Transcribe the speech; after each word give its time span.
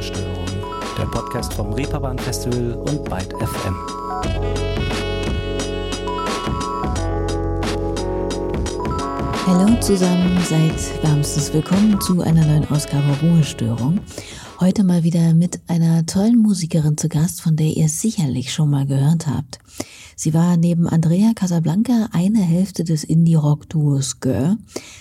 Ruhestörung, 0.00 0.46
der 0.96 1.04
Podcast 1.04 1.52
vom 1.52 1.74
Reeperbahn 1.74 2.18
Festival 2.18 2.72
und 2.72 3.04
Byte 3.04 3.34
FM. 3.34 3.76
Hallo 9.46 9.78
zusammen, 9.80 10.38
seid 10.48 11.04
wärmstens 11.04 11.52
willkommen 11.52 12.00
zu 12.00 12.22
einer 12.22 12.46
neuen 12.46 12.66
Ausgabe 12.70 13.14
Ruhestörung. 13.20 14.00
Heute 14.58 14.84
mal 14.84 15.04
wieder 15.04 15.34
mit 15.34 15.60
einer 15.66 16.06
tollen 16.06 16.38
Musikerin 16.38 16.96
zu 16.96 17.10
Gast, 17.10 17.42
von 17.42 17.56
der 17.56 17.66
ihr 17.66 17.90
sicherlich 17.90 18.54
schon 18.54 18.70
mal 18.70 18.86
gehört 18.86 19.26
habt. 19.26 19.58
Sie 20.22 20.34
war 20.34 20.58
neben 20.58 20.86
Andrea 20.86 21.32
Casablanca 21.34 22.10
eine 22.12 22.42
Hälfte 22.42 22.84
des 22.84 23.04
Indie-Rock-Duos 23.04 24.20
Girl, 24.20 24.58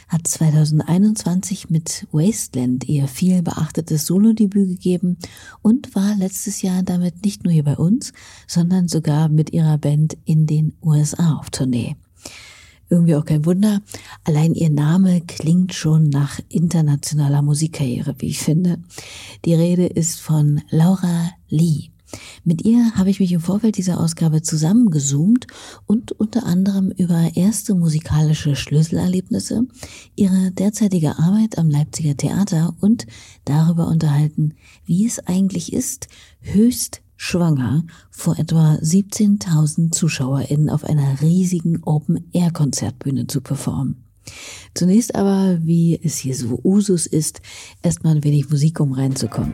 hat 0.07 0.25
2021 0.25 1.69
mit 1.69 2.07
Wasteland 2.13 2.87
ihr 2.87 3.05
viel 3.09 3.41
beachtetes 3.41 4.05
Solo-Debüt 4.05 4.69
gegeben 4.69 5.17
und 5.61 5.93
war 5.93 6.15
letztes 6.15 6.61
Jahr 6.61 6.83
damit 6.83 7.25
nicht 7.25 7.43
nur 7.43 7.51
hier 7.51 7.65
bei 7.65 7.75
uns, 7.75 8.13
sondern 8.47 8.87
sogar 8.87 9.27
mit 9.27 9.51
ihrer 9.51 9.77
Band 9.77 10.15
in 10.23 10.47
den 10.47 10.71
USA 10.81 11.33
auf 11.33 11.49
Tournee. 11.49 11.97
Irgendwie 12.89 13.15
auch 13.15 13.25
kein 13.25 13.45
Wunder. 13.45 13.81
Allein 14.23 14.53
ihr 14.53 14.69
Name 14.69 15.19
klingt 15.19 15.73
schon 15.73 16.07
nach 16.07 16.39
internationaler 16.47 17.41
Musikkarriere, 17.41 18.15
wie 18.19 18.27
ich 18.27 18.39
finde. 18.39 18.77
Die 19.43 19.53
Rede 19.53 19.85
ist 19.85 20.21
von 20.21 20.61
Laura 20.69 21.29
Lee. 21.49 21.89
Mit 22.43 22.63
ihr 22.65 22.95
habe 22.95 23.09
ich 23.09 23.19
mich 23.19 23.31
im 23.31 23.41
Vorfeld 23.41 23.77
dieser 23.77 23.99
Ausgabe 23.99 24.41
zusammengezoomt 24.41 25.47
und 25.85 26.11
unter 26.13 26.45
anderem 26.45 26.91
über 26.91 27.31
erste 27.35 27.75
musikalische 27.75 28.55
Schlüsselerlebnisse, 28.55 29.67
ihre 30.15 30.51
derzeitige 30.51 31.19
Arbeit 31.19 31.57
am 31.57 31.69
Leipziger 31.69 32.17
Theater 32.17 32.75
und 32.79 33.05
darüber 33.45 33.87
unterhalten, 33.87 34.55
wie 34.85 35.05
es 35.05 35.19
eigentlich 35.27 35.73
ist, 35.73 36.07
höchst 36.39 37.01
schwanger 37.15 37.83
vor 38.09 38.39
etwa 38.39 38.75
17.000 38.75 39.91
ZuschauerInnen 39.91 40.69
auf 40.69 40.85
einer 40.85 41.21
riesigen 41.21 41.83
Open-Air-Konzertbühne 41.83 43.27
zu 43.27 43.41
performen. 43.41 44.08
Zunächst 44.73 45.15
aber, 45.15 45.59
wie 45.61 45.99
es 46.03 46.17
hier 46.17 46.35
so 46.35 46.59
Usus 46.63 47.05
ist, 47.07 47.41
erstmal 47.81 48.15
ein 48.15 48.23
wenig 48.23 48.49
Musik, 48.49 48.79
um 48.79 48.91
reinzukommen. 48.91 49.53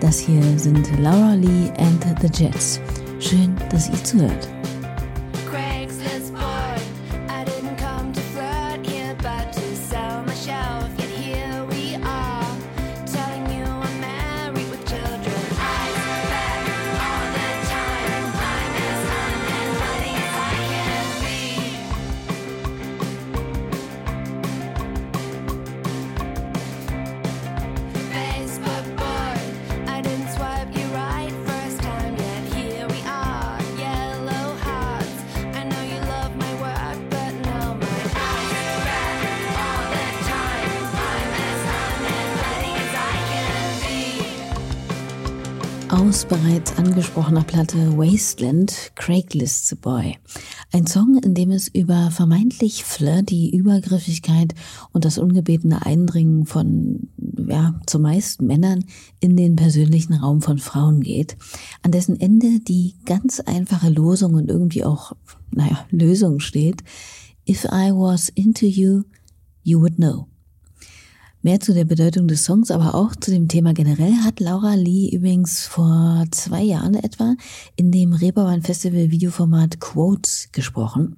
Das 0.00 0.20
hier 0.20 0.58
sind 0.58 0.88
Laura 1.00 1.34
Lee 1.34 1.70
and 1.78 2.04
the 2.20 2.28
Jets. 2.32 2.80
Schön, 3.18 3.54
dass 3.70 3.88
ihr 3.88 4.04
zuhört. 4.04 4.48
Bereits 46.26 46.76
angesprochener 46.76 47.44
Platte 47.44 47.96
Wasteland 47.96 48.92
Craigslist 48.94 49.80
Boy. 49.80 50.18
Ein 50.72 50.86
Song, 50.86 51.18
in 51.22 51.34
dem 51.34 51.50
es 51.50 51.68
über 51.68 52.10
vermeintlich 52.10 52.84
flirty 52.84 53.50
Übergriffigkeit 53.50 54.54
und 54.92 55.04
das 55.04 55.18
ungebetene 55.18 55.86
Eindringen 55.86 56.44
von, 56.46 57.08
ja, 57.18 57.80
zumeist 57.86 58.42
Männern 58.42 58.84
in 59.20 59.36
den 59.36 59.56
persönlichen 59.56 60.14
Raum 60.14 60.42
von 60.42 60.58
Frauen 60.58 61.00
geht, 61.00 61.36
an 61.82 61.92
dessen 61.92 62.20
Ende 62.20 62.60
die 62.60 62.94
ganz 63.04 63.40
einfache 63.40 63.88
Losung 63.88 64.34
und 64.34 64.50
irgendwie 64.50 64.84
auch, 64.84 65.12
naja, 65.50 65.86
Lösung 65.90 66.40
steht. 66.40 66.82
If 67.48 67.64
I 67.64 67.90
was 67.90 68.28
into 68.28 68.66
you, 68.66 69.02
you 69.62 69.80
would 69.80 69.96
know. 69.96 70.31
Mehr 71.44 71.58
zu 71.58 71.74
der 71.74 71.84
Bedeutung 71.84 72.28
des 72.28 72.44
Songs, 72.44 72.70
aber 72.70 72.94
auch 72.94 73.16
zu 73.16 73.32
dem 73.32 73.48
Thema 73.48 73.74
generell 73.74 74.14
hat 74.22 74.38
Laura 74.38 74.74
Lee 74.74 75.10
übrigens 75.10 75.66
vor 75.66 76.24
zwei 76.30 76.62
Jahren 76.62 76.94
etwa 76.94 77.34
in 77.74 77.90
dem 77.90 78.12
Reeperbahn 78.12 78.62
Festival 78.62 79.10
Videoformat 79.10 79.80
Quotes 79.80 80.50
gesprochen, 80.52 81.16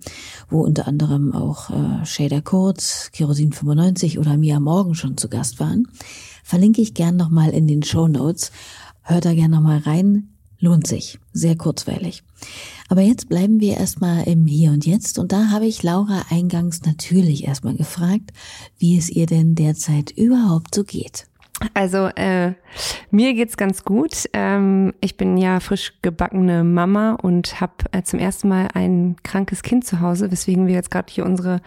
wo 0.48 0.62
unter 0.62 0.88
anderem 0.88 1.34
auch 1.34 1.68
äh, 1.68 2.06
Shader 2.06 2.40
Kurz, 2.40 3.10
Kerosin 3.12 3.52
95 3.52 4.18
oder 4.18 4.38
Mia 4.38 4.60
Morgan 4.60 4.94
schon 4.94 5.18
zu 5.18 5.28
Gast 5.28 5.60
waren. 5.60 5.88
Verlinke 6.42 6.80
ich 6.80 6.94
gern 6.94 7.16
nochmal 7.16 7.50
in 7.50 7.66
den 7.66 7.82
Show 7.82 8.08
Notes. 8.08 8.50
Hört 9.02 9.26
da 9.26 9.34
gern 9.34 9.50
nochmal 9.50 9.80
rein. 9.80 10.33
Lohnt 10.60 10.86
sich. 10.86 11.18
Sehr 11.32 11.56
kurzweilig. 11.56 12.22
Aber 12.88 13.00
jetzt 13.00 13.28
bleiben 13.28 13.60
wir 13.60 13.76
erstmal 13.76 14.26
im 14.28 14.46
Hier 14.46 14.70
und 14.70 14.86
Jetzt 14.86 15.18
und 15.18 15.32
da 15.32 15.50
habe 15.50 15.66
ich 15.66 15.82
Laura 15.82 16.22
eingangs 16.30 16.82
natürlich 16.82 17.46
erstmal 17.46 17.74
gefragt, 17.74 18.32
wie 18.78 18.96
es 18.96 19.10
ihr 19.10 19.26
denn 19.26 19.54
derzeit 19.54 20.10
überhaupt 20.10 20.74
so 20.74 20.84
geht. 20.84 21.26
Also 21.72 22.08
äh, 22.16 22.52
mir 23.10 23.34
geht's 23.34 23.56
ganz 23.56 23.84
gut. 23.84 24.28
Ähm, 24.32 24.92
ich 25.00 25.16
bin 25.16 25.36
ja 25.38 25.60
frisch 25.60 25.94
gebackene 26.02 26.64
Mama 26.64 27.12
und 27.14 27.60
habe 27.60 27.72
äh, 27.92 28.02
zum 28.02 28.18
ersten 28.18 28.48
Mal 28.48 28.68
ein 28.74 29.16
krankes 29.22 29.62
Kind 29.62 29.86
zu 29.86 30.00
Hause, 30.00 30.30
weswegen 30.30 30.66
wir 30.66 30.74
jetzt 30.74 30.90
gerade 30.90 31.12
hier 31.12 31.24
unsere 31.24 31.60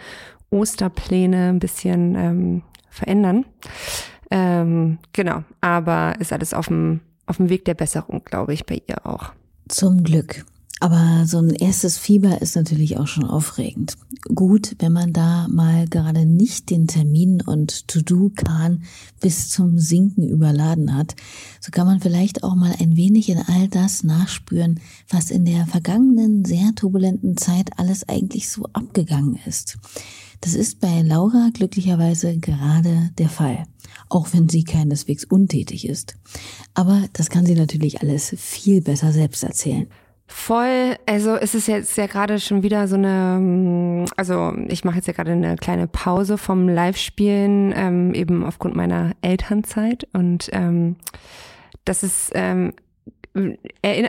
Osterpläne 0.49 1.49
ein 1.49 1.59
bisschen 1.59 2.15
ähm, 2.15 2.61
verändern. 2.89 3.45
Ähm, 4.29 4.99
genau, 5.13 5.43
aber 5.61 6.15
ist 6.19 6.33
alles 6.33 6.53
auf 6.53 6.67
dem 6.67 6.99
auf 7.27 7.37
dem 7.37 7.49
Weg 7.49 7.65
der 7.65 7.75
Besserung, 7.75 8.23
glaube 8.25 8.53
ich, 8.53 8.65
bei 8.65 8.81
ihr 8.87 9.05
auch. 9.05 9.33
Zum 9.67 10.03
Glück. 10.03 10.45
Aber 10.79 11.25
so 11.25 11.39
ein 11.39 11.49
erstes 11.49 11.97
Fieber 11.97 12.39
ist 12.41 12.55
natürlich 12.55 12.97
auch 12.97 13.07
schon 13.07 13.23
aufregend. 13.23 13.95
Gut, 14.35 14.75
wenn 14.79 14.93
man 14.93 15.11
da 15.11 15.47
mal 15.49 15.87
gerade 15.87 16.25
nicht 16.27 16.69
den 16.69 16.87
Termin 16.87 17.41
und 17.41 17.87
To-Do-Kahn 17.87 18.83
bis 19.19 19.49
zum 19.49 19.79
Sinken 19.79 20.27
überladen 20.27 20.95
hat, 20.95 21.15
so 21.59 21.71
kann 21.71 21.87
man 21.87 21.99
vielleicht 21.99 22.43
auch 22.43 22.55
mal 22.55 22.75
ein 22.79 22.95
wenig 22.95 23.29
in 23.29 23.39
all 23.39 23.67
das 23.69 24.03
nachspüren, 24.03 24.79
was 25.09 25.31
in 25.31 25.45
der 25.45 25.65
vergangenen, 25.65 26.45
sehr 26.45 26.75
turbulenten 26.75 27.37
Zeit 27.37 27.71
alles 27.77 28.07
eigentlich 28.07 28.49
so 28.49 28.65
abgegangen 28.73 29.39
ist. 29.47 29.79
Das 30.41 30.53
ist 30.53 30.79
bei 30.79 31.01
Laura 31.01 31.49
glücklicherweise 31.51 32.37
gerade 32.37 33.09
der 33.17 33.29
Fall, 33.29 33.63
auch 34.09 34.27
wenn 34.33 34.49
sie 34.49 34.63
keineswegs 34.63 35.25
untätig 35.25 35.87
ist. 35.87 36.15
Aber 36.73 37.03
das 37.13 37.29
kann 37.29 37.45
sie 37.45 37.55
natürlich 37.55 38.01
alles 38.01 38.33
viel 38.37 38.81
besser 38.81 39.11
selbst 39.11 39.43
erzählen. 39.43 39.87
Voll, 40.29 40.97
also 41.05 41.35
es 41.35 41.55
ist 41.55 41.69
jetzt 41.69 41.95
ja 41.95 42.05
gerade 42.05 42.39
schon 42.41 42.61
wieder 42.61 42.89
so 42.89 42.95
eine, 42.95 43.39
mm, 43.39 44.05
also 44.17 44.53
ich 44.67 44.83
mache 44.83 44.97
jetzt 44.97 45.07
ja 45.07 45.13
gerade 45.13 45.31
eine 45.31 45.55
kleine 45.55 45.87
Pause 45.87 46.37
vom 46.37 46.67
Live-Spielen, 46.67 47.73
ähm, 47.73 48.13
eben 48.13 48.43
aufgrund 48.43 48.75
meiner 48.75 49.13
Elternzeit 49.21 50.05
und 50.11 50.49
ähm, 50.51 50.97
das 51.85 52.03
ist, 52.03 52.31
ähm, 52.35 52.73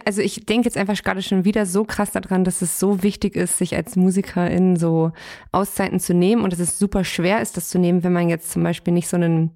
also 0.06 0.22
ich 0.22 0.46
denke 0.46 0.66
jetzt 0.66 0.76
einfach 0.78 0.96
gerade 1.02 1.22
schon 1.22 1.44
wieder 1.44 1.66
so 1.66 1.84
krass 1.84 2.12
daran, 2.12 2.44
dass 2.44 2.62
es 2.62 2.78
so 2.78 3.02
wichtig 3.02 3.36
ist, 3.36 3.58
sich 3.58 3.76
als 3.76 3.96
Musikerin 3.96 4.76
so 4.76 5.12
Auszeiten 5.52 6.00
zu 6.00 6.14
nehmen 6.14 6.42
und 6.42 6.52
dass 6.52 6.60
es 6.60 6.78
super 6.78 7.04
schwer 7.04 7.42
ist, 7.42 7.56
das 7.56 7.68
zu 7.68 7.78
nehmen, 7.78 8.04
wenn 8.04 8.12
man 8.12 8.28
jetzt 8.28 8.50
zum 8.50 8.62
Beispiel 8.62 8.94
nicht 8.94 9.08
so 9.08 9.16
einen 9.16 9.50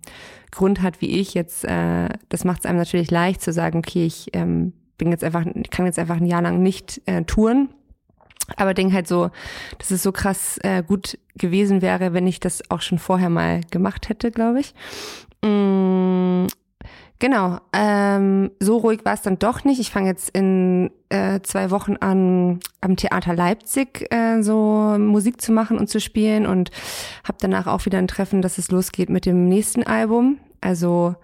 Grund 0.50 0.82
hat 0.82 1.00
wie 1.00 1.18
ich 1.18 1.34
jetzt. 1.34 1.64
Äh, 1.64 2.10
das 2.28 2.44
macht 2.44 2.60
es 2.60 2.66
einem 2.66 2.78
natürlich 2.78 3.10
leicht 3.10 3.40
zu 3.40 3.52
sagen, 3.52 3.78
okay, 3.78 4.04
ich 4.04 4.28
ähm, 4.34 4.74
bin 4.98 5.10
jetzt 5.10 5.24
einfach, 5.24 5.44
kann 5.70 5.86
jetzt 5.86 5.98
einfach 5.98 6.18
ein 6.18 6.26
Jahr 6.26 6.42
lang 6.42 6.62
nicht 6.62 7.00
äh, 7.06 7.24
touren. 7.24 7.70
Aber 8.56 8.74
denke 8.74 8.94
halt 8.94 9.08
so, 9.08 9.30
dass 9.78 9.90
es 9.90 10.02
so 10.02 10.12
krass 10.12 10.58
äh, 10.62 10.82
gut 10.82 11.18
gewesen 11.36 11.80
wäre, 11.80 12.12
wenn 12.12 12.26
ich 12.26 12.40
das 12.40 12.70
auch 12.70 12.82
schon 12.82 12.98
vorher 12.98 13.30
mal 13.30 13.62
gemacht 13.70 14.08
hätte, 14.08 14.30
glaube 14.30 14.60
ich. 14.60 14.74
Mm, 15.44 16.46
genau. 17.22 17.60
Ähm, 17.72 18.50
so 18.58 18.78
ruhig 18.78 19.04
war 19.04 19.14
es 19.14 19.22
dann 19.22 19.38
doch 19.38 19.62
nicht. 19.62 19.80
Ich 19.80 19.92
fange 19.92 20.08
jetzt 20.08 20.28
in 20.30 20.90
äh, 21.08 21.40
zwei 21.42 21.70
Wochen 21.70 21.96
an, 21.96 22.58
am 22.80 22.96
Theater 22.96 23.34
Leipzig 23.34 24.12
äh, 24.12 24.42
so 24.42 24.96
Musik 24.98 25.40
zu 25.40 25.52
machen 25.52 25.78
und 25.78 25.88
zu 25.88 26.00
spielen 26.00 26.46
und 26.46 26.72
habe 27.22 27.38
danach 27.40 27.68
auch 27.68 27.86
wieder 27.86 27.98
ein 27.98 28.08
Treffen, 28.08 28.42
dass 28.42 28.58
es 28.58 28.72
losgeht 28.72 29.08
mit 29.08 29.24
dem 29.24 29.48
nächsten 29.48 29.84
Album. 29.84 30.40
Also 30.60 31.14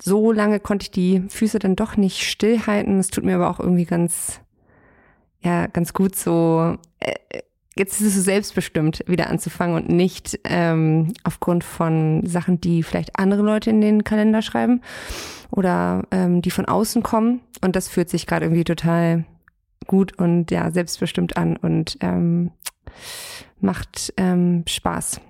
so 0.00 0.30
lange 0.30 0.60
konnte 0.60 0.84
ich 0.84 0.90
die 0.90 1.22
Füße 1.28 1.58
dann 1.58 1.74
doch 1.74 1.96
nicht 1.96 2.22
stillhalten. 2.22 2.98
Es 2.98 3.08
tut 3.08 3.24
mir 3.24 3.36
aber 3.36 3.48
auch 3.48 3.60
irgendwie 3.60 3.86
ganz, 3.86 4.40
ja, 5.40 5.68
ganz 5.68 5.94
gut 5.94 6.16
so. 6.16 6.76
Äh, 7.00 7.14
jetzt 7.76 8.00
ist 8.00 8.08
es 8.08 8.14
so 8.14 8.22
selbstbestimmt 8.22 9.04
wieder 9.06 9.28
anzufangen 9.28 9.76
und 9.76 9.88
nicht 9.88 10.38
ähm, 10.44 11.12
aufgrund 11.24 11.64
von 11.64 12.26
Sachen, 12.26 12.60
die 12.60 12.82
vielleicht 12.82 13.18
andere 13.18 13.42
Leute 13.42 13.70
in 13.70 13.80
den 13.80 14.04
Kalender 14.04 14.42
schreiben 14.42 14.82
oder 15.50 16.04
ähm, 16.10 16.42
die 16.42 16.50
von 16.50 16.66
außen 16.66 17.02
kommen. 17.02 17.40
Und 17.60 17.76
das 17.76 17.88
fühlt 17.88 18.10
sich 18.10 18.26
gerade 18.26 18.46
irgendwie 18.46 18.64
total 18.64 19.24
gut 19.86 20.18
und 20.18 20.50
ja, 20.50 20.70
selbstbestimmt 20.70 21.36
an 21.36 21.56
und 21.56 21.96
ähm, 22.00 22.50
macht 23.60 24.12
ähm, 24.16 24.64
Spaß. 24.66 25.20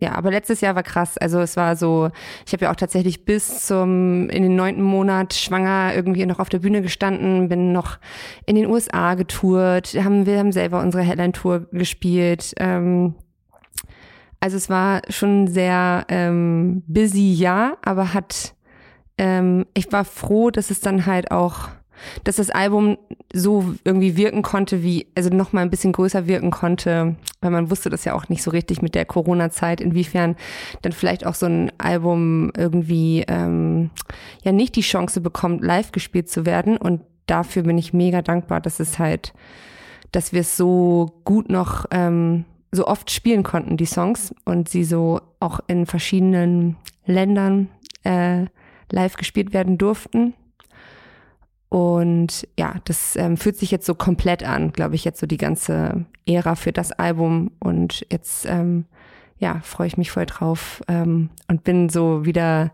Ja, 0.00 0.14
aber 0.14 0.30
letztes 0.30 0.60
Jahr 0.60 0.76
war 0.76 0.84
krass. 0.84 1.18
Also 1.18 1.40
es 1.40 1.56
war 1.56 1.74
so, 1.74 2.10
ich 2.46 2.52
habe 2.52 2.64
ja 2.64 2.70
auch 2.70 2.76
tatsächlich 2.76 3.24
bis 3.24 3.66
zum 3.66 4.30
in 4.30 4.44
den 4.44 4.54
neunten 4.54 4.82
Monat 4.82 5.34
schwanger 5.34 5.92
irgendwie 5.94 6.24
noch 6.24 6.38
auf 6.38 6.48
der 6.48 6.60
Bühne 6.60 6.82
gestanden, 6.82 7.48
bin 7.48 7.72
noch 7.72 7.98
in 8.46 8.54
den 8.54 8.66
USA 8.66 9.14
getourt, 9.14 9.94
haben 10.02 10.24
wir 10.24 10.38
haben 10.38 10.52
selber 10.52 10.80
unsere 10.80 11.02
Headline-Tour 11.02 11.66
gespielt. 11.72 12.54
Ähm, 12.58 13.16
also 14.38 14.56
es 14.56 14.70
war 14.70 15.02
schon 15.08 15.48
sehr 15.48 16.06
ähm, 16.08 16.84
busy, 16.86 17.32
ja, 17.34 17.76
aber 17.82 18.14
hat 18.14 18.54
ähm, 19.18 19.66
ich 19.74 19.90
war 19.90 20.04
froh, 20.04 20.50
dass 20.50 20.70
es 20.70 20.80
dann 20.80 21.06
halt 21.06 21.32
auch 21.32 21.70
dass 22.24 22.36
das 22.36 22.50
Album 22.50 22.98
so 23.32 23.74
irgendwie 23.84 24.16
wirken 24.16 24.42
konnte, 24.42 24.82
wie, 24.82 25.06
also 25.14 25.30
noch 25.30 25.52
mal 25.52 25.62
ein 25.62 25.70
bisschen 25.70 25.92
größer 25.92 26.26
wirken 26.26 26.50
konnte, 26.50 27.16
weil 27.40 27.50
man 27.50 27.70
wusste 27.70 27.90
das 27.90 28.04
ja 28.04 28.14
auch 28.14 28.28
nicht 28.28 28.42
so 28.42 28.50
richtig 28.50 28.82
mit 28.82 28.94
der 28.94 29.04
Corona-Zeit, 29.04 29.80
inwiefern 29.80 30.36
dann 30.82 30.92
vielleicht 30.92 31.26
auch 31.26 31.34
so 31.34 31.46
ein 31.46 31.72
Album 31.78 32.52
irgendwie 32.56 33.24
ähm, 33.28 33.90
ja 34.42 34.52
nicht 34.52 34.76
die 34.76 34.82
Chance 34.82 35.20
bekommt, 35.20 35.62
live 35.62 35.92
gespielt 35.92 36.28
zu 36.28 36.46
werden. 36.46 36.76
Und 36.76 37.02
dafür 37.26 37.62
bin 37.62 37.78
ich 37.78 37.92
mega 37.92 38.22
dankbar, 38.22 38.60
dass 38.60 38.80
es 38.80 38.98
halt, 38.98 39.32
dass 40.12 40.32
wir 40.32 40.40
es 40.40 40.56
so 40.56 41.20
gut 41.24 41.50
noch 41.50 41.86
ähm, 41.90 42.44
so 42.70 42.86
oft 42.86 43.10
spielen 43.10 43.42
konnten, 43.42 43.76
die 43.76 43.86
Songs, 43.86 44.34
und 44.44 44.68
sie 44.68 44.84
so 44.84 45.20
auch 45.40 45.60
in 45.68 45.86
verschiedenen 45.86 46.76
Ländern 47.06 47.68
äh, 48.04 48.44
live 48.90 49.16
gespielt 49.16 49.52
werden 49.52 49.78
durften. 49.78 50.34
Und 51.68 52.48
ja, 52.58 52.76
das 52.84 53.14
ähm, 53.16 53.36
fühlt 53.36 53.56
sich 53.56 53.70
jetzt 53.70 53.86
so 53.86 53.94
komplett 53.94 54.42
an, 54.42 54.72
glaube 54.72 54.94
ich, 54.94 55.04
jetzt 55.04 55.20
so 55.20 55.26
die 55.26 55.36
ganze 55.36 56.06
Ära 56.26 56.54
für 56.54 56.72
das 56.72 56.92
Album. 56.92 57.50
Und 57.60 58.06
jetzt, 58.10 58.46
ähm, 58.46 58.86
ja, 59.38 59.60
freue 59.62 59.86
ich 59.86 59.98
mich 59.98 60.10
voll 60.10 60.26
drauf 60.26 60.82
ähm, 60.88 61.30
und 61.46 61.64
bin 61.64 61.88
so 61.88 62.24
wieder, 62.24 62.72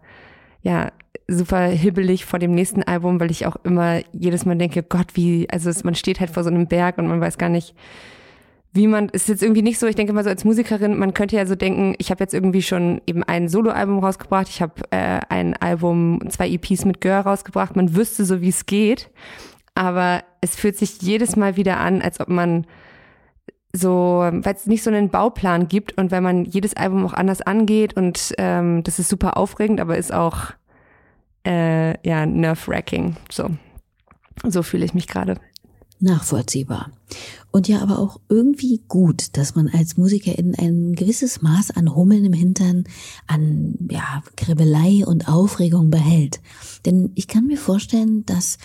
ja, 0.63 0.93
super 1.27 1.67
hibbelig 1.67 2.25
vor 2.25 2.39
dem 2.39 2.55
nächsten 2.55 2.83
Album, 2.83 3.19
weil 3.19 3.31
ich 3.31 3.47
auch 3.47 3.57
immer 3.65 4.01
jedes 4.13 4.45
Mal 4.45 4.57
denke, 4.57 4.83
Gott, 4.83 5.09
wie, 5.15 5.49
also 5.51 5.71
es, 5.71 5.83
man 5.83 5.95
steht 5.95 6.21
halt 6.21 6.31
vor 6.31 6.45
so 6.45 6.51
einem 6.51 6.67
Berg 6.67 6.99
und 6.99 7.09
man 7.09 7.21
weiß 7.21 7.39
gar 7.39 7.49
nicht, 7.49 7.75
wie 8.75 8.89
man, 8.89 9.09
ist 9.09 9.29
jetzt 9.29 9.43
irgendwie 9.43 9.63
nicht 9.63 9.79
so, 9.79 9.87
ich 9.87 9.95
denke 9.95 10.13
mal 10.13 10.25
so 10.25 10.31
als 10.31 10.45
Musikerin, 10.45 10.99
man 10.99 11.15
könnte 11.15 11.37
ja 11.37 11.47
so 11.47 11.55
denken, 11.55 11.95
ich 11.99 12.11
habe 12.11 12.23
jetzt 12.25 12.35
irgendwie 12.35 12.61
schon 12.61 13.01
eben 13.07 13.23
ein 13.23 13.49
Soloalbum 13.49 14.01
rausgebracht, 14.01 14.49
ich 14.49 14.61
habe 14.61 14.75
äh, 14.91 15.21
ein 15.29 15.55
Album, 15.55 16.21
zwei 16.29 16.51
EPs 16.51 16.85
mit 16.85 17.01
Gör 17.01 17.21
rausgebracht, 17.21 17.77
man 17.77 17.95
wüsste 17.95 18.25
so, 18.25 18.41
wie 18.41 18.49
es 18.49 18.67
geht, 18.67 19.11
aber 19.77 20.25
es 20.41 20.57
fühlt 20.57 20.77
sich 20.77 21.01
jedes 21.01 21.37
Mal 21.37 21.57
wieder 21.57 21.79
an, 21.79 22.03
als 22.03 22.19
ob 22.19 22.29
man 22.29 22.67
so, 23.73 24.29
weil 24.33 24.55
es 24.55 24.67
nicht 24.67 24.83
so 24.83 24.91
einen 24.91 25.09
Bauplan 25.09 25.69
gibt 25.69 25.97
und 25.97 26.11
wenn 26.11 26.25
man 26.25 26.45
jedes 26.45 26.75
Album 26.75 27.07
auch 27.07 27.15
anders 27.15 27.43
angeht 27.43 27.97
und 27.97 28.35
ähm, 28.39 28.83
das 28.83 28.99
ist 28.99 29.09
super 29.09 29.37
aufregend, 29.37 29.81
aber 29.81 29.99
ist 29.99 30.13
auch 30.13 30.51
äh, 31.47 31.97
ja 32.07 32.27
nerve-wracking. 32.27 33.17
So, 33.31 33.51
so 34.43 34.65
fühle 34.65 34.85
ich 34.85 34.95
mich 34.95 35.07
gerade 35.07 35.37
nachvollziehbar. 36.01 36.91
Und 37.51 37.69
ja, 37.69 37.81
aber 37.81 37.99
auch 37.99 38.21
irgendwie 38.29 38.83
gut, 38.89 39.37
dass 39.37 39.55
man 39.55 39.69
als 39.69 39.97
Musikerin 39.97 40.55
ein 40.57 40.95
gewisses 40.95 41.43
Maß 41.43 41.71
an 41.73 41.95
Hummeln 41.95 42.25
im 42.25 42.33
Hintern, 42.33 42.85
an 43.27 43.77
ja, 43.91 44.23
Kribbelei 44.37 45.07
und 45.07 45.29
Aufregung 45.29 45.91
behält. 45.91 46.41
Denn 46.85 47.13
ich 47.15 47.29
kann 47.29 47.47
mir 47.47 47.59
vorstellen, 47.59 48.27
dass 48.27 48.59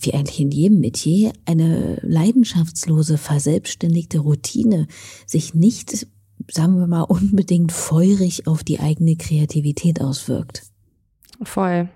wie 0.00 0.14
eigentlich 0.14 0.40
in 0.40 0.50
jedem 0.50 0.80
Metier 0.80 1.32
eine 1.46 1.98
leidenschaftslose, 2.02 3.18
verselbstständigte 3.18 4.18
Routine 4.18 4.86
sich 5.26 5.54
nicht, 5.54 6.06
sagen 6.50 6.78
wir 6.78 6.86
mal, 6.86 7.02
unbedingt 7.08 7.72
feurig 7.72 8.46
auf 8.46 8.64
die 8.64 8.80
eigene 8.80 9.16
Kreativität 9.16 10.00
auswirkt. 10.00 10.64
Voll. 11.42 11.88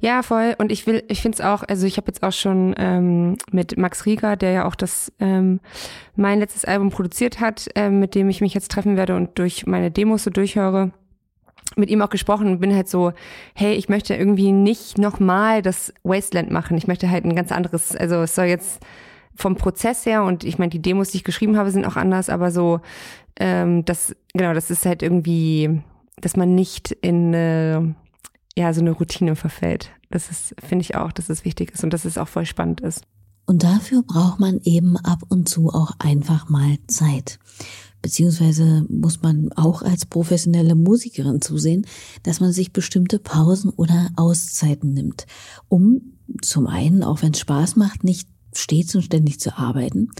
Ja, 0.00 0.22
voll. 0.22 0.54
Und 0.58 0.72
ich 0.72 0.86
will, 0.86 1.02
ich 1.08 1.22
finde 1.22 1.36
es 1.36 1.40
auch, 1.44 1.62
also 1.62 1.86
ich 1.86 1.96
habe 1.96 2.08
jetzt 2.08 2.22
auch 2.22 2.32
schon 2.32 2.74
ähm, 2.78 3.36
mit 3.50 3.76
Max 3.76 4.06
Rieger, 4.06 4.36
der 4.36 4.50
ja 4.52 4.64
auch 4.66 4.74
das 4.74 5.12
ähm, 5.20 5.60
mein 6.14 6.38
letztes 6.38 6.64
Album 6.64 6.90
produziert 6.90 7.40
hat, 7.40 7.68
ähm, 7.74 8.00
mit 8.00 8.14
dem 8.14 8.28
ich 8.28 8.40
mich 8.40 8.54
jetzt 8.54 8.70
treffen 8.70 8.96
werde 8.96 9.16
und 9.16 9.38
durch 9.38 9.66
meine 9.66 9.90
Demos 9.90 10.24
so 10.24 10.30
durchhöre, 10.30 10.92
mit 11.76 11.90
ihm 11.90 12.02
auch 12.02 12.10
gesprochen 12.10 12.46
und 12.48 12.60
bin 12.60 12.74
halt 12.74 12.88
so, 12.88 13.12
hey, 13.54 13.74
ich 13.74 13.88
möchte 13.88 14.14
irgendwie 14.14 14.52
nicht 14.52 14.98
nochmal 14.98 15.62
das 15.62 15.92
Wasteland 16.04 16.50
machen. 16.50 16.76
Ich 16.78 16.86
möchte 16.86 17.10
halt 17.10 17.24
ein 17.24 17.34
ganz 17.34 17.52
anderes, 17.52 17.94
also 17.96 18.16
es 18.22 18.34
soll 18.34 18.46
jetzt 18.46 18.80
vom 19.34 19.56
Prozess 19.56 20.06
her 20.06 20.24
und 20.24 20.44
ich 20.44 20.58
meine, 20.58 20.70
die 20.70 20.80
Demos, 20.80 21.10
die 21.10 21.18
ich 21.18 21.24
geschrieben 21.24 21.58
habe, 21.58 21.70
sind 21.70 21.84
auch 21.84 21.96
anders, 21.96 22.30
aber 22.30 22.50
so, 22.50 22.80
ähm, 23.38 23.84
das, 23.84 24.16
genau, 24.32 24.54
das 24.54 24.70
ist 24.70 24.86
halt 24.86 25.02
irgendwie, 25.02 25.82
dass 26.20 26.36
man 26.36 26.54
nicht 26.54 26.92
in 26.92 27.34
äh, 27.34 27.82
ja, 28.56 28.72
so 28.72 28.80
eine 28.80 28.92
Routine 28.92 29.36
verfällt. 29.36 29.90
Das 30.10 30.30
ist, 30.30 30.54
finde 30.64 30.82
ich 30.82 30.94
auch, 30.94 31.12
dass 31.12 31.28
es 31.28 31.44
wichtig 31.44 31.72
ist 31.72 31.84
und 31.84 31.92
dass 31.92 32.04
es 32.04 32.18
auch 32.18 32.28
voll 32.28 32.46
spannend 32.46 32.80
ist. 32.80 33.02
Und 33.44 33.62
dafür 33.62 34.02
braucht 34.02 34.40
man 34.40 34.60
eben 34.64 34.96
ab 34.96 35.22
und 35.28 35.48
zu 35.48 35.68
auch 35.68 35.92
einfach 35.98 36.48
mal 36.48 36.78
Zeit. 36.88 37.38
Beziehungsweise 38.02 38.84
muss 38.88 39.22
man 39.22 39.52
auch 39.52 39.82
als 39.82 40.06
professionelle 40.06 40.74
Musikerin 40.74 41.40
zusehen, 41.40 41.86
dass 42.22 42.40
man 42.40 42.52
sich 42.52 42.72
bestimmte 42.72 43.18
Pausen 43.18 43.70
oder 43.70 44.10
Auszeiten 44.16 44.92
nimmt, 44.92 45.26
um 45.68 46.12
zum 46.42 46.66
einen, 46.66 47.02
auch 47.02 47.22
wenn 47.22 47.32
es 47.32 47.40
Spaß 47.40 47.76
macht, 47.76 48.04
nicht 48.04 48.28
stets 48.52 48.94
und 48.94 49.02
ständig 49.02 49.38
zu 49.38 49.56
arbeiten 49.56 50.10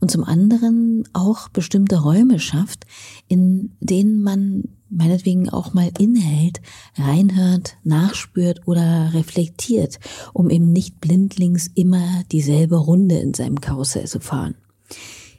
und 0.00 0.10
zum 0.10 0.24
anderen 0.24 1.04
auch 1.12 1.48
bestimmte 1.48 2.00
Räume 2.00 2.38
schafft, 2.38 2.86
in 3.28 3.76
denen 3.80 4.22
man 4.22 4.64
meinetwegen 4.90 5.48
auch 5.48 5.74
mal 5.74 5.90
innehält, 5.98 6.60
reinhört, 6.96 7.76
nachspürt 7.84 8.66
oder 8.66 9.12
reflektiert, 9.12 9.98
um 10.32 10.50
eben 10.50 10.72
nicht 10.72 11.00
blindlings 11.00 11.70
immer 11.74 12.22
dieselbe 12.30 12.76
Runde 12.76 13.18
in 13.18 13.34
seinem 13.34 13.60
Karussell 13.60 14.06
zu 14.06 14.20
fahren. 14.20 14.54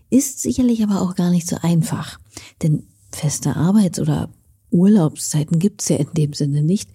Ist 0.10 0.42
sicherlich 0.42 0.84
aber 0.84 1.02
auch 1.02 1.16
gar 1.16 1.32
nicht 1.32 1.48
so 1.48 1.58
einfach, 1.62 2.20
denn 2.62 2.88
feste 3.12 3.56
Arbeits- 3.56 4.00
oder 4.00 4.30
Urlaubszeiten 4.72 5.60
gibt's 5.60 5.90
ja 5.90 5.98
in 5.98 6.14
dem 6.14 6.34
Sinne 6.34 6.62
nicht. 6.62 6.90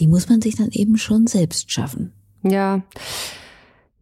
Die 0.00 0.06
muss 0.06 0.28
man 0.28 0.42
sich 0.42 0.56
dann 0.56 0.70
eben 0.70 0.98
schon 0.98 1.26
selbst 1.26 1.70
schaffen. 1.70 2.12
Ja. 2.42 2.82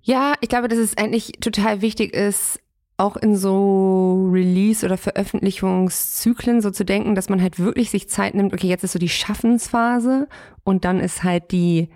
Ja, 0.03 0.35
ich 0.41 0.49
glaube, 0.49 0.69
dass 0.69 0.79
es 0.79 0.97
eigentlich 0.97 1.33
total 1.41 1.83
wichtig 1.83 2.15
ist, 2.15 2.59
auch 3.01 3.17
in 3.17 3.35
so 3.35 4.29
Release- 4.31 4.85
oder 4.85 4.99
Veröffentlichungszyklen 4.99 6.61
so 6.61 6.71
zu 6.71 6.85
denken, 6.85 7.15
dass 7.15 7.31
man 7.31 7.41
halt 7.41 7.59
wirklich 7.59 7.91
sich 7.91 8.11
Zeit 8.11 8.35
nimmt, 8.35 8.53
okay, 8.53 8.67
jetzt 8.67 8.85
ist 8.85 8.93
so 8.93 8.99
die 8.99 9.09
Schaffensphase 9.09 10.29
und 10.65 10.85
dann 10.85 11.01
ist 11.01 11.25
halt 11.25 11.51
die 11.51 11.89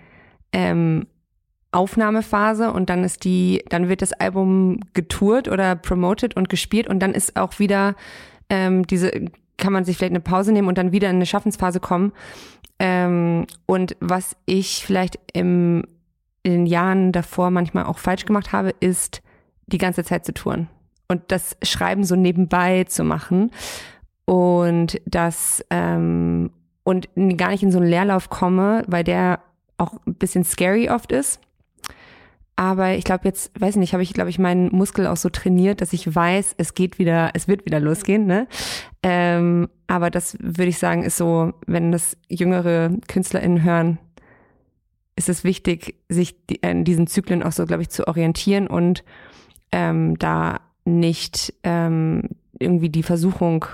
ähm, 0.52 1.06
Aufnahmephase 1.72 2.72
und 2.72 2.88
dann 2.88 3.04
ist 3.04 3.24
die, 3.24 3.62
dann 3.68 3.90
wird 3.90 4.00
das 4.00 4.14
Album 4.14 4.80
getourt 4.94 5.48
oder 5.48 5.76
promoted 5.76 6.36
und 6.36 6.48
gespielt 6.48 6.88
und 6.88 7.00
dann 7.00 7.12
ist 7.12 7.36
auch 7.36 7.58
wieder 7.58 7.96
ähm, 8.48 8.86
diese, 8.86 9.10
kann 9.58 9.74
man 9.74 9.84
sich 9.84 9.98
vielleicht 9.98 10.12
eine 10.12 10.20
Pause 10.20 10.52
nehmen 10.52 10.68
und 10.68 10.78
dann 10.78 10.92
wieder 10.92 11.10
in 11.10 11.16
eine 11.16 11.26
Schaffensphase 11.26 11.80
kommen. 11.80 12.12
Ähm, 12.78 13.46
und 13.66 13.94
was 14.00 14.36
ich 14.46 14.84
vielleicht 14.86 15.18
im, 15.34 15.84
in 16.42 16.52
den 16.52 16.66
Jahren 16.66 17.12
davor 17.12 17.50
manchmal 17.50 17.84
auch 17.84 17.98
falsch 17.98 18.24
gemacht 18.24 18.52
habe, 18.52 18.70
ist 18.80 19.20
die 19.66 19.78
ganze 19.78 20.02
Zeit 20.02 20.24
zu 20.24 20.32
touren 20.32 20.68
und 21.08 21.22
das 21.28 21.56
Schreiben 21.62 22.04
so 22.04 22.16
nebenbei 22.16 22.84
zu 22.84 23.04
machen 23.04 23.50
und 24.24 25.00
das 25.06 25.64
ähm, 25.70 26.50
und 26.82 27.08
gar 27.36 27.50
nicht 27.50 27.62
in 27.62 27.72
so 27.72 27.78
einen 27.78 27.88
Leerlauf 27.88 28.30
komme, 28.30 28.84
weil 28.86 29.04
der 29.04 29.40
auch 29.78 29.94
ein 30.06 30.14
bisschen 30.14 30.44
scary 30.44 30.90
oft 30.90 31.12
ist. 31.12 31.40
Aber 32.56 32.92
ich 32.92 33.04
glaube 33.04 33.24
jetzt, 33.24 33.50
weiß 33.60 33.76
nicht, 33.76 33.94
habe 33.94 34.04
ich, 34.04 34.12
glaube 34.12 34.30
ich, 34.30 34.38
meinen 34.38 34.68
Muskel 34.68 35.08
auch 35.08 35.16
so 35.16 35.28
trainiert, 35.28 35.80
dass 35.80 35.92
ich 35.92 36.14
weiß, 36.14 36.54
es 36.56 36.74
geht 36.74 37.00
wieder, 37.00 37.30
es 37.34 37.48
wird 37.48 37.64
wieder 37.64 37.80
losgehen. 37.80 38.26
Ne? 38.26 38.46
Ähm, 39.02 39.68
aber 39.88 40.10
das 40.10 40.36
würde 40.40 40.68
ich 40.68 40.78
sagen, 40.78 41.02
ist 41.02 41.16
so, 41.16 41.52
wenn 41.66 41.90
das 41.90 42.16
jüngere 42.28 42.90
KünstlerInnen 43.08 43.64
hören, 43.64 43.98
ist 45.16 45.28
es 45.28 45.42
wichtig, 45.42 45.96
sich 46.08 46.46
die, 46.46 46.56
in 46.56 46.84
diesen 46.84 47.08
Zyklen 47.08 47.42
auch 47.42 47.52
so, 47.52 47.66
glaube 47.66 47.82
ich, 47.82 47.88
zu 47.88 48.06
orientieren 48.06 48.68
und 48.68 49.04
ähm, 49.72 50.16
da 50.18 50.60
nicht 50.84 51.54
ähm, 51.62 52.30
irgendwie 52.58 52.88
die 52.88 53.02
Versuchung, 53.02 53.66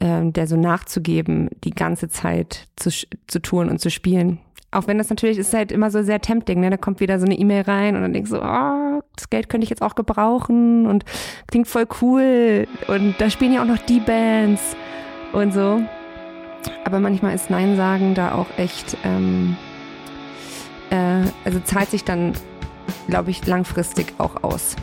ähm, 0.00 0.32
der 0.32 0.46
so 0.46 0.56
nachzugeben, 0.56 1.50
die 1.64 1.70
ganze 1.70 2.08
Zeit 2.08 2.68
zu, 2.76 2.90
zu 3.26 3.40
tun 3.40 3.68
und 3.68 3.80
zu 3.80 3.90
spielen. 3.90 4.38
Auch 4.70 4.86
wenn 4.86 4.98
das 4.98 5.10
natürlich 5.10 5.38
ist 5.38 5.54
halt 5.54 5.72
immer 5.72 5.90
so 5.90 6.02
sehr 6.02 6.20
tempting, 6.20 6.60
ne? 6.60 6.70
Da 6.70 6.76
kommt 6.76 7.00
wieder 7.00 7.18
so 7.18 7.24
eine 7.24 7.38
E-Mail 7.38 7.62
rein 7.62 7.96
und 7.96 8.02
dann 8.02 8.12
denkst 8.12 8.30
du, 8.30 8.42
oh 8.42 9.02
das 9.16 9.30
Geld 9.30 9.48
könnte 9.48 9.64
ich 9.64 9.70
jetzt 9.70 9.82
auch 9.82 9.94
gebrauchen 9.94 10.86
und 10.86 11.04
klingt 11.46 11.68
voll 11.68 11.86
cool 12.00 12.66
und 12.88 13.14
da 13.18 13.30
spielen 13.30 13.52
ja 13.52 13.62
auch 13.62 13.66
noch 13.66 13.78
die 13.78 14.00
Bands 14.00 14.76
und 15.32 15.52
so. 15.52 15.80
Aber 16.84 17.00
manchmal 17.00 17.34
ist 17.34 17.50
Nein 17.50 17.76
sagen 17.76 18.14
da 18.14 18.34
auch 18.34 18.46
echt, 18.58 18.96
ähm, 19.04 19.56
äh, 20.90 21.22
also 21.44 21.60
zahlt 21.60 21.90
sich 21.90 22.04
dann, 22.04 22.32
glaube 23.08 23.30
ich, 23.30 23.46
langfristig 23.46 24.14
auch 24.18 24.42
aus. 24.42 24.76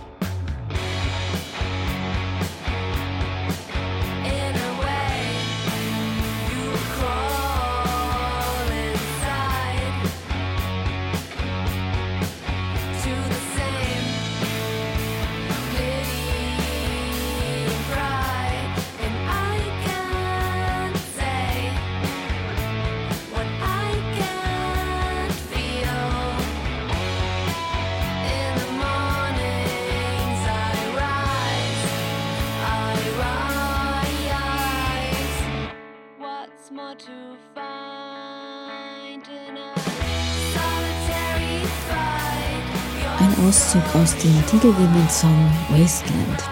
Auszug 43.47 43.83
aus 43.95 44.15
dem 44.17 44.33
titelgebenden 44.45 45.09
Song 45.09 45.51
Wasteland. 45.69 46.43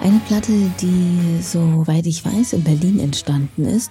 Eine 0.00 0.20
Platte, 0.20 0.52
die, 0.80 1.42
soweit 1.42 2.06
ich 2.06 2.24
weiß, 2.24 2.54
in 2.54 2.64
Berlin 2.64 2.98
entstanden 2.98 3.66
ist, 3.66 3.90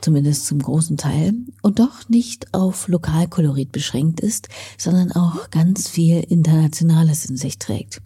zumindest 0.00 0.46
zum 0.46 0.58
großen 0.58 0.96
Teil, 0.96 1.34
und 1.62 1.78
doch 1.78 2.08
nicht 2.08 2.52
auf 2.52 2.88
Lokalkolorit 2.88 3.70
beschränkt 3.70 4.20
ist, 4.20 4.48
sondern 4.76 5.12
auch 5.12 5.50
ganz 5.50 5.88
viel 5.88 6.20
Internationales 6.20 7.26
in 7.26 7.36
sich 7.36 7.58
trägt. 7.58 8.02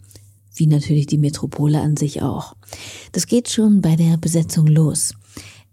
Wie 0.53 0.67
natürlich 0.67 1.07
die 1.07 1.17
Metropole 1.17 1.81
an 1.81 1.97
sich 1.97 2.21
auch. 2.21 2.53
Das 3.11 3.25
geht 3.25 3.49
schon 3.49 3.81
bei 3.81 3.95
der 3.95 4.17
Besetzung 4.17 4.67
los. 4.67 5.13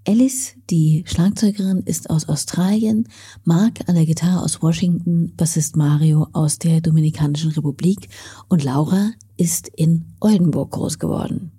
Alice, 0.09 0.55
die 0.71 1.03
Schlagzeugerin, 1.05 1.83
ist 1.85 2.11
aus 2.11 2.29
Australien, 2.29 3.09
Mark 3.43 3.89
an 3.89 3.97
der 3.97 4.07
Gitarre 4.07 4.41
aus 4.41 4.63
Washington, 4.63 5.35
Bassist 5.37 5.75
Mario 5.75 6.29
aus 6.33 6.61
der 6.61 6.81
Dominikanischen 6.81 7.51
Republik 7.51 8.09
und 8.49 8.63
Laura 8.63 9.11
ist 9.37 9.67
in 9.67 10.05
Oldenburg 10.21 10.71
groß 10.71 11.01
geworden. 11.01 11.51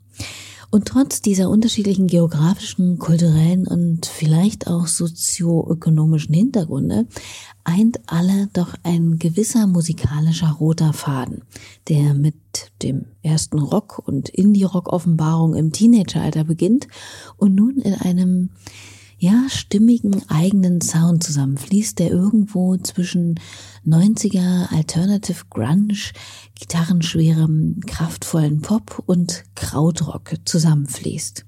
Und 0.69 0.85
trotz 0.85 1.21
dieser 1.21 1.49
unterschiedlichen 1.49 2.07
geografischen, 2.07 2.99
kulturellen 2.99 3.67
und 3.67 4.05
vielleicht 4.05 4.67
auch 4.67 4.87
sozioökonomischen 4.87 6.33
Hintergründe 6.33 7.07
eint 7.63 7.99
alle 8.07 8.47
doch 8.53 8.73
ein 8.83 9.17
gewisser 9.17 9.65
musikalischer 9.67 10.51
roter 10.51 10.91
Faden, 10.91 11.43
der 11.87 12.13
mit 12.13 12.35
dem 12.83 13.05
ersten 13.23 13.59
Rock- 13.59 13.99
und 14.05 14.29
Indie-Rock-Offenbarung 14.29 15.55
im 15.55 15.71
Teenageralter 15.71 16.43
beginnt 16.43 16.87
und 17.37 17.55
nun 17.55 17.77
in 17.77 17.93
einem 17.93 18.49
ja, 19.19 19.45
stimmigen 19.49 20.29
eigenen 20.29 20.81
Sound 20.81 21.23
zusammenfließt, 21.23 21.97
der 21.99 22.11
irgendwo 22.11 22.77
zwischen 22.77 23.39
90er 23.85 24.71
Alternative 24.71 25.45
Grunge, 25.49 26.11
gitarrenschwerem, 26.55 27.79
kraftvollen 27.85 28.61
Pop 28.61 29.01
und 29.05 29.43
Krautrock 29.55 30.35
zusammenfließt. 30.45 31.45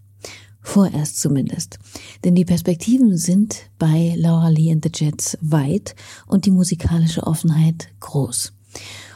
Vorerst 0.62 1.22
zumindest. 1.22 1.80
Denn 2.24 2.36
die 2.36 2.46
Perspektiven 2.46 3.18
sind 3.18 3.70
bei 3.78 4.14
Laura 4.18 4.50
Lee 4.50 4.72
and 4.72 4.84
the 4.84 4.92
Jets 4.94 5.38
weit 5.42 5.96
und 6.28 6.46
die 6.46 6.52
musikalische 6.52 7.26
Offenheit 7.26 7.90
groß. 8.00 8.54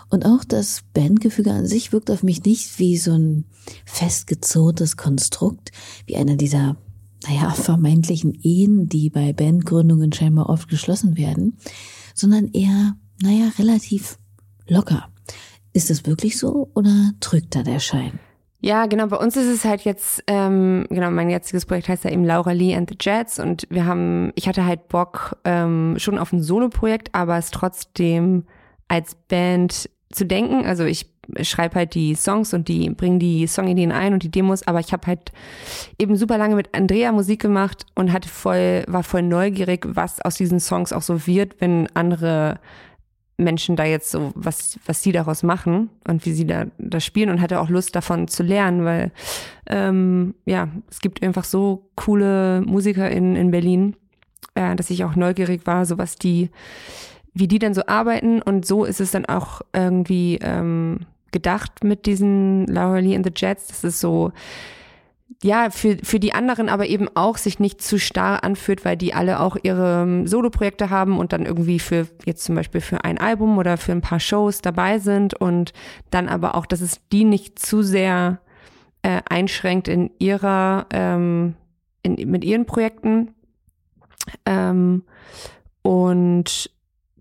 Und 0.10 0.26
auch 0.26 0.44
das 0.44 0.84
Bandgefüge 0.94 1.52
an 1.52 1.66
sich 1.66 1.92
wirkt 1.92 2.12
auf 2.12 2.22
mich 2.22 2.44
nicht 2.46 2.78
wie 2.78 2.98
so 2.98 3.14
ein 3.14 3.46
festgezogenes 3.84 4.96
Konstrukt, 4.96 5.72
wie 6.06 6.16
einer 6.16 6.36
dieser 6.36 6.78
naja, 7.27 7.51
vermeintlichen 7.51 8.38
Ehen, 8.42 8.88
die 8.88 9.10
bei 9.10 9.34
Bandgründungen 9.34 10.12
scheinbar 10.13 10.50
oft 10.50 10.70
geschlossen 10.70 11.18
werden, 11.18 11.58
sondern 12.13 12.48
eher, 12.50 12.96
naja, 13.22 13.51
relativ 13.58 14.18
locker. 14.68 15.10
Ist 15.74 15.89
das 15.89 16.06
wirklich 16.06 16.38
so 16.38 16.70
oder 16.75 17.12
trügt 17.20 17.56
da 17.56 17.63
der 17.63 17.80
Schein? 17.80 18.20
Ja, 18.60 18.86
genau. 18.86 19.08
Bei 19.08 19.18
uns 19.18 19.36
ist 19.36 19.48
es 19.48 19.65
halt 19.65 19.82
jetzt, 19.82 20.24
ähm, 20.27 20.86
genau, 20.89 21.12
mein 21.12 21.30
jetziges 21.30 21.65
Projekt 21.65 21.89
heißt 21.89 22.06
ja 22.06 22.12
eben 22.12 22.24
Laura 22.24 22.53
Lee 22.53 22.74
and 22.74 22.89
the 22.89 22.96
Jets 23.00 23.38
und 23.38 23.68
wir 23.70 23.86
haben, 23.86 24.32
ich 24.36 24.48
hatte 24.48 24.65
halt 24.65 24.88
Bock 24.88 25.38
ähm, 25.44 25.96
schon 25.98 26.18
auf 26.18 26.32
ein 26.32 26.42
Solo-Projekt, 26.42 27.13
aber 27.13 27.38
es 27.38 27.51
trotzdem 27.51 28.46
als 28.88 29.15
Band 29.15 29.89
zu 30.12 30.25
denken. 30.25 30.65
Also 30.65 30.86
ich 30.86 31.12
schreibe 31.42 31.75
halt 31.75 31.96
die 31.96 32.15
Songs 32.15 32.53
und 32.53 32.68
die 32.68 32.89
bringe 32.89 33.20
die 33.20 33.48
Songideen 33.48 33.92
ein 33.92 34.13
und 34.13 34.24
die 34.24 34.32
Demos, 34.32 34.68
aber 34.68 34.80
ich 34.80 34.92
habe 34.94 35.08
halt 35.08 35.32
eben 35.98 36.15
super 36.15 36.38
lange 36.38 36.56
mit 36.56 36.75
Andrea 36.75 37.12
Musik 37.12 37.42
gemacht 37.42 37.86
und 37.96 38.12
hatte 38.12 38.30
voll 38.30 38.84
war 38.88 39.03
voll 39.03 39.22
neugierig, 39.22 39.86
was 39.88 40.22
aus 40.22 40.36
diesen 40.36 40.60
Songs 40.60 40.94
auch 40.94 41.01
so 41.01 41.25
wird, 41.25 41.60
wenn 41.60 41.88
andere 41.96 42.60
Menschen 43.38 43.75
da 43.75 43.86
jetzt 43.86 44.12
so 44.12 44.32
was 44.36 44.80
was 44.86 45.01
sie 45.01 45.12
daraus 45.12 45.44
machen 45.44 45.89
und 46.08 46.25
wie 46.25 46.34
sie 46.34 46.46
da 46.46 46.65
das 46.77 47.06
spielen 47.06 47.30
und 47.30 47.42
hatte 47.42 47.60
auch 47.60 47.70
Lust 47.70 47.96
davon 47.96 48.27
zu 48.27 48.44
lernen, 48.44 48.86
weil 48.86 49.12
ähm, 49.68 50.36
ja 50.46 50.70
es 50.89 51.01
gibt 51.01 51.24
einfach 51.24 51.46
so 51.46 51.89
coole 51.96 52.62
Musiker 52.62 53.10
in 53.10 53.36
in 53.36 53.51
Berlin, 53.51 53.96
äh, 54.56 54.75
dass 54.75 54.89
ich 54.89 55.03
auch 55.03 55.15
neugierig 55.15 55.65
war, 55.65 55.86
so 55.86 55.98
was 55.98 56.15
die 56.15 56.50
wie 57.34 57.48
die 57.48 57.60
dann 57.60 57.74
so 57.74 57.86
arbeiten 57.88 58.42
und 58.42 58.65
so 58.65 58.86
ist 58.86 59.01
es 59.01 59.12
dann 59.12 59.25
auch 59.25 59.62
irgendwie 59.74 60.38
ähm, 60.42 61.06
gedacht 61.34 61.84
mit 61.84 62.06
diesen 62.06 62.66
Laura 62.68 63.00
Lee 63.00 63.16
and 63.16 63.25
the 63.25 63.34
Jets. 63.36 63.68
Das 63.68 63.84
ist 63.84 64.00
so, 64.00 64.32
ja, 65.44 65.70
für, 65.70 65.98
für 66.04 66.20
die 66.20 66.34
anderen 66.34 66.70
aber 66.70 66.88
eben 66.88 67.10
auch 67.16 67.38
sich 67.38 67.60
nicht 67.60 67.82
zu 67.82 68.00
starr 68.00 68.44
anfühlt, 68.46 68.86
weil 68.86 68.96
die 68.96 69.13
alle 69.13 69.42
auch 69.42 69.58
ihre 69.62 70.04
ähm, 70.04 70.25
Soloprojekte 70.25 70.90
haben 70.90 71.18
und 71.18 71.34
dann 71.34 71.46
irgendwie 71.46 71.80
für 71.80 72.08
jetzt 72.25 72.46
zum 72.46 72.56
Beispiel 72.56 72.80
für 72.80 73.04
ein 73.04 73.18
Album 73.18 73.58
oder 73.58 73.75
für 73.75 73.92
ein 73.92 74.02
paar 74.02 74.22
Shows 74.22 74.62
dabei 74.62 75.00
sind 75.00 75.34
und 75.34 75.74
dann 76.12 76.30
aber 76.30 76.56
auch, 76.56 76.66
dass 76.66 76.80
es 76.80 77.02
die 77.12 77.25
nicht 77.25 77.60
zu 77.60 77.82
sehr 77.82 78.40
äh, 79.02 79.22
einschränkt 79.30 79.90
in 79.90 80.12
ihrer, 80.18 80.86
ähm, 80.92 81.56
in, 82.04 82.16
mit 82.30 82.46
ihren 82.46 82.66
Projekten. 82.66 83.34
Ähm, 84.46 85.04
und 85.82 86.72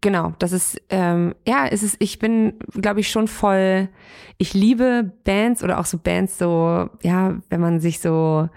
genau, 0.03 0.35
das 0.39 0.53
ist, 0.53 0.83
ähm, 0.91 1.35
ja, 1.47 1.67
es 1.67 1.83
ist, 1.83 1.97
ich 1.99 2.19
bin, 2.19 2.55
glaube 2.75 3.01
ich, 3.01 3.09
schon 3.09 3.29
voll, 3.29 3.89
ich 4.37 4.53
liebe 4.53 5.11
Bands 5.25 5.65
oder 5.65 5.81
auch 5.81 5.87
so 5.87 5.97
Bands 5.97 6.37
so, 6.37 6.91
ja, 7.03 7.41
wenn 7.49 7.61
man 7.61 7.81
sich 7.81 8.01
so, 8.01 8.51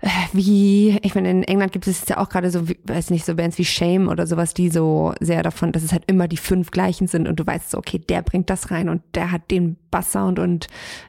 äh, 0.00 0.08
wie, 0.32 0.98
ich 1.02 1.14
meine, 1.14 1.30
in 1.30 1.42
England 1.44 1.72
gibt 1.72 1.86
es 1.86 2.06
ja 2.08 2.18
auch 2.18 2.28
gerade 2.28 2.50
so, 2.50 2.68
weiß 2.84 3.10
nicht, 3.10 3.24
so 3.24 3.34
Bands 3.34 3.56
wie 3.56 3.64
Shame 3.64 4.08
oder 4.08 4.26
sowas, 4.26 4.52
die 4.52 4.68
so 4.68 5.14
sehr 5.20 5.42
davon, 5.42 5.72
dass 5.72 5.82
es 5.82 5.92
halt 5.92 6.04
immer 6.06 6.28
die 6.28 6.36
fünf 6.36 6.70
gleichen 6.70 7.06
sind 7.06 7.26
und 7.26 7.40
du 7.40 7.46
weißt 7.46 7.70
so, 7.70 7.78
okay, 7.78 7.98
der 7.98 8.22
bringt 8.22 8.50
das 8.50 8.70
rein 8.70 8.88
und 8.88 9.02
der 9.14 9.32
hat 9.32 9.50
den 9.50 9.76
Basssound 9.90 10.38
und 10.38 10.66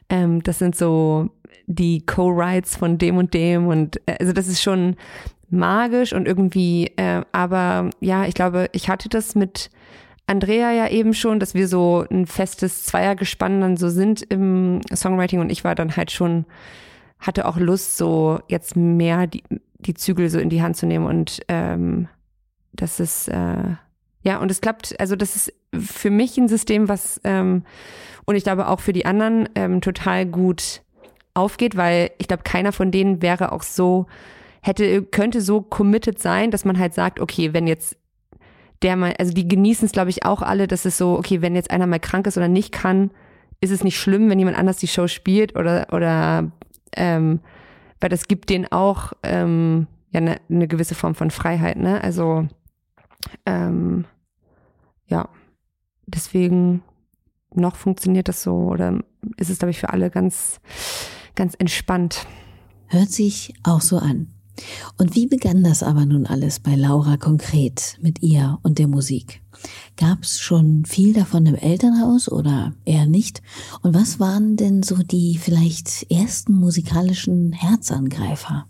ähm, 0.08 0.42
das 0.42 0.58
sind 0.58 0.74
so 0.74 1.28
die 1.66 2.04
Co-Writes 2.04 2.76
von 2.76 2.98
dem 2.98 3.16
und 3.16 3.34
dem 3.34 3.66
und 3.66 4.00
äh, 4.06 4.16
also 4.18 4.32
das 4.32 4.48
ist 4.48 4.62
schon 4.62 4.96
magisch 5.52 6.12
und 6.12 6.26
irgendwie, 6.26 6.92
äh, 6.96 7.22
aber 7.32 7.90
ja, 8.00 8.26
ich 8.26 8.34
glaube, 8.34 8.68
ich 8.72 8.88
hatte 8.88 9.08
das 9.08 9.34
mit 9.34 9.70
Andrea 10.26 10.70
ja 10.72 10.88
eben 10.88 11.12
schon, 11.12 11.40
dass 11.40 11.54
wir 11.54 11.66
so 11.66 12.04
ein 12.10 12.26
festes 12.26 12.84
Zweiergespann 12.84 13.60
dann 13.60 13.76
so 13.76 13.88
sind 13.88 14.22
im 14.22 14.80
Songwriting 14.94 15.40
und 15.40 15.50
ich 15.50 15.64
war 15.64 15.74
dann 15.74 15.96
halt 15.96 16.12
schon, 16.12 16.44
hatte 17.18 17.46
auch 17.46 17.56
Lust, 17.56 17.96
so 17.96 18.38
jetzt 18.48 18.76
mehr 18.76 19.26
die, 19.26 19.42
die 19.78 19.94
Zügel 19.94 20.30
so 20.30 20.38
in 20.38 20.48
die 20.48 20.62
Hand 20.62 20.76
zu 20.76 20.86
nehmen 20.86 21.06
und 21.06 21.40
ähm, 21.48 22.08
das 22.72 23.00
ist, 23.00 23.28
äh, 23.28 23.74
ja, 24.22 24.38
und 24.38 24.50
es 24.50 24.60
klappt, 24.60 24.98
also 25.00 25.16
das 25.16 25.34
ist 25.34 25.52
für 25.74 26.10
mich 26.10 26.38
ein 26.38 26.48
System, 26.48 26.88
was 26.88 27.20
ähm, 27.24 27.64
und 28.24 28.36
ich 28.36 28.44
glaube 28.44 28.68
auch 28.68 28.78
für 28.78 28.92
die 28.92 29.06
anderen 29.06 29.48
ähm, 29.56 29.80
total 29.80 30.26
gut 30.26 30.82
aufgeht, 31.34 31.76
weil 31.76 32.10
ich 32.18 32.28
glaube, 32.28 32.44
keiner 32.44 32.72
von 32.72 32.90
denen 32.92 33.22
wäre 33.22 33.50
auch 33.50 33.62
so 33.62 34.06
hätte, 34.60 35.02
könnte 35.02 35.40
so 35.40 35.62
committed 35.62 36.18
sein, 36.18 36.50
dass 36.50 36.64
man 36.64 36.78
halt 36.78 36.94
sagt, 36.94 37.20
okay, 37.20 37.52
wenn 37.52 37.66
jetzt 37.66 37.96
der 38.82 38.96
mal, 38.96 39.14
also 39.18 39.32
die 39.32 39.46
genießen 39.46 39.86
es, 39.86 39.92
glaube 39.92 40.10
ich, 40.10 40.24
auch 40.24 40.42
alle, 40.42 40.66
dass 40.66 40.84
es 40.84 40.96
so, 40.96 41.18
okay, 41.18 41.42
wenn 41.42 41.54
jetzt 41.54 41.70
einer 41.70 41.86
mal 41.86 42.00
krank 42.00 42.26
ist 42.26 42.36
oder 42.36 42.48
nicht 42.48 42.72
kann, 42.72 43.10
ist 43.60 43.70
es 43.70 43.84
nicht 43.84 43.98
schlimm, 43.98 44.30
wenn 44.30 44.38
jemand 44.38 44.56
anders 44.56 44.78
die 44.78 44.88
Show 44.88 45.06
spielt 45.06 45.54
oder, 45.56 45.88
oder 45.92 46.50
ähm, 46.96 47.40
weil 48.00 48.08
das 48.08 48.26
gibt 48.26 48.48
denen 48.48 48.66
auch 48.70 49.12
ähm, 49.22 49.86
ja 50.10 50.20
eine 50.20 50.40
ne 50.48 50.66
gewisse 50.66 50.94
Form 50.94 51.14
von 51.14 51.30
Freiheit, 51.30 51.76
ne? 51.76 52.02
Also 52.02 52.48
ähm, 53.44 54.06
ja, 55.06 55.28
deswegen 56.06 56.82
noch 57.54 57.76
funktioniert 57.76 58.28
das 58.28 58.42
so 58.42 58.54
oder 58.54 59.00
ist 59.36 59.50
es, 59.50 59.58
glaube 59.58 59.70
ich, 59.70 59.80
für 59.80 59.90
alle 59.90 60.10
ganz, 60.10 60.60
ganz 61.34 61.54
entspannt. 61.54 62.26
Hört 62.86 63.10
sich 63.10 63.54
auch 63.62 63.82
so 63.82 63.98
an. 63.98 64.28
Und 64.98 65.14
wie 65.14 65.26
begann 65.26 65.62
das 65.62 65.82
aber 65.82 66.04
nun 66.04 66.26
alles 66.26 66.60
bei 66.60 66.74
Laura 66.74 67.16
konkret 67.16 67.98
mit 68.00 68.22
ihr 68.22 68.58
und 68.62 68.78
der 68.78 68.88
Musik? 68.88 69.42
Gab 69.96 70.22
es 70.22 70.40
schon 70.40 70.84
viel 70.84 71.12
davon 71.12 71.46
im 71.46 71.54
Elternhaus 71.54 72.30
oder 72.30 72.72
eher 72.84 73.06
nicht? 73.06 73.42
Und 73.82 73.94
was 73.94 74.20
waren 74.20 74.56
denn 74.56 74.82
so 74.82 74.96
die 74.96 75.38
vielleicht 75.38 76.10
ersten 76.10 76.54
musikalischen 76.54 77.52
Herzangreifer? 77.52 78.66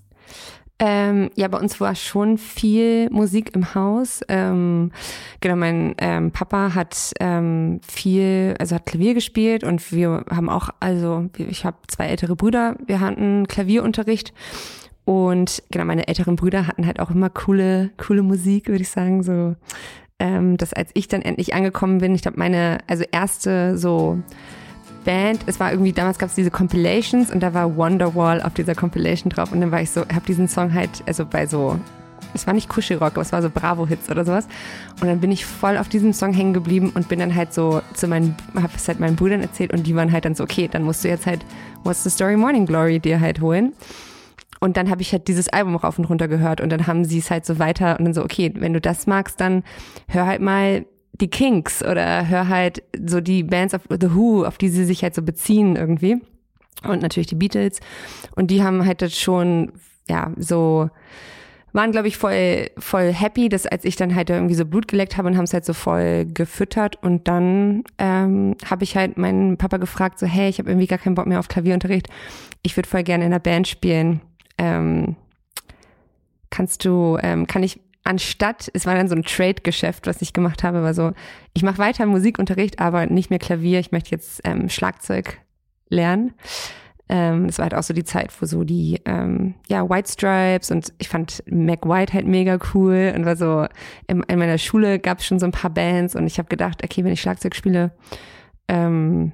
Ähm, 0.83 1.31
ja, 1.35 1.47
bei 1.49 1.59
uns 1.59 1.79
war 1.79 1.95
schon 1.95 2.39
viel 2.39 3.11
Musik 3.11 3.55
im 3.55 3.75
Haus. 3.75 4.23
Ähm, 4.29 4.93
genau, 5.41 5.57
mein 5.57 5.95
ähm, 5.99 6.31
Papa 6.31 6.75
hat 6.75 7.13
ähm, 7.21 7.83
viel, 7.87 8.55
also 8.59 8.77
hat 8.77 8.87
Klavier 8.87 9.13
gespielt 9.13 9.63
und 9.63 9.93
wir 9.93 10.25
haben 10.31 10.49
auch, 10.49 10.71
also 10.81 11.29
ich 11.37 11.67
habe 11.67 11.77
zwei 11.89 12.07
ältere 12.07 12.35
Brüder, 12.35 12.77
wir 12.87 13.01
hatten 13.01 13.47
Klavierunterricht 13.47 14.33
und 15.11 15.65
genau, 15.73 15.87
meine 15.87 16.07
älteren 16.07 16.37
Brüder 16.37 16.69
hatten 16.69 16.87
halt 16.87 17.01
auch 17.01 17.11
immer 17.11 17.31
coole, 17.31 17.91
coole 17.97 18.23
Musik, 18.23 18.69
würde 18.69 18.83
ich 18.83 18.91
sagen, 18.91 19.25
so 19.25 19.57
ähm, 20.21 20.57
dass 20.57 20.73
als 20.73 20.93
ich 20.95 21.09
dann 21.09 21.21
endlich 21.21 21.53
angekommen 21.53 21.99
bin, 21.99 22.15
ich 22.15 22.23
glaube 22.23 22.39
meine, 22.39 22.79
also 22.87 23.03
erste 23.11 23.77
so 23.77 24.21
Band, 25.05 25.41
es 25.47 25.59
war 25.59 25.73
irgendwie, 25.73 25.91
damals 25.93 26.21
gab 26.21 26.29
es 26.29 26.37
diese 26.37 26.53
Compilations 26.53 27.33
und 27.33 27.41
da 27.43 27.55
war 27.55 27.77
Wonderwall 27.77 28.41
auf 28.41 28.55
dieser 28.55 28.77
Compilation 28.77 29.31
drauf 29.31 29.51
und 29.51 29.61
dann 29.61 29.73
war 29.73 29.83
ich 29.83 29.91
so, 29.91 30.03
habe 30.03 30.25
diesen 30.29 30.47
Song 30.47 30.75
halt, 30.75 31.03
also 31.09 31.27
bei 31.27 31.45
so, 31.45 31.77
es 32.33 32.47
war 32.47 32.55
nicht 32.55 32.69
Kuschelrock, 32.69 33.15
aber 33.15 33.23
es 33.23 33.33
war 33.33 33.43
so 33.43 33.51
Bravo-Hits 33.51 34.11
oder 34.13 34.25
sowas 34.25 34.47
und 35.01 35.09
dann 35.09 35.19
bin 35.19 35.33
ich 35.33 35.45
voll 35.45 35.77
auf 35.77 35.89
diesem 35.89 36.13
Song 36.13 36.33
hängen 36.33 36.55
geblieben 36.55 36.93
und 36.95 37.09
bin 37.09 37.19
dann 37.19 37.35
halt 37.35 37.53
so 37.53 37.83
zu 37.95 38.07
meinen, 38.07 38.37
habe 38.55 38.75
es 38.77 38.87
halt 38.87 39.01
meinen 39.01 39.17
Brüdern 39.17 39.41
erzählt 39.41 39.73
und 39.73 39.89
die 39.89 39.97
waren 39.97 40.13
halt 40.13 40.25
dann 40.25 40.37
so, 40.37 40.45
okay, 40.45 40.69
dann 40.71 40.85
musst 40.85 41.03
du 41.03 41.09
jetzt 41.09 41.27
halt 41.27 41.45
What's 41.83 42.05
the 42.05 42.11
Story 42.11 42.37
Morning 42.37 42.65
Glory 42.65 43.01
dir 43.01 43.19
halt 43.19 43.41
holen. 43.41 43.73
Und 44.61 44.77
dann 44.77 44.91
habe 44.91 45.03
ich 45.03 45.13
halt 45.13 45.27
dieses 45.29 45.49
Album 45.49 45.75
rauf 45.75 45.99
und 45.99 46.05
runter 46.05 46.29
gehört 46.29 46.61
und 46.61 46.71
dann 46.71 46.87
haben 46.87 47.05
sie 47.05 47.19
es 47.19 47.31
halt 47.31 47.47
so 47.47 47.59
weiter 47.59 47.99
und 47.99 48.05
dann 48.05 48.15
so, 48.15 48.23
okay, 48.23 48.53
wenn 48.55 48.75
du 48.75 48.81
das 48.81 49.07
magst, 49.07 49.41
dann 49.41 49.65
hör 50.07 50.27
halt 50.27 50.43
mal 50.43 50.85
die 51.13 51.31
Kinks 51.31 51.83
oder 51.83 52.29
hör 52.29 52.49
halt 52.49 52.83
so 53.07 53.21
die 53.21 53.43
Bands 53.43 53.75
of 53.75 53.83
The 53.89 54.15
Who, 54.15 54.45
auf 54.45 54.59
die 54.59 54.69
sie 54.69 54.85
sich 54.85 55.03
halt 55.03 55.15
so 55.15 55.23
beziehen 55.23 55.77
irgendwie. 55.77 56.21
Und 56.83 57.03
natürlich 57.03 57.27
die 57.27 57.35
Beatles. 57.35 57.81
Und 58.37 58.51
die 58.51 58.63
haben 58.63 58.87
halt 58.87 59.03
das 59.03 59.19
schon, 59.19 59.73
ja, 60.09 60.33
so, 60.37 60.89
waren, 61.73 61.93
glaube 61.93 62.09
ich, 62.09 62.17
voll, 62.17 62.69
voll 62.79 63.13
happy, 63.13 63.49
dass 63.49 63.67
als 63.67 63.85
ich 63.85 63.97
dann 63.97 64.15
halt 64.15 64.31
irgendwie 64.31 64.55
so 64.55 64.65
Blut 64.65 64.89
geleckt 64.89 65.17
habe 65.17 65.29
und 65.29 65.37
haben 65.37 65.45
es 65.45 65.53
halt 65.53 65.65
so 65.65 65.73
voll 65.73 66.27
gefüttert. 66.27 66.97
Und 67.03 67.29
dann 67.29 67.85
ähm, 67.99 68.57
habe 68.69 68.85
ich 68.85 68.97
halt 68.97 69.19
meinen 69.19 69.57
Papa 69.57 69.77
gefragt, 69.77 70.19
so, 70.19 70.27
hey, 70.27 70.49
ich 70.49 70.59
habe 70.59 70.71
irgendwie 70.71 70.87
gar 70.87 70.99
keinen 70.99 71.15
Bock 71.15 71.27
mehr 71.27 71.39
auf 71.39 71.49
Klavierunterricht. 71.49 72.09
Ich 72.63 72.77
würde 72.77 72.89
voll 72.89 73.03
gerne 73.03 73.25
in 73.25 73.33
einer 73.33 73.41
Band 73.41 73.69
spielen. 73.69 74.21
Ähm, 74.61 75.17
kannst 76.51 76.85
du, 76.85 77.17
ähm, 77.23 77.47
kann 77.47 77.63
ich 77.63 77.81
anstatt, 78.05 78.71
es 78.75 78.85
war 78.85 78.95
dann 78.95 79.09
so 79.09 79.15
ein 79.15 79.23
Trade-Geschäft, 79.23 80.07
was 80.07 80.21
ich 80.21 80.35
gemacht 80.35 80.63
habe, 80.63 80.83
war 80.83 80.93
so, 80.93 81.13
ich 81.55 81.63
mache 81.63 81.79
weiter 81.79 82.05
Musikunterricht, 82.05 82.79
aber 82.79 83.07
nicht 83.07 83.31
mehr 83.31 83.39
Klavier, 83.39 83.81
ich 83.81 83.91
möchte 83.91 84.11
jetzt 84.11 84.43
ähm, 84.45 84.69
Schlagzeug 84.69 85.39
lernen. 85.89 86.35
Ähm, 87.09 87.49
war 87.57 87.65
halt 87.65 87.75
auch 87.75 87.83
so 87.83 87.95
die 87.95 88.05
Zeit, 88.05 88.31
wo 88.41 88.47
so 88.47 88.63
die, 88.63 89.01
ähm, 89.07 89.55
ja, 89.69 89.89
White 89.89 90.13
Stripes 90.13 90.71
und 90.71 90.93
ich 90.99 91.09
fand 91.09 91.43
Mac 91.51 91.85
White 91.89 92.13
halt 92.13 92.27
mega 92.27 92.59
cool 92.75 93.13
und 93.17 93.25
war 93.25 93.37
so, 93.37 93.67
in, 94.07 94.23
in 94.25 94.39
meiner 94.39 94.59
Schule 94.59 94.99
gab 94.99 95.19
es 95.19 95.27
schon 95.27 95.41
so 95.41 95.47
ein 95.47 95.53
paar 95.53 95.71
Bands 95.71 96.15
und 96.15 96.27
ich 96.27 96.39
habe 96.39 96.49
gedacht, 96.49 96.85
okay, 96.85 97.03
wenn 97.03 97.13
ich 97.13 97.21
Schlagzeug 97.21 97.57
spiele, 97.57 97.93
ähm, 98.69 99.33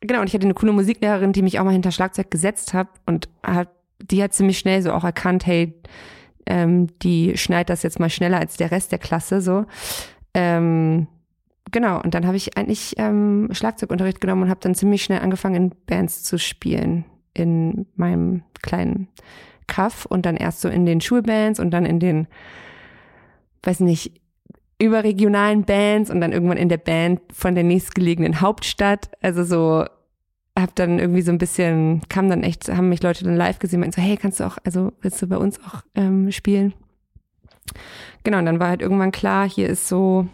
genau, 0.00 0.20
und 0.20 0.28
ich 0.28 0.34
hatte 0.34 0.46
eine 0.46 0.54
coole 0.54 0.72
Musiklehrerin, 0.72 1.32
die 1.32 1.42
mich 1.42 1.60
auch 1.60 1.64
mal 1.64 1.72
hinter 1.72 1.92
Schlagzeug 1.92 2.30
gesetzt 2.30 2.74
hat 2.74 2.88
und 3.06 3.28
hat, 3.44 3.68
die 4.10 4.22
hat 4.22 4.32
ziemlich 4.32 4.58
schnell 4.58 4.82
so 4.82 4.92
auch 4.92 5.04
erkannt, 5.04 5.46
hey, 5.46 5.74
ähm, 6.46 6.88
die 7.00 7.36
schneit 7.36 7.70
das 7.70 7.82
jetzt 7.82 8.00
mal 8.00 8.10
schneller 8.10 8.38
als 8.38 8.56
der 8.56 8.70
Rest 8.70 8.92
der 8.92 8.98
Klasse 8.98 9.40
so. 9.40 9.64
Ähm, 10.34 11.06
genau, 11.70 12.00
und 12.00 12.14
dann 12.14 12.26
habe 12.26 12.36
ich 12.36 12.56
eigentlich 12.56 12.94
ähm, 12.98 13.48
Schlagzeugunterricht 13.52 14.20
genommen 14.20 14.44
und 14.44 14.50
habe 14.50 14.60
dann 14.60 14.74
ziemlich 14.74 15.02
schnell 15.02 15.20
angefangen, 15.20 15.54
in 15.54 15.72
Bands 15.86 16.22
zu 16.22 16.38
spielen 16.38 17.04
in 17.32 17.86
meinem 17.96 18.42
kleinen 18.62 19.08
Kaff 19.66 20.06
und 20.06 20.26
dann 20.26 20.36
erst 20.36 20.60
so 20.60 20.68
in 20.68 20.86
den 20.86 21.00
Schulbands 21.00 21.58
und 21.58 21.70
dann 21.70 21.84
in 21.84 21.98
den, 21.98 22.28
weiß 23.62 23.80
nicht, 23.80 24.20
überregionalen 24.78 25.64
Bands 25.64 26.10
und 26.10 26.20
dann 26.20 26.32
irgendwann 26.32 26.56
in 26.56 26.68
der 26.68 26.78
Band 26.78 27.20
von 27.32 27.54
der 27.54 27.64
nächstgelegenen 27.64 28.40
Hauptstadt. 28.40 29.10
Also 29.20 29.44
so 29.44 29.86
hab 30.58 30.74
dann 30.76 30.98
irgendwie 30.98 31.22
so 31.22 31.32
ein 31.32 31.38
bisschen, 31.38 32.02
kam 32.08 32.28
dann 32.28 32.42
echt, 32.42 32.68
haben 32.68 32.88
mich 32.88 33.02
Leute 33.02 33.24
dann 33.24 33.36
live 33.36 33.58
gesehen, 33.58 33.80
meinten 33.80 34.00
so, 34.00 34.02
hey, 34.02 34.16
kannst 34.16 34.40
du 34.40 34.44
auch, 34.44 34.58
also 34.64 34.92
willst 35.00 35.20
du 35.20 35.26
bei 35.26 35.36
uns 35.36 35.58
auch 35.60 35.82
ähm, 35.94 36.30
spielen? 36.30 36.74
Genau, 38.22 38.38
und 38.38 38.46
dann 38.46 38.60
war 38.60 38.68
halt 38.68 38.82
irgendwann 38.82 39.12
klar, 39.12 39.48
hier 39.48 39.68
ist 39.68 39.88
so, 39.88 40.28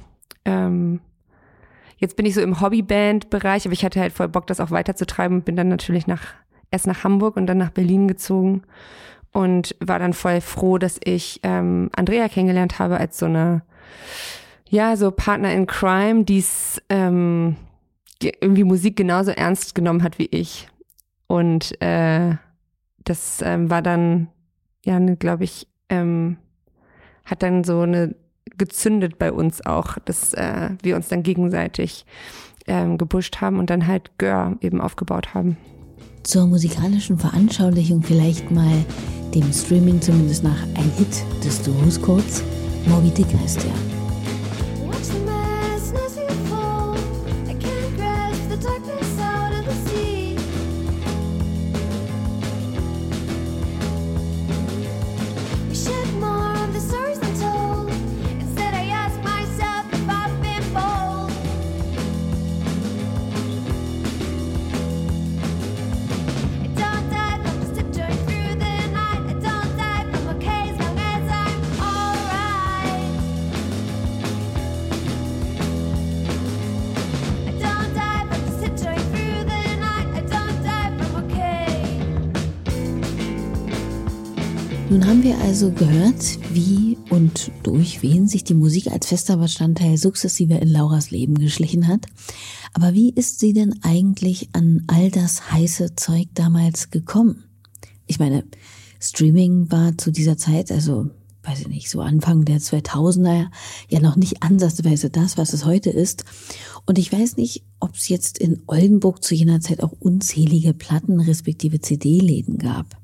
ähm, 0.45 1.01
jetzt 1.97 2.17
bin 2.17 2.27
ich 2.27 2.35
so 2.35 2.43
im 2.43 2.61
Hobbyband-Bereich, 2.61 3.65
aber 3.65 3.73
ich 3.73 3.85
hatte 3.85 4.01
halt 4.01 4.13
voll 4.13 4.29
Bock, 4.29 4.47
das 4.47 4.61
auch 4.61 4.71
weiterzutreiben 4.71 5.39
und 5.39 5.45
bin 5.45 5.57
dann 5.57 5.69
natürlich 5.69 6.07
nach, 6.07 6.23
erst 6.71 6.87
nach 6.87 7.03
Hamburg 7.03 7.37
und 7.37 7.47
dann 7.47 7.59
nach 7.59 7.71
Berlin 7.71 8.07
gezogen 8.07 8.63
und 9.33 9.75
war 9.81 9.99
dann 9.99 10.13
voll 10.13 10.41
froh, 10.41 10.77
dass 10.77 11.01
ich 11.03 11.41
ähm, 11.45 11.91
Andrea 11.97 12.29
kennengelernt 12.29 12.79
habe 12.79 12.99
als 12.99 13.19
so 13.19 13.27
eine, 13.27 13.63
ja, 14.69 14.97
so 14.97 15.11
Partner 15.11 15.53
in 15.53 15.67
Crime, 15.67 16.25
die's 16.25 16.83
ähm, 16.91 17.57
irgendwie 18.23 18.65
Musik 18.65 18.97
genauso 18.97 19.31
ernst 19.31 19.75
genommen 19.75 20.03
hat 20.03 20.19
wie 20.19 20.29
ich. 20.31 20.69
Und 21.27 21.81
äh, 21.81 22.35
das 23.05 23.41
ähm, 23.43 23.71
war 23.71 23.83
dann, 23.83 24.29
ja, 24.85 24.99
ne, 25.01 25.17
glaube 25.17 25.45
ich, 25.45 25.69
ähm, 25.89 26.37
hat 27.25 27.43
dann 27.43 27.65
so 27.65 27.81
eine 27.81 28.15
gezündet 28.59 29.19
bei 29.19 29.33
uns 29.33 29.65
auch, 29.65 29.97
dass 30.05 30.35
äh, 30.35 30.71
wir 30.83 30.97
uns 30.97 31.09
dann 31.09 31.23
gegenseitig 31.23 32.05
ähm, 32.67 32.99
gepusht 32.99 33.41
haben 33.41 33.59
und 33.59 33.71
dann 33.71 33.87
halt 33.87 34.19
Gör 34.19 34.57
eben 34.61 34.81
aufgebaut 34.81 35.35
haben. 35.35 35.57
Zur 36.23 36.47
musikalischen 36.47 37.19
Veranschaulichung 37.19 38.03
vielleicht 38.03 38.51
mal 38.51 38.85
dem 39.35 39.53
Streaming 39.53 40.01
zumindest 40.01 40.45
nach 40.45 40.63
ein 40.75 40.91
Hit 40.99 41.25
des 41.45 41.63
Duos 41.63 42.01
kurz. 42.01 42.43
Moby 42.87 43.11
Dick 43.11 43.33
heißt 43.43 43.65
ja. 43.65 44.00
Also 85.51 85.73
gehört, 85.73 86.39
wie 86.55 86.97
und 87.11 87.51
durch 87.65 88.05
wen 88.05 88.29
sich 88.29 88.45
die 88.45 88.55
Musik 88.55 88.87
als 88.93 89.09
fester 89.09 89.37
Bestandteil 89.37 89.97
sukzessive 89.97 90.55
in 90.55 90.69
Lauras 90.69 91.11
Leben 91.11 91.35
geschlichen 91.41 91.89
hat. 91.89 92.07
Aber 92.73 92.95
wie 92.95 93.11
ist 93.11 93.41
sie 93.41 93.53
denn 93.53 93.75
eigentlich 93.83 94.51
an 94.53 94.85
all 94.87 95.11
das 95.11 95.51
heiße 95.51 95.97
Zeug 95.97 96.29
damals 96.35 96.93
gekommen? 96.93 97.47
Ich 98.07 98.21
meine, 98.21 98.45
Streaming 99.01 99.73
war 99.73 99.99
zu 99.99 100.13
dieser 100.13 100.37
Zeit, 100.37 100.71
also 100.71 101.11
weiß 101.43 101.63
ich 101.63 101.69
nicht, 101.69 101.91
so 101.91 102.01
Anfang 102.01 102.45
der 102.45 102.61
2000er 102.61 103.47
ja 103.89 104.01
noch 104.01 104.15
nicht 104.15 104.45
ansatzweise 104.45 105.11
das, 105.11 105.37
was 105.37 105.53
es 105.53 105.65
heute 105.65 105.91
ist. 105.91 106.25
Und 106.87 106.97
ich 106.97 107.13
weiß 107.13 107.37
nicht, 107.37 107.65
ob 107.81 107.97
es 107.97 108.09
jetzt 108.09 108.39
in 108.39 108.63
Oldenburg 108.69 109.25
zu 109.25 109.35
jener 109.35 109.61
Zeit 109.61 109.83
auch 109.83 109.95
unzählige 109.99 110.75
Platten 110.75 111.19
respektive 111.19 111.81
CD-Läden 111.81 112.59
gab. 112.59 113.00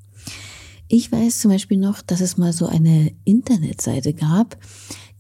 Ich 0.89 1.11
weiß 1.11 1.41
zum 1.41 1.51
Beispiel 1.51 1.79
noch, 1.79 2.01
dass 2.01 2.21
es 2.21 2.37
mal 2.37 2.53
so 2.53 2.67
eine 2.67 3.13
Internetseite 3.25 4.15
gab, 4.15 4.57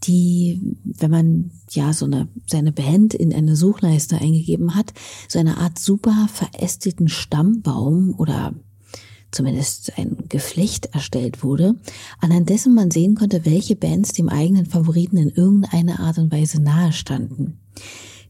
die, 0.05 0.76
wenn 0.85 1.11
man 1.11 1.50
ja 1.70 1.92
so 1.92 2.05
eine, 2.05 2.29
seine 2.46 2.72
Band 2.72 3.14
in 3.14 3.33
eine 3.35 3.57
Suchleiste 3.57 4.18
eingegeben 4.18 4.74
hat, 4.74 4.92
so 5.29 5.38
eine 5.38 5.57
Art 5.57 5.79
super 5.79 6.29
verästelten 6.33 7.09
Stammbaum 7.09 8.14
oder 8.16 8.55
zumindest 9.33 9.98
ein 9.98 10.16
Geflecht 10.29 10.87
erstellt 10.94 11.42
wurde, 11.42 11.74
anhand 12.20 12.48
dessen 12.48 12.74
man 12.74 12.90
sehen 12.90 13.16
konnte, 13.16 13.44
welche 13.44 13.74
Bands 13.74 14.12
dem 14.12 14.29
eigenen 14.29 14.66
Favoriten 14.66 15.16
in 15.16 15.31
irgendeiner 15.31 16.00
Art 16.00 16.18
und 16.18 16.31
Weise 16.31 16.62
nahe 16.62 16.92
standen. 16.92 17.59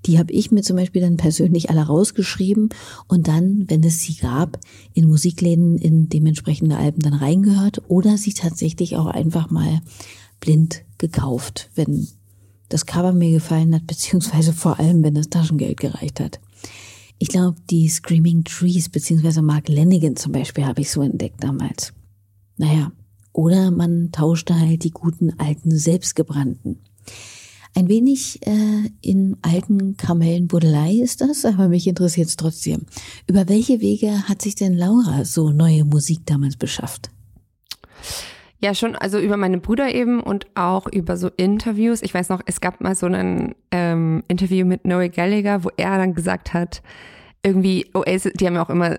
Die 0.07 0.19
habe 0.19 0.33
ich 0.33 0.51
mir 0.51 0.63
zum 0.63 0.77
Beispiel 0.77 1.03
dann 1.03 1.17
persönlich 1.17 1.69
alle 1.71 1.83
rausgeschrieben 1.83 2.69
und 3.09 3.29
dann, 3.29 3.65
wenn 3.69 3.83
es 3.83 4.01
sie 4.01 4.15
gab, 4.15 4.59
in 4.95 5.09
Musikläden 5.09 5.77
in 5.79 6.09
dementsprechende 6.09 6.77
Alben 6.77 7.01
dann 7.01 7.15
reingehört 7.15 7.83
oder 7.89 8.17
sie 8.17 8.33
tatsächlich 8.33 8.97
auch 8.97 9.07
einfach 9.07 9.51
mal 9.51 9.81
blind 10.41 10.85
gekauft, 10.99 11.71
wenn 11.75 12.07
das 12.69 12.87
Cover 12.87 13.13
mir 13.13 13.31
gefallen 13.33 13.75
hat, 13.75 13.87
beziehungsweise 13.87 14.53
vor 14.53 14.79
allem, 14.79 15.03
wenn 15.03 15.15
das 15.15 15.29
Taschengeld 15.29 15.79
gereicht 15.79 16.21
hat. 16.21 16.41
Ich 17.19 17.29
glaube, 17.29 17.57
die 17.71 17.89
Screaming 17.89 18.45
Trees, 18.45 18.89
beziehungsweise 18.89 19.41
Mark 19.41 19.69
Lennigan 19.69 20.17
zum 20.17 20.33
Beispiel, 20.33 20.67
habe 20.67 20.83
ich 20.83 20.91
so 20.91 21.03
entdeckt 21.03 21.43
damals. 21.43 21.95
Naja, 22.59 22.93
oder 23.33 23.71
man 23.71 24.13
tauschte 24.13 24.59
halt 24.59 24.85
die 24.85 24.91
guten 24.91 25.39
alten 25.39 25.77
selbstgebrannten. 25.77 26.79
Ein 27.77 27.91
wenig 27.91 28.41
äh, 28.47 28.89
in 29.03 29.37
alten 29.43 29.99
Kamellenbuddelei 29.99 30.95
ist 30.95 31.21
das, 31.21 31.45
aber 31.45 31.69
mich 31.69 31.87
interessiert 31.87 32.29
es 32.29 32.37
trotzdem. 32.37 32.87
Über 33.27 33.51
welche 33.51 33.83
Wege 33.83 34.27
hat 34.27 34.41
sich 34.41 34.55
denn 34.55 34.73
Laura 34.73 35.27
so 35.27 35.51
neue 35.51 35.85
Musik 35.85 36.21
damals 36.25 36.57
beschafft? 36.57 37.11
Ja, 38.61 38.75
schon, 38.75 38.97
also 38.97 39.19
über 39.19 39.37
meine 39.37 39.59
Brüder 39.59 39.95
eben 39.95 40.23
und 40.23 40.47
auch 40.55 40.87
über 40.91 41.19
so 41.19 41.29
Interviews. 41.37 42.01
Ich 42.01 42.15
weiß 42.15 42.31
noch, 42.31 42.41
es 42.47 42.63
gab 42.63 42.81
mal 42.81 42.95
so 42.95 43.05
ein 43.05 43.55
ähm, 43.71 44.25
Interview 44.27 44.65
mit 44.65 44.87
Noel 44.87 45.11
Gallagher, 45.11 45.63
wo 45.63 45.69
er 45.77 45.99
dann 45.99 46.15
gesagt 46.15 46.55
hat, 46.55 46.83
irgendwie, 47.43 47.91
Oasis, 47.93 48.33
die 48.33 48.47
haben 48.47 48.55
ja 48.55 48.65
auch 48.65 48.71
immer 48.71 48.97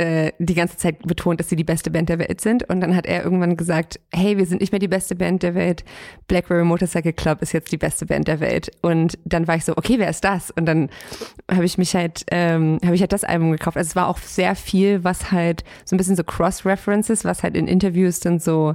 äh, 0.00 0.32
die 0.38 0.54
ganze 0.54 0.76
Zeit 0.76 1.02
betont, 1.02 1.40
dass 1.40 1.48
sie 1.48 1.56
die 1.56 1.64
beste 1.64 1.90
Band 1.90 2.08
der 2.08 2.18
Welt 2.18 2.40
sind. 2.40 2.68
Und 2.68 2.80
dann 2.80 2.96
hat 2.96 3.06
er 3.06 3.22
irgendwann 3.22 3.56
gesagt, 3.56 4.00
hey, 4.12 4.36
wir 4.36 4.46
sind 4.46 4.60
nicht 4.60 4.72
mehr 4.72 4.78
die 4.78 4.88
beste 4.88 5.14
Band 5.14 5.42
der 5.42 5.54
Welt. 5.54 5.84
Blackberry 6.26 6.64
Motorcycle 6.64 7.12
Club 7.12 7.42
ist 7.42 7.52
jetzt 7.52 7.70
die 7.70 7.76
beste 7.76 8.06
Band 8.06 8.26
der 8.28 8.40
Welt. 8.40 8.70
Und 8.82 9.18
dann 9.24 9.46
war 9.46 9.56
ich 9.56 9.64
so, 9.64 9.76
okay, 9.76 9.98
wer 9.98 10.10
ist 10.10 10.24
das? 10.24 10.50
Und 10.50 10.66
dann 10.66 10.90
habe 11.50 11.64
ich 11.64 11.78
mich 11.78 11.94
halt, 11.94 12.24
ähm, 12.30 12.78
habe 12.84 12.94
ich 12.94 13.00
halt 13.00 13.12
das 13.12 13.24
Album 13.24 13.52
gekauft. 13.52 13.76
Also 13.76 13.88
es 13.88 13.96
war 13.96 14.08
auch 14.08 14.18
sehr 14.18 14.56
viel, 14.56 15.04
was 15.04 15.30
halt 15.30 15.64
so 15.84 15.94
ein 15.94 15.98
bisschen 15.98 16.16
so 16.16 16.24
Cross-References, 16.24 17.24
was 17.24 17.42
halt 17.42 17.56
in 17.56 17.68
Interviews 17.68 18.20
dann 18.20 18.38
so 18.38 18.74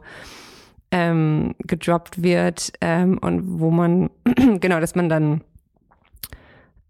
ähm, 0.92 1.56
gedroppt 1.60 2.24
wird 2.24 2.72
ähm, 2.82 3.18
und 3.18 3.60
wo 3.60 3.72
man, 3.72 4.10
genau, 4.60 4.80
dass 4.80 4.96
man 4.96 5.10
dann 5.10 5.42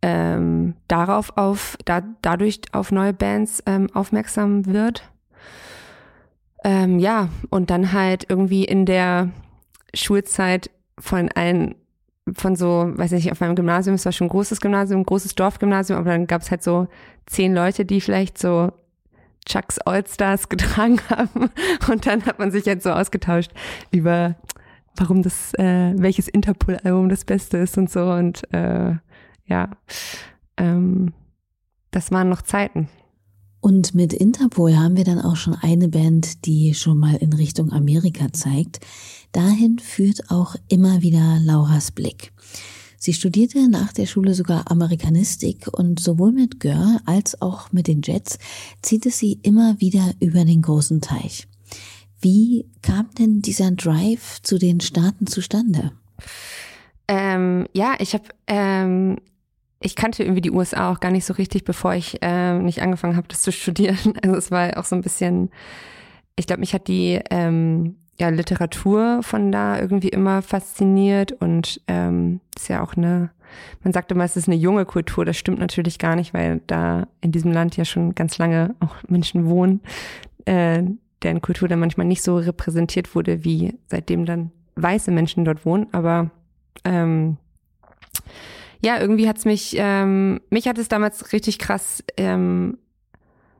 ähm, 0.05 0.75
darauf 0.87 1.35
auf, 1.35 1.77
da, 1.83 2.03
dadurch 2.21 2.61
auf 2.73 2.91
neue 2.91 3.11
Bands 3.11 3.63
ähm, 3.65 3.87
aufmerksam 3.95 4.67
wird. 4.67 5.09
Ähm, 6.63 6.99
ja, 6.99 7.29
und 7.49 7.71
dann 7.71 7.91
halt 7.91 8.27
irgendwie 8.29 8.65
in 8.65 8.85
der 8.85 9.31
Schulzeit 9.95 10.69
von 10.99 11.29
allen, 11.33 11.73
von 12.35 12.55
so, 12.55 12.91
weiß 12.93 13.13
nicht, 13.13 13.31
auf 13.31 13.39
meinem 13.39 13.55
Gymnasium, 13.55 13.95
es 13.95 14.05
war 14.05 14.11
schon 14.11 14.27
ein 14.27 14.29
großes 14.29 14.61
Gymnasium, 14.61 15.01
ein 15.01 15.05
großes 15.05 15.33
Dorfgymnasium, 15.33 15.97
aber 15.97 16.11
dann 16.11 16.27
gab 16.27 16.43
es 16.43 16.51
halt 16.51 16.61
so 16.61 16.87
zehn 17.25 17.55
Leute, 17.55 17.83
die 17.83 17.99
vielleicht 17.99 18.37
so 18.37 18.71
Chucks 19.47 19.79
Allstars 19.79 20.49
getragen 20.49 20.99
haben. 21.09 21.49
Und 21.89 22.05
dann 22.05 22.27
hat 22.27 22.37
man 22.37 22.51
sich 22.51 22.67
halt 22.67 22.83
so 22.83 22.91
ausgetauscht 22.91 23.49
über, 23.89 24.35
warum 24.97 25.23
das, 25.23 25.55
äh, 25.55 25.93
welches 25.95 26.27
Interpol-Album 26.27 27.09
das 27.09 27.25
Beste 27.25 27.57
ist 27.57 27.75
und 27.79 27.89
so. 27.89 28.11
Und 28.11 28.53
äh, 28.53 28.97
ja, 29.45 29.71
ähm, 30.57 31.13
das 31.91 32.11
waren 32.11 32.29
noch 32.29 32.41
Zeiten. 32.41 32.89
Und 33.61 33.95
mit 33.95 34.13
Interpol 34.13 34.77
haben 34.77 34.95
wir 34.95 35.05
dann 35.05 35.19
auch 35.19 35.35
schon 35.37 35.55
eine 35.55 35.87
Band, 35.87 36.45
die 36.45 36.75
schon 36.75 36.99
mal 36.99 37.15
in 37.15 37.33
Richtung 37.33 37.71
Amerika 37.71 38.31
zeigt. 38.31 38.79
Dahin 39.31 39.79
führt 39.79 40.29
auch 40.29 40.55
immer 40.67 41.01
wieder 41.01 41.39
Lauras 41.41 41.91
Blick. 41.91 42.31
Sie 42.99 43.13
studierte 43.13 43.67
nach 43.69 43.91
der 43.91 44.05
Schule 44.05 44.33
sogar 44.33 44.69
Amerikanistik 44.71 45.67
und 45.71 45.99
sowohl 45.99 46.31
mit 46.31 46.59
Gör 46.59 46.99
als 47.05 47.41
auch 47.41 47.71
mit 47.71 47.87
den 47.87 48.01
Jets 48.03 48.39
zieht 48.81 49.05
es 49.05 49.17
sie 49.17 49.39
immer 49.41 49.79
wieder 49.79 50.13
über 50.19 50.45
den 50.45 50.61
großen 50.61 51.01
Teich. 51.01 51.47
Wie 52.19 52.65
kam 52.81 53.09
denn 53.17 53.41
dieser 53.41 53.71
Drive 53.71 54.41
zu 54.41 54.57
den 54.57 54.79
Staaten 54.79 55.27
zustande? 55.27 55.91
Ähm, 57.07 57.67
ja, 57.73 57.95
ich 57.99 58.13
habe 58.13 58.25
ähm, 58.47 59.17
ich 59.85 59.95
kannte 59.95 60.23
irgendwie 60.23 60.41
die 60.41 60.51
USA 60.51 60.91
auch 60.91 60.99
gar 60.99 61.11
nicht 61.11 61.25
so 61.25 61.33
richtig, 61.35 61.63
bevor 61.63 61.93
ich 61.93 62.17
äh, 62.23 62.57
nicht 62.57 62.81
angefangen 62.81 63.15
habe, 63.15 63.27
das 63.27 63.41
zu 63.41 63.51
studieren. 63.51 63.97
Also 64.23 64.35
es 64.35 64.49
war 64.49 64.77
auch 64.77 64.83
so 64.83 64.95
ein 64.95 65.03
bisschen, 65.03 65.51
ich 66.35 66.47
glaube, 66.47 66.61
mich 66.61 66.73
hat 66.73 66.87
die 66.87 67.19
ähm, 67.29 67.95
ja, 68.19 68.29
Literatur 68.29 69.19
von 69.21 69.51
da 69.51 69.79
irgendwie 69.79 70.09
immer 70.09 70.41
fasziniert 70.41 71.33
und 71.33 71.81
ähm, 71.87 72.39
ist 72.55 72.67
ja 72.67 72.81
auch 72.81 72.95
eine, 72.95 73.29
man 73.83 73.93
sagt 73.93 74.11
immer, 74.11 74.23
es 74.23 74.35
ist 74.35 74.47
eine 74.47 74.57
junge 74.57 74.85
Kultur. 74.85 75.23
Das 75.23 75.37
stimmt 75.37 75.59
natürlich 75.59 75.99
gar 75.99 76.15
nicht, 76.15 76.33
weil 76.33 76.61
da 76.65 77.07
in 77.21 77.31
diesem 77.31 77.51
Land 77.51 77.77
ja 77.77 77.85
schon 77.85 78.15
ganz 78.15 78.39
lange 78.39 78.73
auch 78.79 78.95
Menschen 79.07 79.47
wohnen, 79.47 79.81
äh, 80.45 80.81
deren 81.21 81.41
Kultur 81.41 81.67
dann 81.67 81.79
manchmal 81.79 82.07
nicht 82.07 82.23
so 82.23 82.37
repräsentiert 82.37 83.13
wurde, 83.13 83.43
wie 83.43 83.77
seitdem 83.87 84.25
dann 84.25 84.51
weiße 84.77 85.11
Menschen 85.11 85.45
dort 85.45 85.63
wohnen. 85.63 85.87
Aber 85.91 86.31
ähm, 86.83 87.37
ja, 88.85 88.99
irgendwie 88.99 89.27
hat's 89.27 89.45
mich, 89.45 89.75
ähm, 89.79 90.41
mich 90.51 90.67
hat 90.67 90.77
es 90.77 90.87
damals 90.87 91.33
richtig 91.33 91.57
krass 91.57 92.03
ähm, 92.17 92.77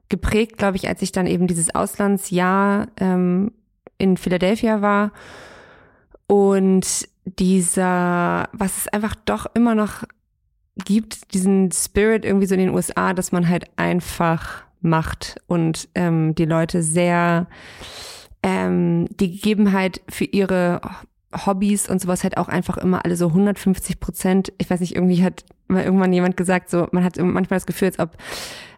geprägt, 0.08 0.60
glaube 0.60 0.78
ich, 0.78 0.88
als 0.88 1.02
ich 1.02 1.12
dann 1.12 1.26
eben 1.26 1.48
dieses 1.48 1.74
Auslandsjahr 1.74 2.90
ähm, 2.98 3.52
in 3.98 4.18
Philadelphia 4.18 4.84
war. 4.84 5.12
Und 6.28 7.10
dieser, 7.26 8.50
was 8.54 8.78
es 8.78 8.88
einfach 8.88 9.16
doch 9.16 9.48
immer 9.56 9.74
noch 9.74 10.04
gibt, 10.76 11.34
diesen 11.34 11.72
Spirit 11.72 12.24
irgendwie 12.24 12.46
so 12.46 12.54
in 12.54 12.62
den 12.62 12.76
USA, 12.76 13.14
dass 13.14 13.32
man 13.32 13.50
halt 13.50 13.66
einfach 13.78 14.64
macht 14.82 15.38
und 15.48 15.90
ähm, 15.96 16.36
die 16.36 16.46
Leute 16.46 16.84
sehr, 16.84 17.48
ähm, 18.44 19.08
die 19.20 19.40
geben 19.40 19.74
halt 19.74 20.02
für 20.08 20.26
ihre 20.26 20.82
Hobbys 21.46 21.90
und 21.90 22.02
sowas 22.02 22.24
halt 22.24 22.38
auch 22.38 22.48
einfach 22.48 22.78
immer 22.78 23.04
alle 23.06 23.16
so 23.16 23.28
150 23.28 24.00
Prozent. 24.00 24.54
Ich 24.58 24.70
weiß 24.70 24.80
nicht, 24.80 24.96
irgendwie 24.96 25.24
hat 25.24 25.46
mal 25.68 25.84
irgendwann 25.84 26.14
jemand 26.14 26.38
gesagt, 26.38 26.70
so 26.70 26.88
man 26.92 27.04
hat 27.04 27.18
manchmal 27.18 27.58
das 27.58 27.66
Gefühl, 27.66 27.88
als 27.88 28.00
ob 28.00 28.18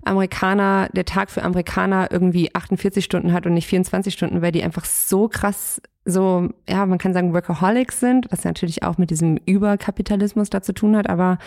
Amerikaner, 0.06 0.90
der 0.94 1.06
Tag 1.06 1.30
für 1.30 1.44
Amerikaner 1.44 2.10
irgendwie 2.12 2.54
48 2.56 3.04
Stunden 3.04 3.34
hat 3.34 3.46
und 3.46 3.54
nicht 3.54 3.68
24 3.68 4.14
Stunden, 4.14 4.42
weil 4.42 4.52
die 4.52 4.64
einfach 4.64 4.86
so 4.86 5.28
krass, 5.28 5.82
so, 6.06 6.50
ja, 6.68 6.86
man 6.86 6.98
kann 6.98 7.14
sagen, 7.14 7.34
Workaholics 7.34 8.00
sind, 8.00 8.32
was 8.32 8.46
natürlich 8.46 8.84
auch 8.84 8.98
mit 8.98 9.10
diesem 9.10 9.38
Überkapitalismus 9.46 10.50
da 10.50 10.62
zu 10.62 10.74
tun 10.74 10.96
hat, 10.96 11.10
aber 11.10 11.38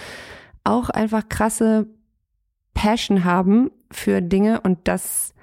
auch 0.64 0.90
einfach 0.90 1.28
krasse 1.28 1.86
Passion 2.74 3.24
haben 3.24 3.70
für 3.90 4.20
Dinge 4.20 4.60
und 4.60 4.78
das 4.84 5.34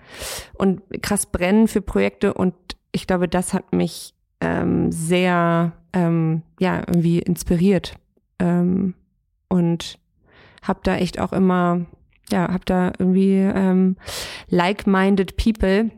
und 0.53 0.82
krass 1.01 1.25
brennen 1.25 1.67
für 1.67 1.82
Projekte 1.82 2.34
und 2.34 2.53
ich 2.91 3.08
glaube, 3.08 3.27
das 3.27 3.53
hat 3.53 3.73
mich 3.73 4.13
ähm, 4.41 4.91
sehr, 4.91 5.73
ähm, 5.93 6.43
ja, 6.60 6.80
irgendwie 6.80 7.19
inspiriert. 7.19 7.95
Ähm, 8.39 8.93
und 9.50 10.00
habe 10.62 10.80
da 10.84 10.97
echt 10.97 11.19
auch 11.19 11.34
immer, 11.34 11.86
ja, 12.32 12.50
habe 12.50 12.65
da 12.65 12.91
irgendwie 12.97 13.36
ähm, 13.36 13.95
like-minded 14.50 15.38
people 15.38 15.91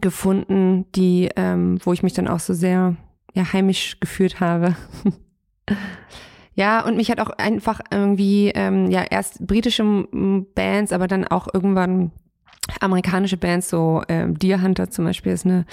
gefunden, 0.00 0.86
die, 0.94 1.28
ähm, 1.36 1.78
wo 1.84 1.92
ich 1.92 2.02
mich 2.02 2.14
dann 2.14 2.28
auch 2.28 2.40
so 2.40 2.54
sehr 2.54 2.96
ja, 3.34 3.52
heimisch 3.52 3.98
gefühlt 4.00 4.40
habe. 4.40 4.74
ja, 6.54 6.84
und 6.84 6.96
mich 6.96 7.10
hat 7.10 7.20
auch 7.20 7.30
einfach 7.30 7.80
irgendwie, 7.90 8.50
ähm, 8.54 8.90
ja, 8.90 9.02
erst 9.02 9.46
britische 9.46 10.06
Bands, 10.54 10.92
aber 10.92 11.06
dann 11.06 11.26
auch 11.26 11.48
irgendwann 11.52 12.10
amerikanische 12.80 13.36
Bands, 13.36 13.68
so 13.68 14.02
ähm, 14.08 14.38
Deer 14.38 14.62
Hunter 14.62 14.90
zum 14.90 15.04
Beispiel 15.04 15.32
ist 15.32 15.44
eine 15.44 15.66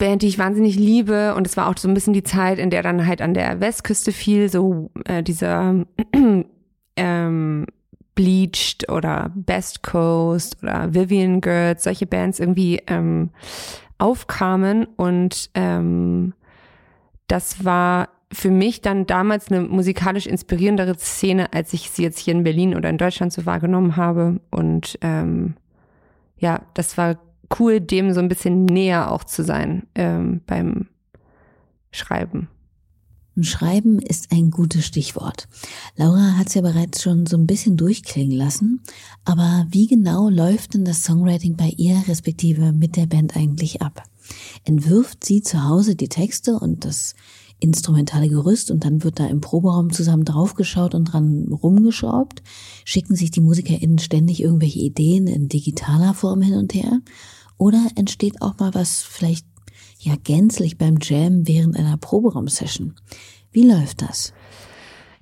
Band, 0.00 0.22
die 0.22 0.26
ich 0.26 0.38
wahnsinnig 0.38 0.76
liebe. 0.76 1.34
Und 1.36 1.46
es 1.46 1.56
war 1.56 1.68
auch 1.68 1.76
so 1.76 1.86
ein 1.86 1.94
bisschen 1.94 2.14
die 2.14 2.24
Zeit, 2.24 2.58
in 2.58 2.70
der 2.70 2.82
dann 2.82 3.06
halt 3.06 3.22
an 3.22 3.34
der 3.34 3.60
Westküste 3.60 4.10
fiel, 4.10 4.48
so 4.48 4.90
äh, 5.04 5.22
dieser 5.22 5.84
ähm, 6.96 7.66
Bleached 8.16 8.90
oder 8.90 9.30
Best 9.36 9.84
Coast 9.84 10.56
oder 10.62 10.92
Vivian 10.92 11.40
Girls, 11.40 11.84
solche 11.84 12.06
Bands 12.06 12.40
irgendwie 12.40 12.82
ähm, 12.88 13.30
aufkamen. 13.98 14.86
Und 14.96 15.50
ähm, 15.54 16.32
das 17.28 17.64
war 17.64 18.08
für 18.32 18.50
mich 18.50 18.80
dann 18.80 19.06
damals 19.06 19.50
eine 19.50 19.60
musikalisch 19.60 20.26
inspirierendere 20.26 20.96
Szene, 20.96 21.52
als 21.52 21.72
ich 21.74 21.90
sie 21.90 22.02
jetzt 22.02 22.18
hier 22.18 22.34
in 22.34 22.44
Berlin 22.44 22.74
oder 22.74 22.88
in 22.88 22.98
Deutschland 22.98 23.32
so 23.32 23.44
wahrgenommen 23.44 23.96
habe. 23.96 24.40
Und 24.50 24.98
ähm, 25.02 25.56
ja, 26.38 26.62
das 26.72 26.96
war 26.96 27.18
cool, 27.58 27.80
dem 27.80 28.12
so 28.12 28.20
ein 28.20 28.28
bisschen 28.28 28.64
näher 28.64 29.10
auch 29.10 29.24
zu 29.24 29.42
sein 29.42 29.86
ähm, 29.94 30.40
beim 30.46 30.86
Schreiben. 31.90 32.48
Schreiben 33.42 34.00
ist 34.00 34.32
ein 34.32 34.50
gutes 34.50 34.84
Stichwort. 34.84 35.48
Laura 35.96 36.36
hat 36.36 36.48
es 36.48 36.54
ja 36.54 36.62
bereits 36.62 37.02
schon 37.02 37.26
so 37.26 37.36
ein 37.36 37.46
bisschen 37.46 37.76
durchklingen 37.76 38.36
lassen, 38.36 38.80
aber 39.24 39.66
wie 39.70 39.86
genau 39.86 40.28
läuft 40.28 40.74
denn 40.74 40.84
das 40.84 41.04
Songwriting 41.04 41.56
bei 41.56 41.72
ihr 41.76 42.02
respektive 42.06 42.72
mit 42.72 42.96
der 42.96 43.06
Band 43.06 43.36
eigentlich 43.36 43.82
ab? 43.82 44.02
Entwirft 44.64 45.24
sie 45.24 45.42
zu 45.42 45.64
Hause 45.64 45.96
die 45.96 46.08
Texte 46.08 46.58
und 46.58 46.84
das 46.84 47.14
instrumentale 47.60 48.28
Gerüst 48.28 48.70
und 48.70 48.84
dann 48.84 49.04
wird 49.04 49.20
da 49.20 49.26
im 49.26 49.40
Proberaum 49.40 49.92
zusammen 49.92 50.24
draufgeschaut 50.24 50.94
und 50.94 51.04
dran 51.06 51.48
rumgeschraubt? 51.50 52.42
Schicken 52.84 53.14
sich 53.14 53.30
die 53.30 53.40
MusikerInnen 53.40 53.98
ständig 53.98 54.42
irgendwelche 54.42 54.80
Ideen 54.80 55.26
in 55.26 55.48
digitaler 55.48 56.14
Form 56.14 56.42
hin 56.42 56.54
und 56.54 56.74
her? 56.74 57.00
Oder 57.60 57.88
entsteht 57.94 58.40
auch 58.40 58.58
mal 58.58 58.72
was 58.72 59.02
vielleicht 59.02 59.46
ja 59.98 60.14
gänzlich 60.24 60.78
beim 60.78 60.96
Jam 60.98 61.46
während 61.46 61.76
einer 61.76 61.98
Proberaum-Session? 61.98 62.94
Wie 63.52 63.70
läuft 63.70 64.00
das? 64.00 64.32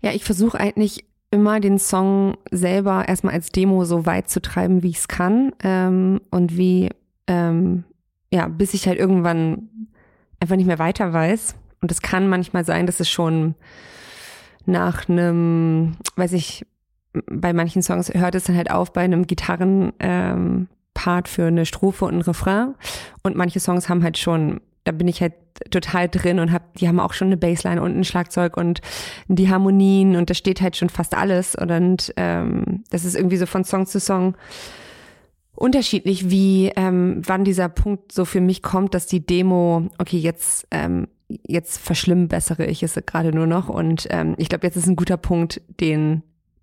Ja, 0.02 0.12
ich 0.12 0.22
versuche 0.22 0.60
eigentlich 0.60 1.04
immer 1.32 1.58
den 1.58 1.80
Song 1.80 2.36
selber 2.52 3.08
erstmal 3.08 3.34
als 3.34 3.48
Demo 3.48 3.84
so 3.84 4.06
weit 4.06 4.30
zu 4.30 4.40
treiben, 4.40 4.84
wie 4.84 4.90
ich 4.90 4.98
es 4.98 5.08
kann. 5.08 5.50
Ähm, 5.64 6.20
und 6.30 6.56
wie, 6.56 6.90
ähm, 7.26 7.82
ja, 8.32 8.46
bis 8.46 8.72
ich 8.72 8.86
halt 8.86 9.00
irgendwann 9.00 9.68
einfach 10.38 10.54
nicht 10.54 10.68
mehr 10.68 10.78
weiter 10.78 11.12
weiß. 11.12 11.56
Und 11.80 11.90
es 11.90 12.02
kann 12.02 12.28
manchmal 12.28 12.64
sein, 12.64 12.86
dass 12.86 13.00
es 13.00 13.10
schon 13.10 13.56
nach 14.64 15.08
einem, 15.08 15.96
weiß 16.14 16.34
ich, 16.34 16.64
bei 17.28 17.52
manchen 17.52 17.82
Songs 17.82 18.14
hört 18.14 18.36
es 18.36 18.44
dann 18.44 18.56
halt 18.56 18.70
auf 18.70 18.92
bei 18.92 19.00
einem 19.00 19.26
Gitarrenpart 19.26 19.96
ähm, 19.98 20.68
für 21.28 21.46
eine 21.46 21.66
Strophe 21.66 22.04
und 22.04 22.14
ein 22.16 22.22
Refrain. 22.22 22.74
Und 23.22 23.36
manche 23.36 23.60
Songs 23.60 23.88
haben 23.88 24.02
halt 24.02 24.18
schon, 24.18 24.60
da 24.84 24.92
bin 24.92 25.08
ich 25.08 25.20
halt 25.20 25.34
total 25.70 26.08
drin 26.08 26.38
und 26.38 26.52
hab, 26.52 26.74
die 26.74 26.88
haben 26.88 27.00
auch 27.00 27.12
schon 27.12 27.28
eine 27.28 27.36
Bassline 27.36 27.82
und 27.82 27.96
ein 27.96 28.04
Schlagzeug 28.04 28.56
und 28.56 28.80
die 29.26 29.50
Harmonien 29.50 30.16
und 30.16 30.30
da 30.30 30.34
steht 30.34 30.60
halt 30.60 30.76
schon 30.76 30.88
fast 30.88 31.16
alles. 31.16 31.54
Und 31.54 32.12
ähm, 32.16 32.84
das 32.90 33.04
ist 33.04 33.16
irgendwie 33.16 33.36
so 33.36 33.46
von 33.46 33.64
Song 33.64 33.86
zu 33.86 34.00
Song 34.00 34.36
unterschiedlich, 35.54 36.30
wie 36.30 36.70
ähm, 36.76 37.20
wann 37.24 37.44
dieser 37.44 37.68
Punkt 37.68 38.12
so 38.12 38.24
für 38.24 38.40
mich 38.40 38.62
kommt, 38.62 38.94
dass 38.94 39.06
die 39.06 39.24
Demo, 39.24 39.88
okay, 39.98 40.18
jetzt 40.18 40.68
ähm, 40.70 41.08
jetzt 41.46 41.78
verschlimmbessere 41.78 42.64
ich 42.66 42.82
es 42.82 42.98
gerade 43.06 43.32
nur 43.32 43.46
noch 43.46 43.68
und 43.68 44.06
ähm, 44.10 44.34
ich 44.38 44.48
glaube, 44.48 44.66
jetzt 44.66 44.76
ist 44.76 44.86
ein 44.86 44.96
guter 44.96 45.16
Punkt, 45.16 45.60
den 45.80 46.22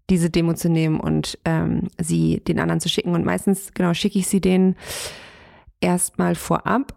diese 0.10 0.30
Demo 0.30 0.54
zu 0.54 0.70
nehmen 0.70 1.00
und 1.00 1.38
ähm, 1.46 1.90
sie 2.00 2.42
den 2.42 2.60
anderen 2.60 2.80
zu 2.80 2.90
schicken. 2.90 3.14
Und 3.16 3.26
meistens 3.26 3.74
genau 3.74 3.94
schicke 3.94 4.20
ich 4.20 4.28
sie 4.28 4.42
denen 4.42 4.76
erstmal 5.82 6.36
vorab, 6.36 6.94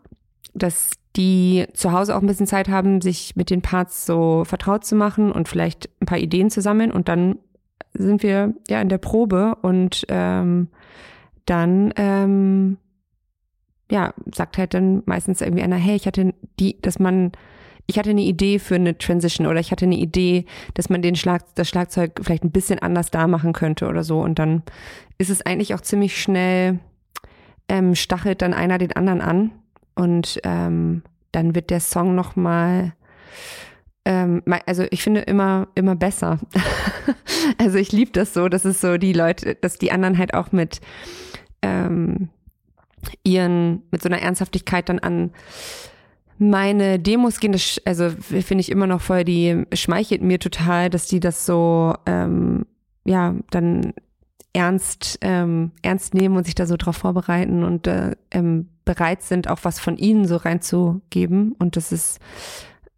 dass 0.55 0.90
die 1.16 1.66
zu 1.75 1.92
Hause 1.92 2.14
auch 2.14 2.21
ein 2.21 2.27
bisschen 2.27 2.47
Zeit 2.47 2.68
haben, 2.68 3.01
sich 3.01 3.35
mit 3.35 3.51
den 3.51 3.62
Parts 3.62 4.07
so 4.07 4.44
vertraut 4.44 4.85
zu 4.85 4.94
machen 4.94 5.33
und 5.33 5.49
vielleicht 5.49 5.88
ein 6.01 6.07
paar 6.07 6.18
Ideen 6.18 6.51
zu 6.51 6.61
sammeln. 6.61 6.92
Und 6.92 7.09
dann 7.09 7.38
sind 7.94 8.23
wir 8.23 8.55
ja 8.68 8.81
in 8.81 8.88
der 8.88 8.99
Probe 8.99 9.57
und 9.62 10.05
ähm, 10.09 10.68
dann 11.47 11.92
ähm, 11.97 12.77
ja, 13.90 14.12
sagt 14.35 14.59
halt 14.59 14.75
dann 14.75 15.03
meistens 15.07 15.40
irgendwie 15.40 15.62
einer, 15.62 15.77
hey, 15.77 15.97
ich 15.97 16.07
hatte 16.07 16.35
die, 16.61 16.81
dass 16.81 16.99
man, 16.99 17.33
ich 17.88 17.98
hatte 17.98 18.11
eine 18.11 18.20
Idee 18.20 18.59
für 18.59 18.74
eine 18.74 18.96
Transition 18.98 19.46
oder 19.46 19.61
ich 19.61 19.72
hatte 19.72 19.87
eine 19.87 19.96
Idee, 19.96 20.44
dass 20.74 20.90
man 20.90 21.01
den 21.01 21.16
Schlag, 21.16 21.42
das 21.55 21.70
Schlagzeug 21.70 22.20
vielleicht 22.22 22.44
ein 22.44 22.53
bisschen 22.53 22.79
anders 22.79 23.11
da 23.11 23.27
machen 23.27 23.55
könnte 23.55 23.88
oder 23.88 24.05
so. 24.05 24.20
Und 24.20 24.38
dann 24.38 24.62
ist 25.16 25.31
es 25.31 25.44
eigentlich 25.44 25.74
auch 25.74 25.81
ziemlich 25.81 26.20
schnell, 26.20 26.81
ähm, 27.68 27.94
stachelt 27.94 28.42
dann 28.42 28.53
einer 28.53 28.77
den 28.77 28.92
anderen 28.92 29.22
an 29.22 29.51
und 29.94 30.38
ähm, 30.44 31.03
dann 31.33 31.55
wird 31.55 31.70
der 31.70 31.81
Song 31.81 32.14
nochmal 32.14 32.92
ähm, 34.05 34.42
also 34.66 34.85
ich 34.90 35.03
finde 35.03 35.20
immer, 35.20 35.68
immer 35.74 35.96
besser. 35.96 36.38
also 37.59 37.79
ich 37.79 37.90
liebe 37.92 38.11
das 38.12 38.35
so, 38.35 38.51
dass 38.51 38.66
es 38.66 38.83
so 38.83 38.98
die 38.98 39.14
Leute, 39.14 39.55
dass 39.55 39.79
die 39.79 39.92
anderen 39.92 40.18
halt 40.18 40.35
auch 40.35 40.53
mit 40.53 40.81
ähm, 41.62 42.29
ihren, 43.24 43.83
mit 43.90 44.03
so 44.03 44.11
einer 44.11 44.20
Ernsthaftigkeit 44.20 44.88
dann 44.90 44.98
an 44.98 45.31
meine 46.38 46.98
Demos 46.98 47.40
gehen, 47.40 47.53
das, 47.53 47.81
also 47.85 48.11
finde 48.11 48.61
ich 48.61 48.70
immer 48.70 48.87
noch 48.87 49.01
voll, 49.01 49.24
die 49.24 49.64
schmeichelt 49.72 50.22
mir 50.22 50.38
total, 50.38 50.90
dass 50.90 51.07
die 51.07 51.20
das 51.20 51.44
so, 51.44 51.94
ähm, 52.07 52.66
ja, 53.05 53.35
dann 53.51 53.92
ernst, 54.53 55.18
ähm, 55.20 55.72
ernst 55.83 56.14
nehmen 56.14 56.37
und 56.37 56.44
sich 56.44 56.55
da 56.55 56.66
so 56.66 56.77
drauf 56.77 56.96
vorbereiten 56.96 57.64
und 57.64 57.87
äh, 57.87 58.16
ähm, 58.31 58.68
bereit 58.85 59.22
sind, 59.22 59.48
auch 59.48 59.61
was 59.62 59.79
von 59.79 59.96
ihnen 59.96 60.27
so 60.27 60.37
reinzugeben. 60.37 61.53
Und 61.59 61.77
das 61.77 61.92
ist, 61.92 62.18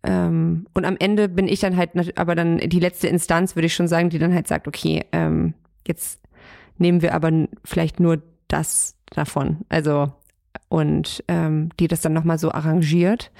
ähm, 0.02 0.66
und 0.72 0.84
am 0.84 0.96
Ende 0.98 1.28
bin 1.28 1.48
ich 1.48 1.60
dann 1.60 1.76
halt, 1.76 2.18
aber 2.18 2.34
dann 2.34 2.58
die 2.58 2.80
letzte 2.80 3.08
Instanz, 3.08 3.56
würde 3.56 3.66
ich 3.66 3.74
schon 3.74 3.88
sagen, 3.88 4.10
die 4.10 4.18
dann 4.18 4.34
halt 4.34 4.48
sagt, 4.48 4.68
okay, 4.68 5.04
ähm, 5.12 5.54
jetzt 5.86 6.20
nehmen 6.78 7.02
wir 7.02 7.14
aber 7.14 7.48
vielleicht 7.64 8.00
nur 8.00 8.22
das 8.48 8.96
davon. 9.10 9.58
Also, 9.68 10.12
und 10.68 11.24
ähm, 11.28 11.70
die 11.78 11.88
das 11.88 12.00
dann 12.00 12.12
nochmal 12.12 12.38
so 12.38 12.52
arrangiert. 12.52 13.30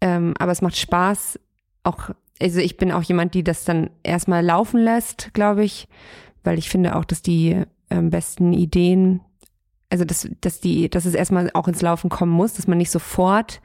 Ähm, 0.00 0.34
aber 0.38 0.52
es 0.52 0.62
macht 0.62 0.76
Spaß, 0.76 1.38
auch, 1.82 2.10
also 2.40 2.60
ich 2.60 2.76
bin 2.76 2.92
auch 2.92 3.02
jemand, 3.02 3.34
die 3.34 3.44
das 3.44 3.64
dann 3.64 3.90
erstmal 4.02 4.44
laufen 4.44 4.80
lässt, 4.80 5.32
glaube 5.34 5.64
ich, 5.64 5.88
weil 6.42 6.58
ich 6.58 6.68
finde 6.68 6.96
auch, 6.96 7.04
dass 7.04 7.22
die 7.22 7.62
ähm, 7.90 8.10
besten 8.10 8.52
Ideen, 8.52 9.20
also 9.90 10.04
dass, 10.04 10.28
dass 10.40 10.60
die, 10.60 10.90
dass 10.90 11.04
es 11.04 11.14
erstmal 11.14 11.50
auch 11.54 11.68
ins 11.68 11.82
Laufen 11.82 12.10
kommen 12.10 12.32
muss, 12.32 12.54
dass 12.54 12.66
man 12.66 12.78
nicht 12.78 12.90
sofort 12.90 13.60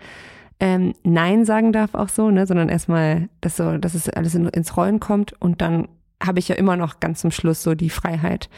ähm, 0.59 0.93
Nein 1.03 1.45
sagen 1.45 1.71
darf 1.71 1.95
auch 1.95 2.09
so, 2.09 2.29
ne, 2.29 2.45
sondern 2.45 2.69
erstmal, 2.69 3.29
dass 3.41 3.57
so, 3.57 3.77
dass 3.77 3.93
es 3.93 4.09
alles 4.09 4.35
in, 4.35 4.47
ins 4.47 4.75
Rollen 4.75 4.99
kommt 4.99 5.33
und 5.41 5.61
dann 5.61 5.87
habe 6.21 6.39
ich 6.39 6.49
ja 6.49 6.55
immer 6.55 6.75
noch 6.75 6.99
ganz 6.99 7.21
zum 7.21 7.31
Schluss 7.31 7.63
so 7.63 7.75
die 7.75 7.89
Freiheit, 7.89 8.49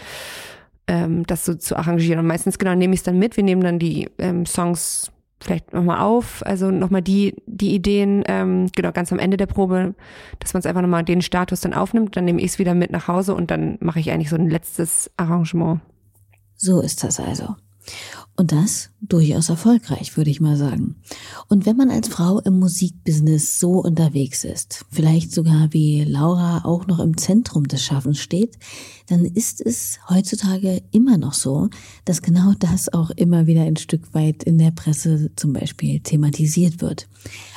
ähm, 0.92 1.26
das 1.26 1.46
so 1.46 1.56
zu 1.56 1.78
arrangieren. 1.78 2.20
Und 2.20 2.28
meistens 2.28 2.60
genau 2.60 2.76
nehme 2.76 2.94
ich 2.94 3.00
es 3.00 3.04
dann 3.04 3.18
mit. 3.18 3.38
Wir 3.38 3.46
nehmen 3.46 3.62
dann 3.62 3.80
die 3.80 4.10
ähm, 4.18 4.46
Songs 4.46 5.10
vielleicht 5.40 5.74
nochmal 5.74 6.02
auf, 6.02 6.46
also 6.46 6.70
nochmal 6.70 7.02
die, 7.02 7.34
die 7.48 7.74
Ideen, 7.74 8.24
ähm, 8.28 8.70
genau, 8.76 8.92
ganz 8.92 9.12
am 9.12 9.18
Ende 9.18 9.38
der 9.38 9.48
Probe, 9.48 9.96
dass 10.40 10.54
man 10.54 10.60
es 10.60 10.66
einfach 10.66 10.82
nochmal 10.82 11.04
den 11.04 11.22
Status 11.22 11.62
dann 11.62 11.74
aufnimmt, 11.74 12.16
dann 12.16 12.26
nehme 12.26 12.42
ich 12.42 12.52
es 12.52 12.60
wieder 12.60 12.76
mit 12.76 12.92
nach 12.92 13.08
Hause 13.08 13.34
und 13.34 13.50
dann 13.50 13.78
mache 13.80 14.00
ich 14.00 14.12
eigentlich 14.12 14.30
so 14.30 14.36
ein 14.36 14.50
letztes 14.50 15.10
Arrangement. 15.18 15.80
So 16.58 16.82
ist 16.82 17.04
das 17.04 17.20
also. 17.20 17.56
Und 18.36 18.52
das 18.52 18.91
durchaus 19.02 19.50
erfolgreich, 19.50 20.16
würde 20.16 20.30
ich 20.30 20.42
mal 20.42 20.58
sagen. 20.58 20.96
Und 21.48 21.66
wenn 21.66 21.76
man 21.76 21.90
als 21.90 22.08
Frau 22.08 22.40
im 22.40 22.60
Musikbusiness 22.60 23.60
so 23.60 23.82
unterwegs 23.82 24.44
ist, 24.44 24.86
vielleicht 24.92 25.32
sogar 25.32 25.74
wie 25.74 26.04
Laura 26.04 26.64
auch 26.66 26.86
noch 26.88 27.00
im 27.00 27.18
Zentrum 27.18 27.68
des 27.68 27.84
Schaffens 27.84 28.20
steht, 28.20 28.58
dann 29.08 29.26
ist 29.26 29.60
es 29.60 30.00
heutzutage 30.08 30.84
immer 30.92 31.18
noch 31.18 31.34
so, 31.34 31.70
dass 32.06 32.22
genau 32.22 32.54
das 32.60 32.94
auch 32.94 33.10
immer 33.12 33.48
wieder 33.48 33.64
ein 33.64 33.78
Stück 33.78 34.14
weit 34.14 34.44
in 34.44 34.58
der 34.58 34.72
Presse 34.72 35.32
zum 35.36 35.54
Beispiel 35.54 36.00
thematisiert 36.00 36.82
wird. 36.82 37.08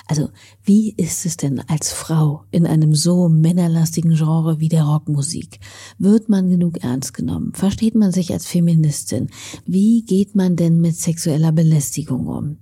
Also 0.07 0.29
wie 0.65 0.95
ist 0.97 1.25
es 1.25 1.39
denn 1.39 1.61
als 1.61 1.93
Frau 1.93 2.45
in 2.51 2.67
einem 2.67 2.95
so 2.95 3.29
männerlastigen 3.29 4.15
Genre 4.15 4.61
wie 4.61 4.69
der 4.69 4.85
Rockmusik? 4.85 5.61
Wird 5.99 6.29
man 6.29 6.51
genug 6.51 6.85
ernst 6.85 7.15
genommen? 7.15 7.53
Versteht 7.55 7.95
man 7.95 8.13
sich 8.13 8.33
als 8.33 8.47
Feministin? 8.47 9.31
Wie 9.65 10.03
geht 10.03 10.35
man 10.35 10.57
denn 10.57 10.81
mit 10.81 10.97
sexueller 11.35 11.53
Belästigung 11.53 12.27
um? 12.29 12.59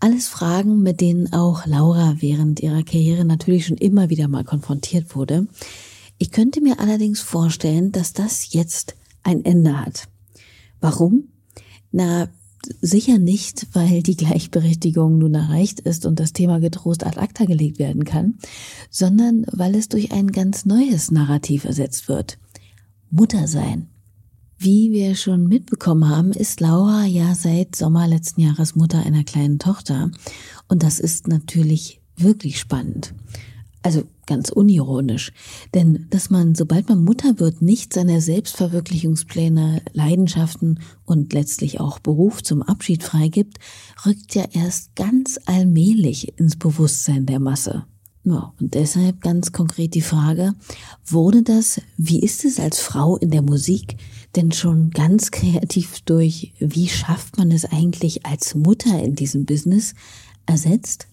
Alles 0.00 0.26
Fragen, 0.26 0.82
mit 0.82 1.00
denen 1.00 1.32
auch 1.32 1.66
Laura 1.66 2.16
während 2.18 2.60
ihrer 2.60 2.82
Karriere 2.82 3.24
natürlich 3.24 3.66
schon 3.66 3.76
immer 3.76 4.10
wieder 4.10 4.26
mal 4.26 4.44
konfrontiert 4.44 5.14
wurde. 5.14 5.46
Ich 6.18 6.32
könnte 6.32 6.60
mir 6.60 6.80
allerdings 6.80 7.20
vorstellen, 7.20 7.92
dass 7.92 8.12
das 8.12 8.52
jetzt 8.52 8.96
ein 9.22 9.44
Ende 9.44 9.78
hat. 9.78 10.08
Warum? 10.80 11.28
Na, 11.92 12.28
sicher 12.80 13.18
nicht, 13.18 13.68
weil 13.74 14.02
die 14.02 14.16
Gleichberechtigung 14.16 15.18
nun 15.18 15.34
erreicht 15.34 15.80
ist 15.80 16.04
und 16.04 16.18
das 16.18 16.32
Thema 16.32 16.58
getrost 16.58 17.06
ad 17.06 17.18
acta 17.18 17.44
gelegt 17.44 17.78
werden 17.78 18.04
kann, 18.04 18.38
sondern 18.90 19.46
weil 19.52 19.76
es 19.76 19.88
durch 19.88 20.10
ein 20.10 20.28
ganz 20.32 20.64
neues 20.64 21.10
Narrativ 21.10 21.64
ersetzt 21.64 22.08
wird. 22.08 22.38
Mutter 23.10 23.46
sein. 23.46 23.89
Wie 24.62 24.92
wir 24.92 25.14
schon 25.14 25.46
mitbekommen 25.48 26.06
haben, 26.06 26.32
ist 26.32 26.60
Laura 26.60 27.06
ja 27.06 27.34
seit 27.34 27.74
Sommer 27.74 28.06
letzten 28.06 28.42
Jahres 28.42 28.76
Mutter 28.76 28.98
einer 28.98 29.24
kleinen 29.24 29.58
Tochter 29.58 30.10
und 30.68 30.82
das 30.82 31.00
ist 31.00 31.28
natürlich 31.28 32.02
wirklich 32.18 32.60
spannend. 32.60 33.14
Also 33.82 34.02
ganz 34.26 34.50
unironisch. 34.50 35.32
Denn 35.72 36.08
dass 36.10 36.28
man, 36.28 36.54
sobald 36.54 36.90
man 36.90 37.02
Mutter 37.02 37.40
wird, 37.40 37.62
nicht 37.62 37.94
seine 37.94 38.20
Selbstverwirklichungspläne, 38.20 39.80
Leidenschaften 39.94 40.80
und 41.06 41.32
letztlich 41.32 41.80
auch 41.80 41.98
Beruf 41.98 42.42
zum 42.42 42.60
Abschied 42.60 43.02
freigibt, 43.02 43.60
rückt 44.04 44.34
ja 44.34 44.44
erst 44.52 44.94
ganz 44.94 45.40
allmählich 45.46 46.38
ins 46.38 46.56
Bewusstsein 46.56 47.24
der 47.24 47.40
Masse. 47.40 47.86
Ja, 48.22 48.52
und 48.60 48.74
deshalb 48.74 49.22
ganz 49.22 49.52
konkret 49.52 49.94
die 49.94 50.02
Frage, 50.02 50.54
wurde 51.06 51.42
das, 51.42 51.80
wie 51.96 52.20
ist 52.20 52.44
es 52.44 52.60
als 52.60 52.78
Frau 52.78 53.16
in 53.16 53.30
der 53.30 53.40
Musik, 53.40 53.96
denn 54.36 54.52
schon 54.52 54.90
ganz 54.90 55.30
kreativ 55.30 56.00
durch, 56.02 56.52
wie 56.58 56.88
schafft 56.88 57.38
man 57.38 57.50
es 57.50 57.64
eigentlich 57.64 58.26
als 58.26 58.54
Mutter 58.54 59.02
in 59.02 59.14
diesem 59.14 59.44
Business 59.44 59.94
ersetzt? 60.46 61.08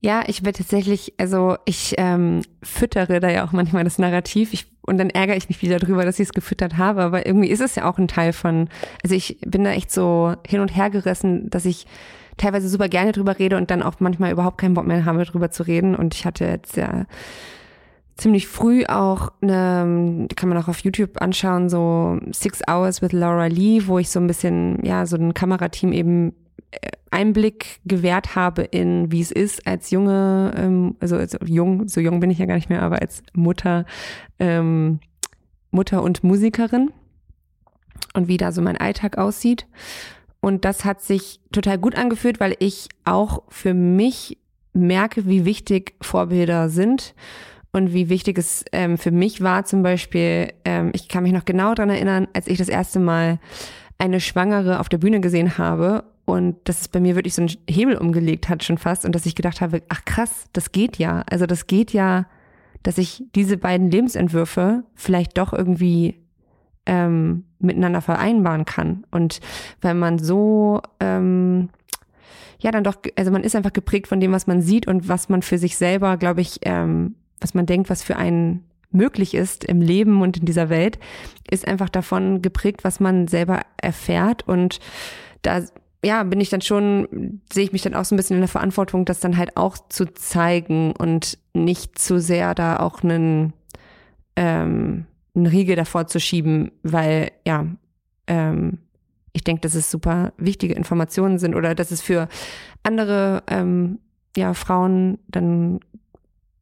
Ja, 0.00 0.22
ich 0.26 0.42
bin 0.42 0.52
tatsächlich, 0.52 1.14
also 1.16 1.56
ich 1.64 1.94
ähm, 1.96 2.42
füttere 2.62 3.20
da 3.20 3.30
ja 3.30 3.46
auch 3.46 3.52
manchmal 3.52 3.84
das 3.84 3.98
Narrativ 3.98 4.52
ich, 4.52 4.66
und 4.82 4.98
dann 4.98 5.08
ärgere 5.08 5.36
ich 5.36 5.48
mich 5.48 5.62
wieder 5.62 5.78
drüber, 5.78 6.04
dass 6.04 6.20
ich 6.20 6.28
es 6.28 6.34
gefüttert 6.34 6.76
habe, 6.76 7.02
aber 7.02 7.26
irgendwie 7.26 7.48
ist 7.48 7.62
es 7.62 7.74
ja 7.74 7.88
auch 7.90 7.96
ein 7.96 8.06
Teil 8.06 8.34
von, 8.34 8.68
also 9.02 9.14
ich 9.14 9.38
bin 9.40 9.64
da 9.64 9.70
echt 9.70 9.90
so 9.90 10.34
hin 10.46 10.60
und 10.60 10.76
her 10.76 10.90
gerissen, 10.90 11.48
dass 11.48 11.64
ich 11.64 11.86
teilweise 12.36 12.68
super 12.68 12.88
gerne 12.88 13.12
drüber 13.12 13.38
rede 13.38 13.56
und 13.56 13.70
dann 13.70 13.82
auch 13.82 13.94
manchmal 14.00 14.32
überhaupt 14.32 14.58
keinen 14.58 14.74
Bock 14.74 14.86
mehr 14.86 15.04
habe, 15.04 15.24
drüber 15.24 15.50
zu 15.50 15.62
reden. 15.66 15.94
Und 15.94 16.14
ich 16.14 16.26
hatte 16.26 16.44
jetzt 16.44 16.76
ja 16.76 17.06
ziemlich 18.16 18.46
früh 18.46 18.84
auch 18.86 19.32
eine, 19.40 20.28
kann 20.36 20.48
man 20.48 20.58
auch 20.58 20.68
auf 20.68 20.80
YouTube 20.80 21.20
anschauen, 21.20 21.68
so 21.68 22.18
Six 22.32 22.62
Hours 22.68 23.02
with 23.02 23.12
Laura 23.12 23.46
Lee, 23.46 23.82
wo 23.86 23.98
ich 23.98 24.10
so 24.10 24.20
ein 24.20 24.26
bisschen, 24.26 24.84
ja, 24.84 25.06
so 25.06 25.16
ein 25.16 25.34
Kamerateam 25.34 25.92
eben 25.92 26.32
äh, 26.70 26.90
Einblick 27.10 27.80
gewährt 27.84 28.36
habe 28.36 28.62
in, 28.62 29.10
wie 29.10 29.20
es 29.20 29.32
ist 29.32 29.66
als 29.66 29.90
junge, 29.90 30.52
ähm, 30.56 30.96
also, 31.00 31.16
also 31.16 31.38
jung, 31.44 31.88
so 31.88 32.00
jung 32.00 32.20
bin 32.20 32.30
ich 32.30 32.38
ja 32.38 32.46
gar 32.46 32.54
nicht 32.54 32.70
mehr, 32.70 32.82
aber 32.82 33.00
als 33.02 33.22
Mutter, 33.32 33.84
ähm, 34.38 35.00
Mutter 35.70 36.02
und 36.02 36.22
Musikerin 36.22 36.90
und 38.14 38.28
wie 38.28 38.36
da 38.36 38.52
so 38.52 38.62
mein 38.62 38.76
Alltag 38.76 39.18
aussieht. 39.18 39.66
Und 40.40 40.64
das 40.64 40.84
hat 40.84 41.02
sich 41.02 41.40
total 41.52 41.78
gut 41.78 41.96
angefühlt, 41.96 42.38
weil 42.38 42.54
ich 42.58 42.88
auch 43.04 43.42
für 43.48 43.74
mich 43.74 44.38
merke, 44.72 45.26
wie 45.26 45.44
wichtig 45.44 45.94
Vorbilder 46.00 46.68
sind 46.68 47.14
und 47.74 47.92
wie 47.92 48.08
wichtig 48.08 48.38
es 48.38 48.64
ähm, 48.70 48.96
für 48.98 49.10
mich 49.10 49.40
war 49.40 49.64
zum 49.64 49.82
Beispiel, 49.82 50.52
ähm, 50.64 50.92
ich 50.94 51.08
kann 51.08 51.24
mich 51.24 51.32
noch 51.32 51.44
genau 51.44 51.74
dran 51.74 51.90
erinnern, 51.90 52.28
als 52.32 52.46
ich 52.46 52.56
das 52.56 52.68
erste 52.68 53.00
Mal 53.00 53.40
eine 53.98 54.20
Schwangere 54.20 54.78
auf 54.78 54.88
der 54.88 54.98
Bühne 54.98 55.20
gesehen 55.20 55.58
habe 55.58 56.04
und 56.24 56.56
dass 56.68 56.82
es 56.82 56.88
bei 56.88 57.00
mir 57.00 57.16
wirklich 57.16 57.34
so 57.34 57.42
einen 57.42 57.50
Hebel 57.68 57.96
umgelegt 57.96 58.48
hat 58.48 58.62
schon 58.62 58.78
fast 58.78 59.04
und 59.04 59.12
dass 59.12 59.26
ich 59.26 59.34
gedacht 59.34 59.60
habe, 59.60 59.82
ach 59.88 60.04
krass, 60.04 60.46
das 60.52 60.70
geht 60.70 60.98
ja. 60.98 61.24
Also 61.28 61.46
das 61.46 61.66
geht 61.66 61.92
ja, 61.92 62.26
dass 62.84 62.96
ich 62.96 63.24
diese 63.34 63.56
beiden 63.56 63.90
Lebensentwürfe 63.90 64.84
vielleicht 64.94 65.36
doch 65.36 65.52
irgendwie 65.52 66.20
ähm, 66.86 67.42
miteinander 67.58 68.02
vereinbaren 68.02 68.66
kann. 68.66 69.04
Und 69.10 69.40
weil 69.80 69.94
man 69.94 70.20
so 70.20 70.80
ähm, 71.00 71.70
ja 72.60 72.70
dann 72.70 72.84
doch, 72.84 72.98
also 73.16 73.32
man 73.32 73.42
ist 73.42 73.56
einfach 73.56 73.72
geprägt 73.72 74.06
von 74.06 74.20
dem, 74.20 74.30
was 74.30 74.46
man 74.46 74.60
sieht 74.60 74.86
und 74.86 75.08
was 75.08 75.28
man 75.28 75.42
für 75.42 75.58
sich 75.58 75.76
selber, 75.76 76.16
glaube 76.18 76.40
ich, 76.40 76.60
ähm, 76.62 77.16
was 77.44 77.52
man 77.52 77.66
denkt, 77.66 77.90
was 77.90 78.02
für 78.02 78.16
einen 78.16 78.64
möglich 78.90 79.34
ist 79.34 79.64
im 79.64 79.82
Leben 79.82 80.22
und 80.22 80.38
in 80.38 80.46
dieser 80.46 80.70
Welt, 80.70 80.98
ist 81.50 81.68
einfach 81.68 81.90
davon 81.90 82.40
geprägt, 82.40 82.84
was 82.84 83.00
man 83.00 83.28
selber 83.28 83.60
erfährt. 83.76 84.48
Und 84.48 84.80
da, 85.42 85.62
ja, 86.02 86.22
bin 86.22 86.40
ich 86.40 86.48
dann 86.48 86.62
schon, 86.62 87.42
sehe 87.52 87.64
ich 87.64 87.72
mich 87.72 87.82
dann 87.82 87.94
auch 87.94 88.06
so 88.06 88.14
ein 88.14 88.16
bisschen 88.16 88.36
in 88.36 88.40
der 88.40 88.48
Verantwortung, 88.48 89.04
das 89.04 89.20
dann 89.20 89.36
halt 89.36 89.58
auch 89.58 89.76
zu 89.90 90.06
zeigen 90.14 90.92
und 90.92 91.36
nicht 91.52 91.98
zu 91.98 92.18
sehr 92.18 92.54
da 92.54 92.78
auch 92.78 93.02
einen, 93.02 93.52
ähm, 94.36 95.04
einen 95.34 95.46
Riegel 95.46 95.76
davor 95.76 96.06
zu 96.06 96.18
schieben, 96.18 96.70
weil, 96.82 97.30
ja, 97.46 97.66
ähm, 98.26 98.78
ich 99.34 99.44
denke, 99.44 99.60
dass 99.60 99.74
es 99.74 99.90
super 99.90 100.32
wichtige 100.38 100.74
Informationen 100.74 101.38
sind 101.38 101.54
oder 101.54 101.74
dass 101.74 101.90
es 101.90 102.00
für 102.00 102.26
andere 102.84 103.42
ähm, 103.48 103.98
ja, 104.34 104.54
Frauen 104.54 105.18
dann 105.28 105.80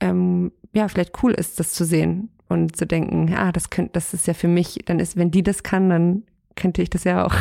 ähm, 0.03 0.51
ja, 0.75 0.89
vielleicht 0.89 1.23
cool 1.23 1.33
ist, 1.33 1.61
das 1.61 1.73
zu 1.73 1.85
sehen 1.85 2.31
und 2.49 2.77
zu 2.77 2.87
denken, 2.87 3.33
ah, 3.35 3.53
das 3.53 3.71
könnte, 3.71 3.93
das 3.93 4.13
ist 4.13 4.27
ja 4.27 4.35
für 4.35 4.49
mich, 4.49 4.81
dann 4.85 4.99
ist, 4.99 5.17
wenn 5.17 5.31
die 5.31 5.43
das 5.43 5.63
kann, 5.63 5.89
dann 5.89 6.23
könnte 6.57 6.83
ich 6.83 6.91
das 6.91 7.05
ja 7.05 7.25
auch. 7.25 7.35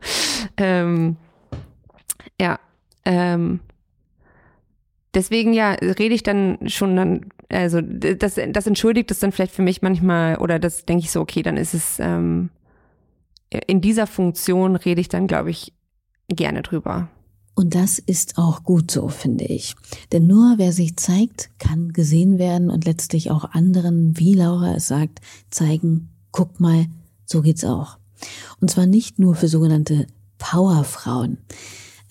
ähm, 0.56 1.16
ja, 2.40 2.60
ähm, 3.04 3.60
deswegen 5.12 5.52
ja, 5.52 5.72
rede 5.72 6.14
ich 6.14 6.22
dann 6.22 6.58
schon 6.68 6.96
dann, 6.96 7.26
also 7.50 7.80
das, 7.82 8.40
das 8.48 8.66
entschuldigt 8.66 9.10
es 9.10 9.18
dann 9.18 9.32
vielleicht 9.32 9.52
für 9.52 9.62
mich 9.62 9.82
manchmal 9.82 10.36
oder 10.36 10.58
das 10.58 10.86
denke 10.86 11.04
ich 11.04 11.10
so, 11.10 11.20
okay, 11.20 11.42
dann 11.42 11.56
ist 11.56 11.74
es 11.74 11.98
ähm, 11.98 12.50
in 13.66 13.80
dieser 13.80 14.06
Funktion 14.06 14.76
rede 14.76 15.00
ich 15.00 15.08
dann, 15.08 15.26
glaube 15.26 15.50
ich, 15.50 15.72
gerne 16.28 16.62
drüber. 16.62 17.08
Und 17.54 17.74
das 17.74 18.00
ist 18.00 18.36
auch 18.36 18.64
gut 18.64 18.90
so, 18.90 19.08
finde 19.08 19.44
ich. 19.44 19.76
Denn 20.12 20.26
nur 20.26 20.54
wer 20.56 20.72
sich 20.72 20.96
zeigt, 20.96 21.50
kann 21.58 21.92
gesehen 21.92 22.38
werden 22.38 22.68
und 22.68 22.84
letztlich 22.84 23.30
auch 23.30 23.44
anderen, 23.52 24.18
wie 24.18 24.34
Laura 24.34 24.74
es 24.74 24.88
sagt, 24.88 25.20
zeigen, 25.50 26.08
guck 26.32 26.58
mal, 26.58 26.86
so 27.24 27.42
geht's 27.42 27.64
auch. 27.64 27.98
Und 28.60 28.70
zwar 28.70 28.86
nicht 28.86 29.18
nur 29.18 29.36
für 29.36 29.48
sogenannte 29.48 30.06
Powerfrauen. 30.38 31.38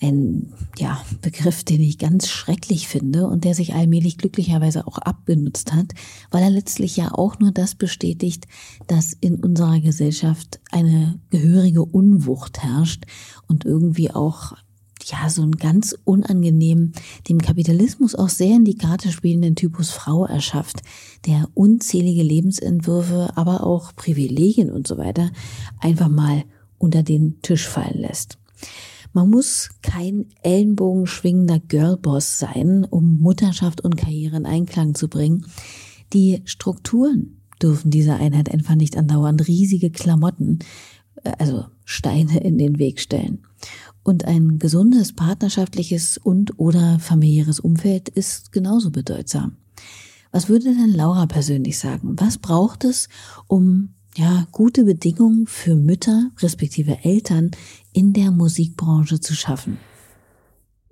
Ein 0.00 0.52
ja, 0.78 1.02
Begriff, 1.20 1.62
den 1.62 1.80
ich 1.80 1.98
ganz 1.98 2.28
schrecklich 2.28 2.88
finde 2.88 3.26
und 3.26 3.44
der 3.44 3.54
sich 3.54 3.74
allmählich 3.74 4.18
glücklicherweise 4.18 4.86
auch 4.86 4.98
abgenutzt 4.98 5.72
hat, 5.72 5.92
weil 6.30 6.42
er 6.42 6.50
letztlich 6.50 6.96
ja 6.96 7.12
auch 7.12 7.38
nur 7.38 7.52
das 7.52 7.74
bestätigt, 7.74 8.46
dass 8.86 9.12
in 9.12 9.36
unserer 9.36 9.80
Gesellschaft 9.80 10.60
eine 10.70 11.20
gehörige 11.30 11.84
Unwucht 11.84 12.62
herrscht 12.62 13.04
und 13.46 13.64
irgendwie 13.64 14.10
auch 14.10 14.54
ja, 15.04 15.28
so 15.28 15.42
einen 15.42 15.56
ganz 15.56 15.96
unangenehmen, 16.04 16.92
dem 17.28 17.40
Kapitalismus 17.40 18.14
auch 18.14 18.28
sehr 18.28 18.56
in 18.56 18.64
die 18.64 18.76
Karte 18.76 19.10
spielenden 19.12 19.56
Typus 19.56 19.90
Frau 19.90 20.24
erschafft, 20.24 20.82
der 21.26 21.48
unzählige 21.54 22.22
Lebensentwürfe, 22.22 23.30
aber 23.36 23.64
auch 23.64 23.94
Privilegien 23.94 24.70
und 24.70 24.86
so 24.86 24.98
weiter 24.98 25.30
einfach 25.80 26.08
mal 26.08 26.44
unter 26.78 27.02
den 27.02 27.40
Tisch 27.42 27.66
fallen 27.66 28.00
lässt. 28.00 28.38
Man 29.12 29.30
muss 29.30 29.70
kein 29.82 30.26
ellenbogenschwingender 30.42 31.60
Girlboss 31.60 32.40
sein, 32.40 32.84
um 32.84 33.18
Mutterschaft 33.20 33.80
und 33.80 33.96
Karriere 33.96 34.36
in 34.36 34.44
Einklang 34.44 34.96
zu 34.96 35.08
bringen. 35.08 35.46
Die 36.12 36.42
Strukturen 36.44 37.40
dürfen 37.62 37.92
dieser 37.92 38.16
Einheit 38.16 38.50
einfach 38.50 38.74
nicht 38.74 38.96
andauernd 38.96 39.46
riesige 39.46 39.90
Klamotten, 39.90 40.58
äh, 41.22 41.32
also 41.38 41.64
Steine 41.84 42.40
in 42.40 42.58
den 42.58 42.78
Weg 42.78 43.00
stellen. 43.00 43.44
Und 44.04 44.26
ein 44.26 44.58
gesundes 44.58 45.14
partnerschaftliches 45.14 46.18
und 46.18 46.58
oder 46.58 46.98
familiäres 47.00 47.58
Umfeld 47.58 48.08
ist 48.08 48.52
genauso 48.52 48.90
bedeutsam. 48.90 49.56
Was 50.30 50.48
würde 50.48 50.74
denn 50.74 50.92
Laura 50.92 51.26
persönlich 51.26 51.78
sagen? 51.78 52.16
Was 52.18 52.38
braucht 52.38 52.84
es, 52.84 53.08
um 53.46 53.94
ja, 54.16 54.46
gute 54.52 54.84
Bedingungen 54.84 55.46
für 55.46 55.74
Mütter 55.74 56.30
respektive 56.40 56.98
Eltern 57.02 57.50
in 57.92 58.12
der 58.12 58.30
Musikbranche 58.30 59.20
zu 59.20 59.34
schaffen? 59.34 59.78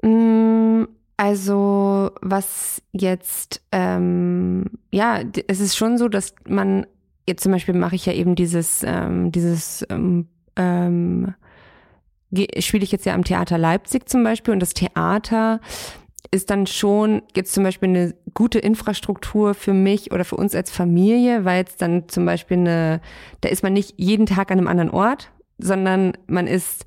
Mm, 0.03 0.85
also 1.16 2.11
was 2.20 2.83
jetzt, 2.92 3.61
ähm, 3.70 4.64
ja, 4.90 5.20
es 5.46 5.61
ist 5.61 5.77
schon 5.77 5.98
so, 5.98 6.09
dass 6.09 6.35
man 6.48 6.87
jetzt 7.29 7.42
zum 7.42 7.53
Beispiel 7.53 7.75
mache 7.75 7.94
ich 7.94 8.07
ja 8.07 8.12
eben 8.12 8.35
dieses, 8.35 8.83
ähm, 8.85 9.31
dieses 9.31 9.87
ähm, 9.88 10.27
ähm, 10.57 11.35
spiele 12.59 12.85
ich 12.85 12.92
jetzt 12.92 13.07
ja 13.07 13.14
am 13.14 13.25
Theater 13.25 13.59
Leipzig 13.59 14.09
zum 14.09 14.25
Beispiel 14.25 14.53
und 14.53 14.61
das 14.61 14.75
Theater 14.75 15.61
ist 16.31 16.51
dann 16.51 16.66
schon 16.66 17.23
jetzt 17.37 17.53
zum 17.53 17.64
Beispiel 17.64 17.90
eine 17.90 18.14
gute 18.33 18.59
Infrastruktur 18.59 19.55
für 19.55 19.75
mich 19.75 20.12
oder 20.12 20.25
für 20.25 20.37
uns 20.37 20.55
als 20.55 20.71
Familie, 20.71 21.45
weil 21.45 21.64
es 21.64 21.77
dann 21.77 22.09
zum 22.09 22.25
Beispiel 22.25 22.59
eine, 22.59 23.01
da 23.42 23.49
ist 23.49 23.62
man 23.62 23.73
nicht 23.73 23.95
jeden 23.99 24.27
Tag 24.27 24.51
an 24.51 24.59
einem 24.59 24.68
anderen 24.68 24.90
Ort, 24.90 25.31
sondern 25.59 26.12
man 26.27 26.47
ist 26.47 26.87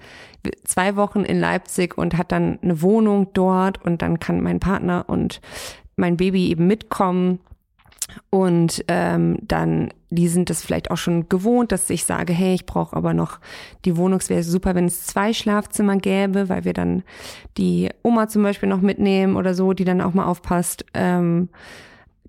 zwei 0.64 0.96
Wochen 0.96 1.22
in 1.22 1.40
Leipzig 1.40 1.98
und 1.98 2.18
hat 2.18 2.32
dann 2.32 2.60
eine 2.62 2.82
Wohnung 2.82 3.34
dort 3.34 3.84
und 3.84 4.02
dann 4.02 4.20
kann 4.20 4.42
mein 4.42 4.60
Partner 4.60 5.06
und 5.08 5.42
mein 5.96 6.18
Baby 6.18 6.50
eben 6.50 6.68
mitkommen 6.68 7.40
und 8.30 8.84
ähm, 8.88 9.38
dann, 9.41 9.89
die 10.10 10.28
sind 10.28 10.50
das 10.50 10.62
vielleicht 10.62 10.91
auch 10.91 10.98
schon 10.98 11.28
gewohnt, 11.30 11.72
dass 11.72 11.89
ich 11.89 12.06
sage, 12.06 12.34
hey, 12.34 12.54
ich 12.54 12.65
brauche 12.65 12.96
aber 12.96 13.13
noch, 13.13 13.39
die 13.84 13.98
Wohnung 13.98 14.20
wäre 14.28 14.44
super, 14.44 14.76
wenn 14.76 14.86
es 14.86 15.06
zwei 15.06 15.34
Schlafzimmer 15.34 15.98
gäbe, 15.98 16.50
weil 16.50 16.65
wir 16.65 16.74
dann 16.74 17.04
die 17.58 17.89
Oma 18.04 18.28
zum 18.28 18.44
Beispiel 18.44 18.70
noch 18.70 18.82
mitnehmen 18.82 19.36
oder 19.36 19.54
so, 19.54 19.74
die 19.74 19.86
dann 19.86 20.02
auch 20.02 20.13
mal 20.13 20.26
aufpasst. 20.26 20.86
Ähm, 20.94 21.50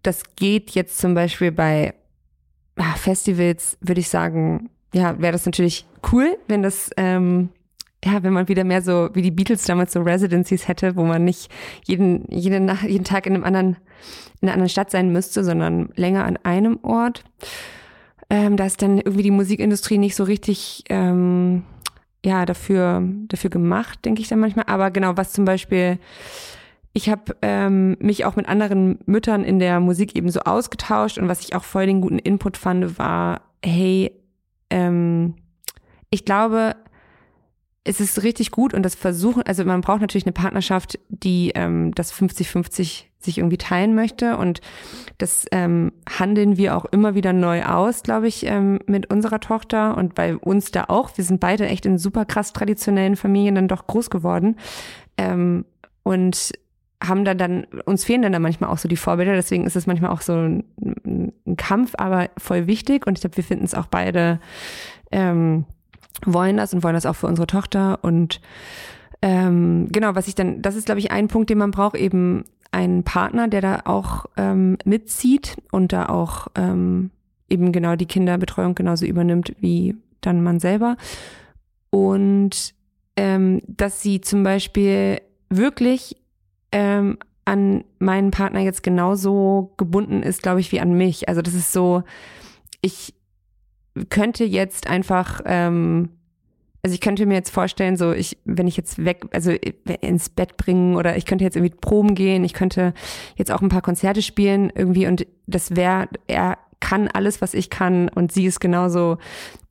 das 0.02 0.22
geht 0.36 0.70
jetzt 0.70 0.98
zum 0.98 1.14
Beispiel 1.14 1.52
bei 1.52 1.94
ah, 2.76 2.94
Festivals, 2.94 3.76
würde 3.80 4.00
ich 4.00 4.08
sagen, 4.08 4.70
ja, 4.94 5.20
wäre 5.20 5.32
das 5.32 5.46
natürlich 5.46 5.86
cool, 6.12 6.38
wenn 6.48 6.62
das 6.62 6.90
ähm, 6.96 7.50
ja, 8.06 8.22
wenn 8.22 8.32
man 8.32 8.46
wieder 8.46 8.62
mehr 8.62 8.82
so 8.82 9.10
wie 9.14 9.22
die 9.22 9.32
Beatles 9.32 9.64
damals 9.64 9.92
so 9.92 10.00
Residencies 10.00 10.68
hätte, 10.68 10.94
wo 10.94 11.04
man 11.04 11.24
nicht 11.24 11.50
jeden, 11.84 12.24
jeden, 12.30 12.70
jeden 12.86 13.04
Tag 13.04 13.26
in 13.26 13.34
einem 13.34 13.42
anderen 13.44 13.76
in 14.40 14.48
einer 14.48 14.52
anderen 14.52 14.68
Stadt 14.68 14.90
sein 14.90 15.10
müsste, 15.10 15.42
sondern 15.42 15.88
länger 15.96 16.24
an 16.24 16.38
einem 16.44 16.78
Ort. 16.82 17.24
Ähm, 18.30 18.56
da 18.56 18.66
ist 18.66 18.80
dann 18.80 18.98
irgendwie 18.98 19.24
die 19.24 19.30
Musikindustrie 19.32 19.98
nicht 19.98 20.14
so 20.14 20.22
richtig 20.22 20.84
ähm, 20.88 21.64
ja 22.24 22.46
dafür 22.46 23.02
dafür 23.26 23.50
gemacht, 23.50 24.04
denke 24.04 24.22
ich 24.22 24.28
dann 24.28 24.38
manchmal. 24.38 24.66
Aber 24.68 24.92
genau, 24.92 25.16
was 25.16 25.32
zum 25.32 25.44
Beispiel 25.44 25.98
ich 26.92 27.08
habe 27.10 27.36
ähm, 27.42 27.96
mich 27.98 28.24
auch 28.24 28.36
mit 28.36 28.48
anderen 28.48 29.00
Müttern 29.04 29.42
in 29.42 29.58
der 29.58 29.80
Musik 29.80 30.16
eben 30.16 30.30
so 30.30 30.40
ausgetauscht 30.40 31.18
und 31.18 31.28
was 31.28 31.40
ich 31.40 31.56
auch 31.56 31.64
voll 31.64 31.86
den 31.86 32.00
guten 32.00 32.18
Input 32.18 32.56
fand, 32.56 32.98
war, 32.98 33.42
hey, 33.64 34.12
ähm, 34.70 35.34
ich 36.10 36.24
glaube, 36.24 36.76
es 37.86 38.00
ist 38.00 38.24
richtig 38.24 38.50
gut 38.50 38.74
und 38.74 38.82
das 38.82 38.96
Versuchen, 38.96 39.42
also 39.42 39.64
man 39.64 39.80
braucht 39.80 40.00
natürlich 40.00 40.26
eine 40.26 40.32
Partnerschaft, 40.32 40.98
die 41.08 41.52
ähm, 41.54 41.94
das 41.94 42.12
50-50 42.12 43.04
sich 43.18 43.38
irgendwie 43.38 43.58
teilen 43.58 43.94
möchte 43.94 44.36
und 44.36 44.60
das 45.18 45.46
ähm, 45.52 45.92
handeln 46.18 46.56
wir 46.56 46.76
auch 46.76 46.84
immer 46.86 47.14
wieder 47.14 47.32
neu 47.32 47.64
aus, 47.64 48.02
glaube 48.02 48.26
ich, 48.26 48.44
ähm, 48.44 48.80
mit 48.86 49.10
unserer 49.10 49.38
Tochter 49.38 49.96
und 49.96 50.16
bei 50.16 50.36
uns 50.36 50.72
da 50.72 50.86
auch. 50.88 51.16
Wir 51.16 51.24
sind 51.24 51.38
beide 51.38 51.66
echt 51.66 51.86
in 51.86 51.96
super 51.96 52.24
krass 52.24 52.52
traditionellen 52.52 53.14
Familien 53.14 53.54
dann 53.54 53.68
doch 53.68 53.86
groß 53.86 54.10
geworden. 54.10 54.56
Ähm, 55.16 55.64
und 56.02 56.52
haben 57.02 57.24
dann 57.24 57.38
dann, 57.38 57.66
uns 57.84 58.04
fehlen 58.04 58.22
dann, 58.22 58.32
dann 58.32 58.42
manchmal 58.42 58.70
auch 58.70 58.78
so 58.78 58.88
die 58.88 58.96
Vorbilder, 58.96 59.34
deswegen 59.34 59.66
ist 59.66 59.76
es 59.76 59.86
manchmal 59.86 60.10
auch 60.10 60.22
so 60.22 60.32
ein, 60.32 60.64
ein 61.04 61.56
Kampf, 61.56 61.94
aber 61.98 62.30
voll 62.38 62.66
wichtig. 62.66 63.06
Und 63.06 63.18
ich 63.18 63.20
glaube, 63.20 63.36
wir 63.36 63.44
finden 63.44 63.64
es 63.64 63.74
auch 63.74 63.86
beide, 63.86 64.40
ähm, 65.12 65.66
wollen 66.24 66.56
das 66.56 66.72
und 66.72 66.82
wollen 66.82 66.94
das 66.94 67.06
auch 67.06 67.16
für 67.16 67.26
unsere 67.26 67.46
Tochter. 67.46 67.98
Und 68.02 68.40
ähm, 69.22 69.88
genau, 69.90 70.14
was 70.14 70.28
ich 70.28 70.34
dann, 70.34 70.62
das 70.62 70.76
ist, 70.76 70.86
glaube 70.86 71.00
ich, 71.00 71.10
ein 71.10 71.28
Punkt, 71.28 71.50
den 71.50 71.58
man 71.58 71.70
braucht, 71.70 71.96
eben 71.96 72.44
einen 72.72 73.04
Partner, 73.04 73.48
der 73.48 73.60
da 73.60 73.80
auch 73.84 74.26
ähm, 74.36 74.76
mitzieht 74.84 75.56
und 75.70 75.92
da 75.92 76.06
auch 76.08 76.48
ähm, 76.54 77.10
eben 77.48 77.72
genau 77.72 77.96
die 77.96 78.06
Kinderbetreuung 78.06 78.74
genauso 78.74 79.06
übernimmt 79.06 79.54
wie 79.60 79.96
dann 80.20 80.42
man 80.42 80.60
selber. 80.60 80.96
Und 81.90 82.74
ähm, 83.16 83.62
dass 83.66 84.02
sie 84.02 84.20
zum 84.20 84.42
Beispiel 84.42 85.20
wirklich 85.48 86.16
ähm, 86.72 87.18
an 87.44 87.84
meinen 87.98 88.32
Partner 88.32 88.60
jetzt 88.60 88.82
genauso 88.82 89.72
gebunden 89.76 90.22
ist, 90.22 90.42
glaube 90.42 90.60
ich, 90.60 90.72
wie 90.72 90.80
an 90.80 90.94
mich. 90.94 91.28
Also 91.28 91.42
das 91.42 91.54
ist 91.54 91.72
so, 91.72 92.02
ich 92.80 93.14
könnte 94.10 94.44
jetzt 94.44 94.88
einfach, 94.88 95.40
ähm, 95.44 96.10
also 96.82 96.94
ich 96.94 97.00
könnte 97.00 97.26
mir 97.26 97.34
jetzt 97.34 97.50
vorstellen, 97.50 97.96
so 97.96 98.12
ich, 98.12 98.38
wenn 98.44 98.68
ich 98.68 98.76
jetzt 98.76 99.04
weg, 99.04 99.24
also 99.32 99.50
ins 100.00 100.28
Bett 100.28 100.56
bringen 100.56 100.96
oder 100.96 101.16
ich 101.16 101.26
könnte 101.26 101.44
jetzt 101.44 101.56
irgendwie 101.56 101.74
proben 101.74 102.14
gehen, 102.14 102.44
ich 102.44 102.52
könnte 102.52 102.94
jetzt 103.36 103.50
auch 103.50 103.62
ein 103.62 103.68
paar 103.68 103.82
Konzerte 103.82 104.22
spielen 104.22 104.70
irgendwie 104.74 105.06
und 105.06 105.26
das 105.46 105.74
wäre, 105.74 106.08
er 106.26 106.58
kann 106.80 107.08
alles, 107.08 107.40
was 107.40 107.54
ich 107.54 107.70
kann 107.70 108.08
und 108.08 108.32
sie 108.32 108.46
ist 108.46 108.60
genauso 108.60 109.18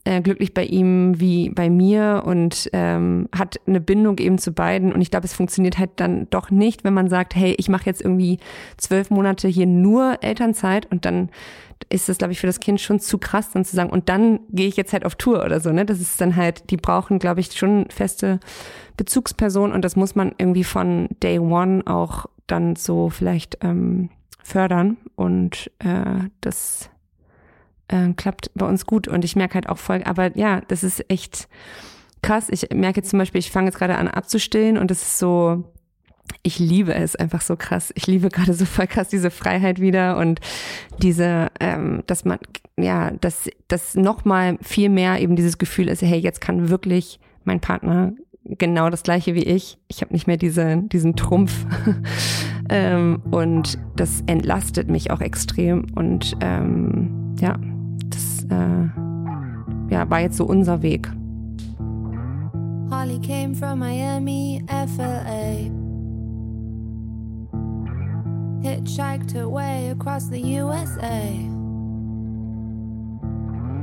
äh, 0.06 0.22
glücklich 0.22 0.54
bei 0.54 0.64
ihm 0.64 1.20
wie 1.20 1.50
bei 1.50 1.70
mir 1.70 2.24
und 2.26 2.70
ähm, 2.74 3.28
hat 3.36 3.60
eine 3.68 3.82
Bindung 3.82 4.20
eben 4.20 4.38
zu 4.38 4.54
beiden. 4.54 4.94
Und 4.94 5.02
ich 5.02 5.12
glaube, 5.12 5.26
es 5.26 5.34
funktioniert 5.34 5.78
halt 5.78 5.92
dann 5.98 6.28
doch 6.30 6.52
nicht, 6.52 6.84
wenn 6.84 6.94
man 6.94 7.10
sagt, 7.10 7.36
hey, 7.36 7.56
ich 7.58 7.70
mache 7.70 7.88
jetzt 7.88 8.02
irgendwie 8.02 8.40
zwölf 8.78 9.10
Monate 9.10 9.48
hier 9.48 9.66
nur 9.66 10.20
Elternzeit 10.22 10.90
und 10.92 11.06
dann 11.06 11.30
ist 11.90 12.08
das, 12.08 12.18
glaube 12.18 12.34
ich, 12.34 12.40
für 12.40 12.48
das 12.48 12.60
Kind 12.60 12.80
schon 12.80 13.00
zu 13.00 13.18
krass, 13.18 13.52
dann 13.52 13.66
zu 13.66 13.76
sagen, 13.76 13.90
und 13.90 14.08
dann 14.08 14.40
gehe 14.50 14.68
ich 14.68 14.78
jetzt 14.78 14.94
halt 14.94 15.06
auf 15.06 15.16
Tour 15.16 15.44
oder 15.44 15.60
so. 15.60 15.72
Ne? 15.72 15.86
Das 15.86 16.00
ist 16.00 16.22
dann 16.22 16.36
halt, 16.36 16.70
die 16.70 16.78
brauchen, 16.78 17.20
glaube 17.20 17.40
ich, 17.42 17.52
schon 17.54 17.88
feste 17.90 18.40
Bezugspersonen 18.98 19.74
und 19.74 19.84
das 19.84 19.96
muss 19.96 20.16
man 20.16 20.34
irgendwie 20.38 20.64
von 20.64 21.10
Day 21.22 21.40
One 21.40 21.84
auch 21.86 22.28
dann 22.48 22.76
so 22.76 23.10
vielleicht 23.10 23.58
ähm, 23.62 24.10
fördern. 24.44 24.98
Und 25.16 25.72
äh, 25.80 26.30
das 26.42 26.90
äh, 27.88 28.14
klappt 28.14 28.52
bei 28.56 28.68
uns 28.68 28.86
gut 28.86 29.08
und 29.08 29.26
ich 29.26 29.36
merke 29.36 29.56
halt 29.56 29.70
auch 29.70 29.78
voll, 29.78 30.02
aber 30.04 30.38
ja, 30.38 30.62
das 30.68 30.84
ist 30.84 31.10
echt 31.10 31.48
krass. 32.22 32.48
Ich 32.50 32.70
merke 32.74 32.98
jetzt 32.98 33.10
zum 33.10 33.20
Beispiel, 33.20 33.40
ich 33.40 33.52
fange 33.52 33.68
jetzt 33.68 33.78
gerade 33.78 33.98
an 33.98 34.08
abzustillen 34.08 34.78
und 34.78 34.92
es 34.92 35.02
ist 35.02 35.20
so, 35.20 35.64
ich 36.44 36.60
liebe 36.60 36.94
es 36.94 37.16
einfach 37.16 37.42
so 37.42 37.56
krass. 37.56 37.92
Ich 37.96 38.08
liebe 38.08 38.30
gerade 38.30 38.54
so 38.54 38.66
voll 38.66 38.88
krass 38.88 39.10
diese 39.10 39.32
Freiheit 39.32 39.80
wieder 39.80 40.18
und 40.18 40.40
diese, 41.02 41.52
ähm, 41.60 42.04
dass 42.08 42.26
man, 42.26 42.40
ja, 42.78 43.12
dass 43.12 43.50
das 43.68 43.96
nochmal 43.96 44.58
viel 44.62 44.90
mehr 44.90 45.22
eben 45.22 45.36
dieses 45.36 45.58
Gefühl 45.58 45.88
ist, 45.88 46.02
hey, 46.02 46.20
jetzt 46.20 46.42
kann 46.42 46.70
wirklich 46.70 47.20
mein 47.44 47.60
Partner 47.60 48.14
genau 48.44 48.90
das 48.90 49.04
gleiche 49.04 49.34
wie 49.36 49.44
ich. 49.44 49.78
Ich 49.88 50.02
habe 50.02 50.14
nicht 50.14 50.28
mehr 50.28 50.38
diese, 50.38 50.78
diesen 50.84 51.16
Trumpf. 51.16 51.66
ähm, 52.70 53.22
und 53.32 53.78
das 53.96 54.24
entlastet 54.28 54.90
mich 54.90 55.12
auch 55.12 55.22
extrem. 55.22 55.88
Und 55.96 56.38
ähm, 56.42 57.36
ja, 57.40 57.58
äh, 58.50 59.94
ja, 59.94 60.10
war 60.10 60.20
jetzt 60.20 60.38
so 60.38 60.46
unser 60.46 60.82
Weg. 60.82 61.12
Holly 62.90 63.20
came 63.20 63.54
from 63.56 63.80
Miami, 63.80 64.64
FLA. 64.68 65.70
Hitchhiked 68.62 69.32
her 69.34 69.48
way 69.48 69.90
across 69.90 70.28
the 70.28 70.40
USA. 70.40 71.50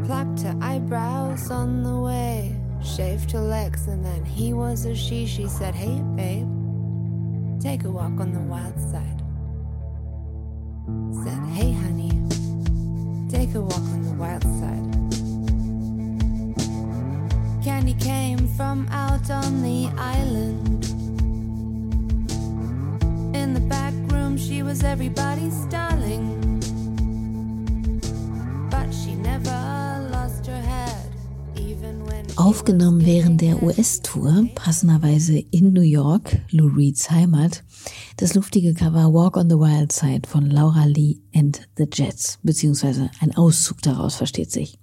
Plucked 0.04 0.42
her 0.42 0.56
eyebrows 0.60 1.50
on 1.50 1.82
the 1.84 1.96
way. 2.00 2.56
Shaved 2.82 3.30
her 3.30 3.40
legs, 3.40 3.86
and 3.86 4.04
then 4.04 4.24
he 4.24 4.52
was 4.52 4.86
a 4.86 4.94
she. 4.94 5.24
She 5.24 5.46
said, 5.46 5.74
Hey, 5.74 6.00
babe, 6.16 6.48
take 7.60 7.84
a 7.84 7.90
walk 7.90 8.18
on 8.18 8.32
the 8.32 8.40
wild 8.40 8.78
side. 8.90 9.22
Said, 11.22 11.38
Hey, 11.54 11.72
honey, 11.72 12.01
take 13.32 13.54
a 13.54 13.60
walk 13.62 13.72
on 13.78 14.02
the 14.02 14.12
wild 14.12 14.42
side. 14.60 14.92
Candy 17.64 17.94
came 17.94 18.46
from 18.46 18.86
out 18.90 19.30
on 19.30 19.62
the 19.62 19.90
island. 19.96 20.84
In 23.34 23.54
the 23.54 23.60
back 23.60 23.94
room, 24.12 24.36
she 24.36 24.62
was 24.62 24.84
everybody's 24.84 25.64
darling. 25.66 26.60
But 28.70 28.92
she 28.92 29.14
never. 29.14 29.81
Aufgenommen 32.36 33.04
während 33.04 33.40
der 33.40 33.62
US-Tour, 33.62 34.46
passenderweise 34.54 35.38
in 35.38 35.72
New 35.72 35.82
York, 35.82 36.40
Lou 36.50 36.66
Reeds 36.66 37.10
Heimat, 37.10 37.62
das 38.16 38.34
luftige 38.34 38.72
Cover 38.74 39.12
Walk 39.12 39.36
on 39.36 39.50
the 39.50 39.56
Wild 39.56 39.92
Side 39.92 40.28
von 40.28 40.50
Laura 40.50 40.84
Lee 40.84 41.20
and 41.34 41.60
the 41.76 41.86
Jets, 41.92 42.38
beziehungsweise 42.42 43.10
ein 43.20 43.36
Auszug 43.36 43.82
daraus 43.82 44.14
versteht 44.14 44.50
sich. 44.50 44.78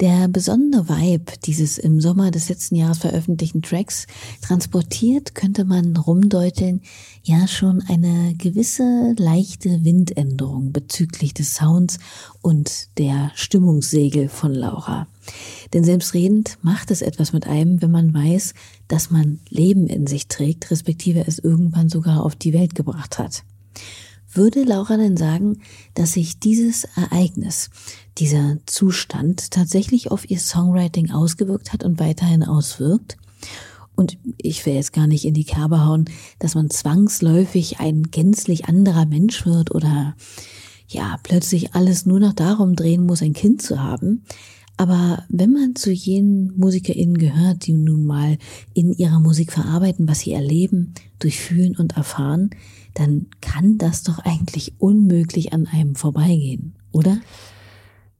Der 0.00 0.28
besondere 0.28 0.88
Vibe 0.88 1.32
dieses 1.44 1.78
im 1.78 2.00
Sommer 2.00 2.30
des 2.30 2.48
letzten 2.48 2.76
Jahres 2.76 2.98
veröffentlichten 2.98 3.62
Tracks 3.62 4.06
transportiert, 4.40 5.34
könnte 5.34 5.64
man 5.64 5.96
rumdeuteln, 5.96 6.80
ja 7.22 7.46
schon 7.46 7.82
eine 7.88 8.34
gewisse 8.36 9.14
leichte 9.16 9.84
Windänderung 9.84 10.72
bezüglich 10.72 11.34
des 11.34 11.54
Sounds 11.54 11.98
und 12.40 12.98
der 12.98 13.30
Stimmungssegel 13.34 14.28
von 14.28 14.54
Laura. 14.54 15.06
Denn 15.72 15.84
selbstredend 15.84 16.58
macht 16.62 16.90
es 16.90 17.02
etwas 17.02 17.32
mit 17.32 17.46
einem, 17.46 17.80
wenn 17.80 17.90
man 17.90 18.12
weiß, 18.12 18.54
dass 18.88 19.10
man 19.10 19.40
Leben 19.48 19.86
in 19.86 20.06
sich 20.06 20.28
trägt, 20.28 20.70
respektive 20.70 21.24
es 21.26 21.38
irgendwann 21.38 21.88
sogar 21.88 22.24
auf 22.24 22.34
die 22.34 22.52
Welt 22.52 22.74
gebracht 22.74 23.18
hat. 23.18 23.44
Würde 24.34 24.64
Laura 24.64 24.96
denn 24.96 25.18
sagen, 25.18 25.60
dass 25.94 26.12
sich 26.12 26.38
dieses 26.38 26.84
Ereignis, 26.96 27.68
dieser 28.18 28.58
Zustand 28.66 29.50
tatsächlich 29.50 30.10
auf 30.10 30.28
ihr 30.28 30.38
Songwriting 30.38 31.10
ausgewirkt 31.10 31.72
hat 31.72 31.84
und 31.84 31.98
weiterhin 31.98 32.42
auswirkt? 32.42 33.16
Und 33.94 34.18
ich 34.38 34.64
will 34.64 34.74
jetzt 34.74 34.92
gar 34.92 35.06
nicht 35.06 35.24
in 35.24 35.34
die 35.34 35.44
Kerbe 35.44 35.84
hauen, 35.84 36.06
dass 36.38 36.54
man 36.54 36.70
zwangsläufig 36.70 37.78
ein 37.78 38.04
gänzlich 38.10 38.66
anderer 38.66 39.06
Mensch 39.06 39.44
wird 39.44 39.74
oder 39.74 40.14
ja, 40.88 41.18
plötzlich 41.22 41.74
alles 41.74 42.06
nur 42.06 42.20
noch 42.20 42.32
darum 42.32 42.76
drehen 42.76 43.04
muss, 43.06 43.22
ein 43.22 43.32
Kind 43.32 43.62
zu 43.62 43.80
haben. 43.80 44.24
Aber 44.76 45.24
wenn 45.28 45.52
man 45.52 45.76
zu 45.76 45.92
jenen 45.92 46.58
MusikerInnen 46.58 47.18
gehört, 47.18 47.66
die 47.66 47.72
nun 47.72 48.04
mal 48.04 48.38
in 48.74 48.92
ihrer 48.92 49.20
Musik 49.20 49.52
verarbeiten, 49.52 50.08
was 50.08 50.20
sie 50.20 50.32
erleben, 50.32 50.94
durchfühlen 51.18 51.76
und 51.76 51.96
erfahren, 51.96 52.50
dann 52.94 53.26
kann 53.40 53.78
das 53.78 54.02
doch 54.02 54.18
eigentlich 54.18 54.74
unmöglich 54.78 55.52
an 55.52 55.66
einem 55.66 55.94
vorbeigehen, 55.94 56.74
oder? 56.90 57.18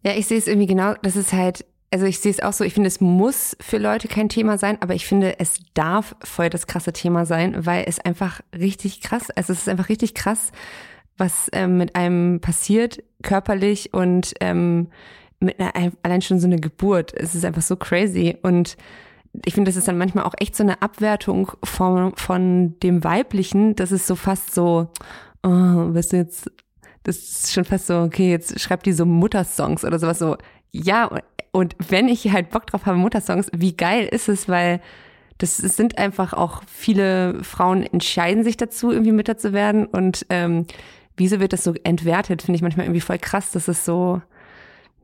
Ja, 0.03 0.13
ich 0.15 0.27
sehe 0.27 0.39
es 0.39 0.47
irgendwie 0.47 0.67
genau, 0.67 0.95
das 1.03 1.17
ist 1.17 1.33
halt, 1.33 1.65
also 1.91 2.07
ich 2.07 2.19
sehe 2.19 2.31
es 2.31 2.43
auch 2.43 2.53
so, 2.53 2.65
ich 2.65 2.75
finde, 2.75 2.89
es 2.89 3.01
muss 3.01 3.57
für 3.61 3.79
Leute 3.79 4.09
kein 4.09 4.29
Thema 4.29 4.59
sein, 4.59 4.79
aber 4.81 4.95
ich 4.95 5.07
finde, 5.07 5.39
es 5.39 5.61
darf 5.75 6.17
voll 6.25 6.51
das 6.51 6.67
krasse 6.67 6.93
Thema 6.93 7.27
sein, 7.27 7.67
weil 7.67 7.85
es 7.87 8.01
einfach 8.01 8.41
richtig 8.59 9.01
krass, 9.01 9.31
also 9.31 9.53
es 9.53 9.61
ist 9.61 9.69
einfach 9.69 9.89
richtig 9.89 10.15
krass, 10.15 10.51
was 11.19 11.49
ähm, 11.53 11.77
mit 11.77 11.95
einem 11.95 12.41
passiert, 12.41 13.03
körperlich 13.23 13.93
und 13.95 14.35
ähm, 14.41 14.89
mit 15.43 15.61
einer, 15.61 15.93
allein 16.03 16.23
schon 16.23 16.41
so 16.41 16.47
eine 16.47 16.59
Geburt. 16.59 17.13
Es 17.15 17.35
ist 17.35 17.45
einfach 17.45 17.63
so 17.63 17.77
crazy. 17.77 18.37
Und 18.43 18.77
ich 19.45 19.55
finde, 19.55 19.69
das 19.69 19.77
ist 19.77 19.89
dann 19.89 19.99
manchmal 19.99 20.25
auch 20.25 20.35
echt 20.39 20.57
so 20.57 20.63
eine 20.63 20.83
Abwertung 20.83 21.53
von, 21.65 22.15
von 22.17 22.79
dem 22.81 23.05
Weiblichen. 23.05 23.75
Das 23.77 23.93
ist 23.93 24.07
so 24.07 24.15
fast 24.15 24.55
so, 24.55 24.89
oh, 25.43 25.49
weißt 25.49 26.13
du 26.13 26.17
jetzt, 26.17 26.51
das 27.05 27.17
ist 27.17 27.53
schon 27.53 27.65
fast 27.65 27.87
so, 27.87 28.01
okay, 28.01 28.31
jetzt 28.31 28.61
schreibt 28.61 28.87
die 28.87 28.93
so 28.93 29.07
Muttersongs 29.07 29.85
oder 29.85 29.99
sowas 29.99 30.19
so. 30.19 30.37
Ja, 30.71 31.11
und 31.51 31.77
wenn 31.89 32.09
ich 32.09 32.31
halt 32.33 32.51
Bock 32.51 32.67
drauf 32.67 32.87
habe, 32.87 32.97
Muttersongs, 32.97 33.49
wie 33.55 33.77
geil 33.77 34.09
ist 34.11 34.29
es, 34.29 34.49
weil 34.49 34.81
das 35.39 35.57
sind 35.57 35.99
einfach 35.99 36.33
auch 36.33 36.63
viele 36.67 37.43
Frauen 37.43 37.83
entscheiden 37.83 38.45
sich 38.45 38.57
dazu, 38.57 38.93
irgendwie 38.93 39.13
Mütter 39.13 39.37
zu 39.37 39.53
werden 39.53 39.87
und 39.87 40.25
ähm, 40.31 40.67
wieso 41.17 41.41
wird 41.41 41.53
das 41.53 41.65
so 41.65 41.75
entwertet, 41.85 42.43
finde 42.43 42.57
ich 42.57 42.63
manchmal 42.63 42.87
irgendwie 42.87 43.01
voll 43.01 43.19
krass, 43.19 43.51
dass 43.51 43.69
es 43.69 43.85
so, 43.85 44.23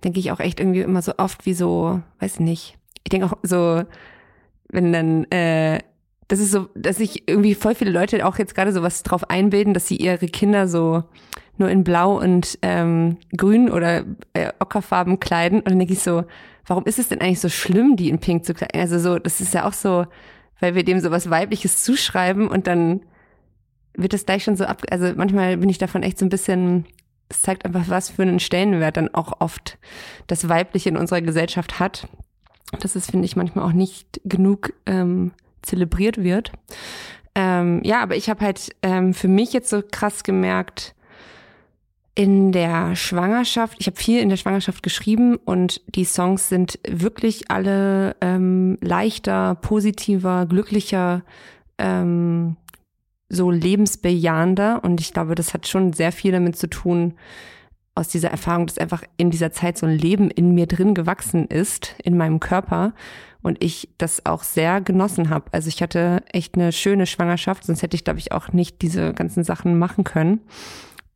denke 0.05 0.20
ich 0.20 0.30
auch 0.30 0.40
echt 0.40 0.61
irgendwie 0.61 0.80
immer 0.80 1.03
so 1.03 1.14
oft 1.18 1.44
wie 1.44 1.55
so, 1.55 2.01
weiß 2.20 2.40
nicht. 2.40 2.78
Ich 3.05 3.11
denke 3.11 3.26
auch 3.26 3.36
so, 3.42 3.82
wenn 4.68 4.92
dann, 4.92 5.24
äh, 5.30 5.80
das 6.29 6.41
ist 6.41 6.53
so, 6.53 6.68
dass 6.74 6.97
sich 6.97 7.26
irgendwie 7.26 7.55
voll 7.55 7.74
viele 7.74 7.91
Leute 7.91 8.24
auch 8.26 8.39
jetzt 8.39 8.55
gerade 8.55 8.72
so 8.72 8.83
was 8.83 9.03
drauf 9.03 9.31
einbilden, 9.31 9.74
dass 9.74 9.89
sie 9.89 9.97
ihre 9.97 10.26
Kinder 10.26 10.68
so 10.68 11.05
nur 11.57 11.70
in 11.70 11.85
Blau 11.85 12.20
und 12.20 12.59
ähm, 12.62 13.16
Grün 13.37 13.70
oder 13.70 14.05
äh, 14.35 14.53
Ockerfarben 14.61 15.20
kleiden. 15.20 15.61
Und 15.61 15.70
dann 15.70 15.79
denke 15.79 15.95
ich 15.95 16.03
so, 16.03 16.24
warum 16.66 16.85
ist 16.85 16.99
es 16.99 17.09
denn 17.09 17.20
eigentlich 17.20 17.41
so 17.41 17.49
schlimm, 17.49 17.97
die 17.97 18.11
in 18.11 18.20
Pink 18.20 18.45
zu 18.45 18.55
kleiden? 18.55 18.79
Also 18.79 18.99
so, 18.99 19.18
das 19.18 19.41
ist 19.41 19.55
ja 19.55 19.66
auch 19.66 19.72
so, 19.72 20.07
weil 20.61 20.74
wir 20.74 20.85
dem 20.85 21.01
sowas 21.01 21.31
Weibliches 21.31 21.83
zuschreiben 21.83 22.47
und 22.47 22.66
dann 22.66 23.01
wird 23.95 24.12
das 24.12 24.26
gleich 24.26 24.45
schon 24.45 24.57
so 24.57 24.64
ab, 24.64 24.83
also 24.91 25.12
manchmal 25.16 25.57
bin 25.57 25.68
ich 25.68 25.79
davon 25.79 26.03
echt 26.03 26.18
so 26.18 26.26
ein 26.26 26.31
bisschen, 26.31 26.87
es 27.29 27.43
zeigt 27.43 27.64
einfach, 27.64 27.89
was 27.89 28.11
für 28.11 28.22
einen 28.22 28.39
Stellenwert 28.39 28.97
dann 28.97 29.12
auch 29.12 29.41
oft 29.41 29.79
das 30.29 30.49
Weibliche 30.49 30.91
in 30.91 30.97
unserer 30.97 31.22
Gesellschaft 31.22 31.81
hat. 31.81 32.07
Das 32.81 32.95
ist, 32.95 33.11
finde 33.11 33.24
ich, 33.24 33.35
manchmal 33.35 33.64
auch 33.64 33.72
nicht 33.72 34.20
genug 34.24 34.74
ähm, 34.87 35.33
zelebriert 35.62 36.22
wird. 36.22 36.52
Ähm, 37.34 37.80
ja, 37.84 38.02
aber 38.02 38.16
ich 38.16 38.28
habe 38.28 38.44
halt 38.44 38.74
ähm, 38.82 39.14
für 39.14 39.28
mich 39.28 39.52
jetzt 39.52 39.70
so 39.70 39.82
krass 39.88 40.24
gemerkt, 40.24 40.94
in 42.18 42.50
der 42.50 42.96
Schwangerschaft, 42.96 43.76
ich 43.78 43.86
habe 43.86 43.96
viel 43.96 44.20
in 44.20 44.28
der 44.28 44.36
Schwangerschaft 44.36 44.82
geschrieben 44.82 45.36
und 45.36 45.80
die 45.94 46.04
Songs 46.04 46.48
sind 46.48 46.80
wirklich 46.84 47.48
alle 47.48 48.16
ähm, 48.20 48.76
leichter, 48.80 49.54
positiver, 49.54 50.46
glücklicher, 50.46 51.22
ähm, 51.78 52.56
so 53.28 53.52
lebensbejahender. 53.52 54.82
Und 54.82 55.00
ich 55.00 55.12
glaube, 55.12 55.36
das 55.36 55.54
hat 55.54 55.68
schon 55.68 55.92
sehr 55.92 56.11
viel 56.11 56.32
damit 56.32 56.56
zu 56.56 56.68
tun, 56.68 57.14
aus 57.94 58.09
dieser 58.09 58.30
Erfahrung, 58.30 58.66
dass 58.66 58.78
einfach 58.78 59.04
in 59.16 59.30
dieser 59.30 59.52
Zeit 59.52 59.78
so 59.78 59.86
ein 59.86 59.96
Leben 59.96 60.28
in 60.28 60.56
mir 60.56 60.66
drin 60.66 60.94
gewachsen 60.94 61.46
ist, 61.46 61.94
in 62.02 62.16
meinem 62.16 62.40
Körper. 62.40 62.94
Und 63.43 63.62
ich 63.62 63.89
das 63.99 64.26
auch 64.26 64.43
sehr 64.43 64.80
genossen 64.80 65.30
habe. 65.30 65.47
Also 65.53 65.68
ich 65.68 65.80
hatte 65.80 66.22
echt 66.32 66.57
eine 66.57 66.72
schöne 66.72 67.07
Schwangerschaft, 67.07 67.64
sonst 67.64 67.82
hätte 67.82 67.97
ich, 67.97 68.05
glaube 68.05 68.18
ich, 68.18 68.32
auch 68.32 68.53
nicht 68.53 68.82
diese 68.82 69.14
ganzen 69.14 69.45
Sachen 69.45 69.78
machen 69.78 70.05
können 70.05 70.41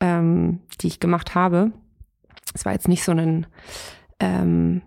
ähm, 0.03 0.59
die 0.81 0.89
ich 0.89 1.01
gemacht 1.01 1.35
habe. 1.35 1.71
Es 2.53 2.67
war 2.67 2.73
jetzt 2.73 2.89
nicht 2.89 3.05
so 3.05 3.13
ein, 3.13 3.47
ähm, 4.21 4.83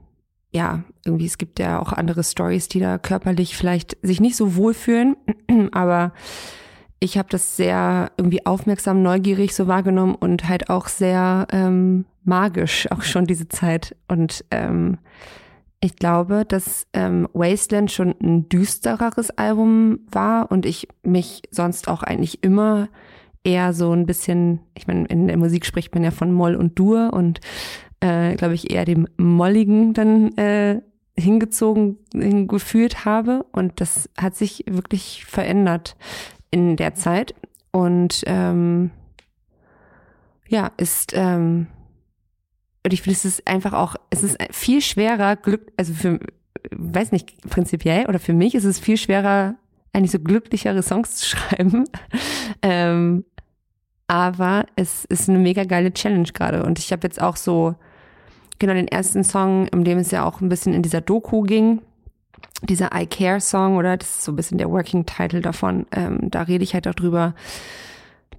ja, 0.52 0.84
irgendwie, 1.06 1.26
es 1.26 1.38
gibt 1.38 1.58
ja 1.58 1.80
auch 1.80 1.94
andere 1.94 2.24
Stories, 2.24 2.68
die 2.68 2.80
da 2.80 2.98
körperlich 3.00 3.56
vielleicht 3.58 3.98
sich 4.04 4.20
nicht 4.20 4.36
so 4.36 4.56
wohlfühlen, 4.56 5.16
aber 5.72 6.12
ich 7.00 7.18
habe 7.18 7.30
das 7.30 7.56
sehr 7.56 8.12
irgendwie 8.18 8.46
aufmerksam, 8.46 9.02
neugierig 9.02 9.56
so 9.56 9.68
wahrgenommen 9.68 10.16
und 10.16 10.48
halt 10.48 10.70
auch 10.70 10.88
sehr 10.88 11.48
ähm, 11.52 12.06
magisch, 12.24 12.92
auch 12.92 13.04
schon 13.04 13.26
diese 13.26 13.48
Zeit. 13.48 13.96
Und 14.08 14.44
ähm, 14.52 14.98
ich 15.86 15.98
glaube, 15.98 16.46
dass 16.46 16.88
ähm, 16.94 17.28
Wasteland 17.34 17.92
schon 17.92 18.16
ein 18.20 18.50
düstereres 18.50 19.30
Album 19.32 20.00
war 20.12 20.52
und 20.52 20.66
ich 20.66 20.88
mich 21.04 21.44
sonst 21.52 21.88
auch 21.88 22.02
eigentlich 22.02 22.44
immer 22.44 22.90
eher 23.44 23.72
so 23.72 23.92
ein 23.92 24.08
bisschen, 24.08 24.62
ich 24.76 24.88
meine, 24.88 25.06
in 25.06 25.28
der 25.28 25.38
Musik 25.38 25.64
spricht 25.64 25.94
man 25.94 26.04
ja 26.04 26.10
von 26.10 26.32
Moll 26.32 26.56
und 26.56 26.80
Dur 26.80 27.14
und 27.14 27.40
äh, 28.00 28.36
glaube 28.36 28.56
ich 28.56 28.72
eher 28.72 28.84
dem 28.84 29.08
Molligen 29.18 29.94
dann 29.94 30.36
äh, 30.38 30.82
hingezogen 31.16 32.00
gefühlt 32.48 33.06
habe 33.06 33.46
und 33.52 33.80
das 33.80 34.10
hat 34.18 34.36
sich 34.36 34.66
wirklich 34.68 35.24
verändert 35.26 35.96
in 36.50 36.78
der 36.78 36.96
Zeit 36.96 37.36
und 37.72 38.24
ähm, 38.26 38.90
ja 40.48 40.72
ist 40.78 41.14
ähm, 41.16 41.68
und 42.86 42.94
ich 42.94 43.02
finde 43.02 43.18
es 43.18 43.26
ist 43.26 43.48
einfach 43.48 43.74
auch 43.74 43.96
es 44.10 44.24
ist 44.24 44.38
viel 44.52 44.80
schwerer 44.80 45.36
Glück 45.36 45.74
also 45.76 45.94
für 45.94 46.20
weiß 46.72 47.12
nicht 47.12 47.42
prinzipiell 47.50 48.06
oder 48.06 48.20
für 48.20 48.34
mich 48.34 48.56
ist 48.56 48.64
es 48.64 48.80
viel 48.80 48.98
schwerer 48.98 49.56
eigentlich 49.96 50.12
so 50.12 50.20
glücklichere 50.20 50.84
Songs 50.84 51.16
zu 51.16 51.26
schreiben. 51.38 51.86
Ähm, 52.62 53.26
aber 54.08 54.66
es 54.76 55.06
ist 55.06 55.30
eine 55.30 55.40
mega 55.40 55.64
geile 55.64 55.92
Challenge 55.92 56.30
gerade. 56.32 56.64
Und 56.64 56.78
ich 56.78 56.92
habe 56.92 57.08
jetzt 57.08 57.20
auch 57.22 57.38
so, 57.38 57.76
genau 58.60 58.74
den 58.74 58.88
ersten 58.88 59.24
Song, 59.24 59.68
in 59.70 59.84
dem 59.84 59.98
es 59.98 60.12
ja 60.12 60.26
auch 60.26 60.42
ein 60.42 60.50
bisschen 60.50 60.74
in 60.74 60.84
dieser 60.84 61.02
Doku 61.02 61.42
ging, 61.42 61.82
dieser 62.62 62.90
I 62.94 63.08
Care 63.08 63.42
Song, 63.42 63.78
oder? 63.78 63.98
Das 63.98 64.10
ist 64.10 64.24
so 64.24 64.32
ein 64.32 64.36
bisschen 64.36 64.58
der 64.58 64.70
Working 64.70 65.06
Title 65.06 65.42
davon, 65.42 65.88
ähm, 65.92 66.30
da 66.30 66.44
rede 66.44 66.64
ich 66.64 66.74
halt 66.74 66.88
auch 66.88 66.94
drüber, 66.94 67.34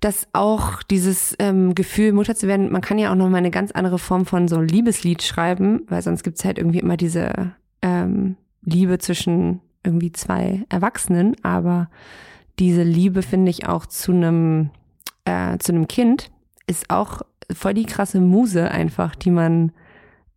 dass 0.01 0.28
auch 0.32 0.82
dieses 0.82 1.34
ähm, 1.38 1.74
Gefühl, 1.74 2.12
Mutter 2.12 2.34
zu 2.34 2.47
werden, 2.47 2.70
man 2.70 2.82
kann 2.82 2.99
ja 2.99 3.11
auch 3.11 3.16
nochmal 3.16 3.38
eine 3.38 3.51
ganz 3.51 3.72
andere 3.72 3.99
Form 3.99 4.26
von 4.26 4.49
so 4.49 4.61
Liebeslied 4.61 5.22
schreiben, 5.22 5.82
weil 5.88 6.03
sonst 6.03 6.22
gibt's 6.22 6.44
halt 6.44 6.59
irgendwie 6.59 6.80
immer 6.80 6.97
diese 6.97 7.55
ähm, 7.82 8.36
Liebe 8.62 8.99
zwischen 8.99 9.61
irgendwie 9.82 10.12
zwei 10.12 10.64
Erwachsenen, 10.68 11.36
aber 11.42 11.88
diese 12.59 12.82
Liebe 12.82 13.22
finde 13.22 13.51
ich 13.51 13.68
auch 13.68 13.86
zu 13.86 14.12
einem 14.12 14.70
äh, 15.24 15.59
zu 15.59 15.72
einem 15.72 15.88
Kind 15.88 16.30
ist 16.66 16.90
auch 16.90 17.22
voll 17.53 17.74
die 17.74 17.86
krasse 17.86 18.20
Muse 18.20 18.70
einfach, 18.70 19.14
die 19.14 19.30
man 19.30 19.72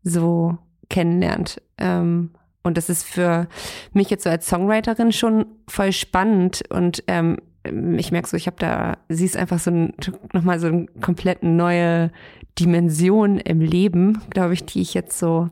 so 0.03 0.57
kennenlernt. 0.89 1.61
Ähm, 1.77 2.31
und 2.63 2.77
das 2.77 2.89
ist 2.89 3.03
für 3.03 3.47
mich 3.93 4.09
jetzt 4.09 4.23
so 4.23 4.29
als 4.29 4.47
Songwriterin 4.47 5.11
schon 5.11 5.45
voll 5.67 5.91
spannend 5.91 6.63
und 6.69 7.03
ähm, 7.07 7.37
ich 7.63 8.11
merke 8.11 8.27
so, 8.27 8.37
ich 8.37 8.47
habe 8.47 8.57
da, 8.59 8.97
sie 9.09 9.25
ist 9.25 9.37
einfach 9.37 9.59
so 9.59 9.71
ein, 9.71 9.93
nochmal 10.33 10.59
so 10.59 10.67
eine 10.67 10.85
komplett 11.01 11.43
neue 11.43 12.11
Dimension 12.57 13.37
im 13.39 13.61
Leben, 13.61 14.21
glaube 14.29 14.53
ich, 14.53 14.65
die 14.65 14.81
ich 14.81 14.93
jetzt 14.93 15.19
so, 15.19 15.49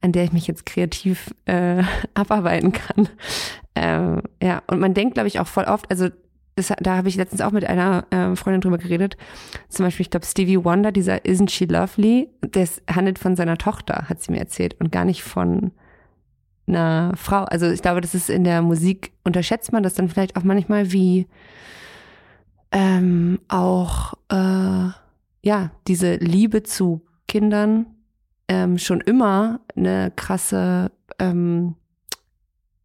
an 0.00 0.12
der 0.12 0.24
ich 0.24 0.32
mich 0.32 0.46
jetzt 0.46 0.66
kreativ 0.66 1.34
äh, 1.46 1.82
abarbeiten 2.14 2.72
kann. 2.72 3.08
Ähm, 3.74 4.22
ja, 4.42 4.62
und 4.66 4.80
man 4.80 4.94
denkt, 4.94 5.14
glaube 5.14 5.28
ich, 5.28 5.40
auch 5.40 5.46
voll 5.46 5.64
oft, 5.64 5.90
also 5.90 6.08
das, 6.54 6.72
da 6.80 6.96
habe 6.96 7.08
ich 7.08 7.16
letztens 7.16 7.40
auch 7.40 7.52
mit 7.52 7.64
einer 7.64 8.04
äh, 8.10 8.36
Freundin 8.36 8.60
drüber 8.60 8.76
geredet. 8.76 9.16
Zum 9.68 9.86
Beispiel, 9.86 10.04
ich 10.04 10.10
glaube, 10.10 10.26
Stevie 10.26 10.62
Wonder, 10.62 10.92
dieser 10.92 11.24
Isn't 11.24 11.50
She 11.50 11.64
Lovely, 11.64 12.28
das 12.42 12.82
handelt 12.90 13.18
von 13.18 13.36
seiner 13.36 13.56
Tochter, 13.56 14.06
hat 14.08 14.20
sie 14.20 14.32
mir 14.32 14.38
erzählt, 14.38 14.78
und 14.78 14.92
gar 14.92 15.06
nicht 15.06 15.22
von 15.22 15.72
einer 16.66 17.12
Frau. 17.16 17.44
Also 17.44 17.70
ich 17.70 17.82
glaube, 17.82 18.00
das 18.00 18.14
ist 18.14 18.30
in 18.30 18.44
der 18.44 18.62
Musik, 18.62 19.12
unterschätzt 19.24 19.72
man 19.72 19.82
das 19.82 19.94
dann 19.94 20.08
vielleicht 20.08 20.36
auch 20.36 20.44
manchmal, 20.44 20.92
wie 20.92 21.26
ähm, 22.70 23.38
auch 23.48 24.14
äh, 24.28 24.90
ja, 25.42 25.70
diese 25.88 26.16
Liebe 26.16 26.62
zu 26.62 27.02
Kindern 27.28 27.86
ähm, 28.48 28.78
schon 28.78 29.00
immer 29.00 29.60
eine 29.76 30.12
krasse 30.14 30.90
ähm, 31.18 31.74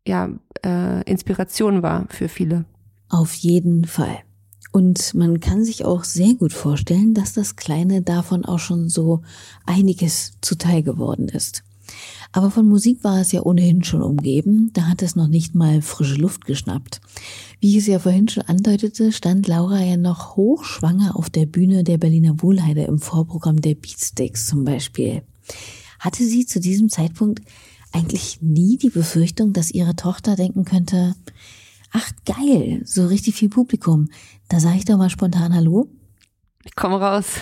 ja, 0.08 0.30
äh, 0.66 1.04
Inspiration 1.10 1.84
war 1.84 2.06
für 2.10 2.30
viele. 2.30 2.66
Auf 3.10 3.34
jeden 3.36 3.86
Fall. 3.86 4.20
Und 4.72 5.14
man 5.14 5.40
kann 5.40 5.64
sich 5.64 5.86
auch 5.86 6.04
sehr 6.04 6.34
gut 6.36 6.54
vorstellen, 6.54 7.14
dass 7.14 7.34
das 7.34 7.56
Kleine 7.56 8.02
davon 8.02 8.46
auch 8.46 8.60
schon 8.60 8.90
so 8.90 9.22
einiges 9.66 10.34
zuteil 10.42 10.84
geworden 10.84 11.30
ist. 11.30 11.64
Aber 12.32 12.52
von 12.52 12.68
Musik 12.68 13.04
war 13.04 13.22
es 13.22 13.32
ja 13.32 13.42
ohnehin 13.42 13.84
schon 13.84 14.02
umgeben, 14.02 14.72
da 14.74 14.84
hat 14.84 15.02
es 15.02 15.16
noch 15.16 15.28
nicht 15.28 15.56
mal 15.56 15.82
frische 15.82 16.16
Luft 16.16 16.46
geschnappt. 16.46 17.02
Wie 17.60 17.72
ich 17.72 17.78
es 17.78 17.88
ja 17.88 18.00
vorhin 18.00 18.28
schon 18.28 18.44
andeutete, 18.44 19.12
stand 19.12 19.48
Laura 19.48 19.82
ja 19.82 19.98
noch 19.98 20.36
hochschwanger 20.36 21.16
auf 21.16 21.30
der 21.30 21.46
Bühne 21.46 21.84
der 21.84 21.98
Berliner 21.98 22.42
Wohlheide 22.42 22.84
im 22.84 23.00
Vorprogramm 23.00 23.62
der 23.62 23.76
Beatsticks 23.76 24.48
zum 24.48 24.64
Beispiel. 24.64 25.24
Hatte 26.00 26.24
sie 26.24 26.46
zu 26.46 26.60
diesem 26.60 26.90
Zeitpunkt 26.90 27.42
eigentlich 27.92 28.42
nie 28.42 28.78
die 28.78 28.90
Befürchtung, 28.90 29.54
dass 29.54 29.72
ihre 29.72 29.96
Tochter 29.96 30.36
denken 30.36 30.66
könnte, 30.66 31.16
ach 31.92 32.12
geil, 32.26 32.82
so 32.86 33.08
richtig 33.08 33.36
viel 33.36 33.50
Publikum. 33.50 34.10
Da 34.50 34.60
sage 34.60 34.78
ich 34.78 34.86
doch 34.86 34.98
mal 34.98 35.10
spontan 35.10 35.56
Hallo. 35.56 35.90
Ich 36.64 36.76
komme 36.76 37.00
raus. 37.00 37.36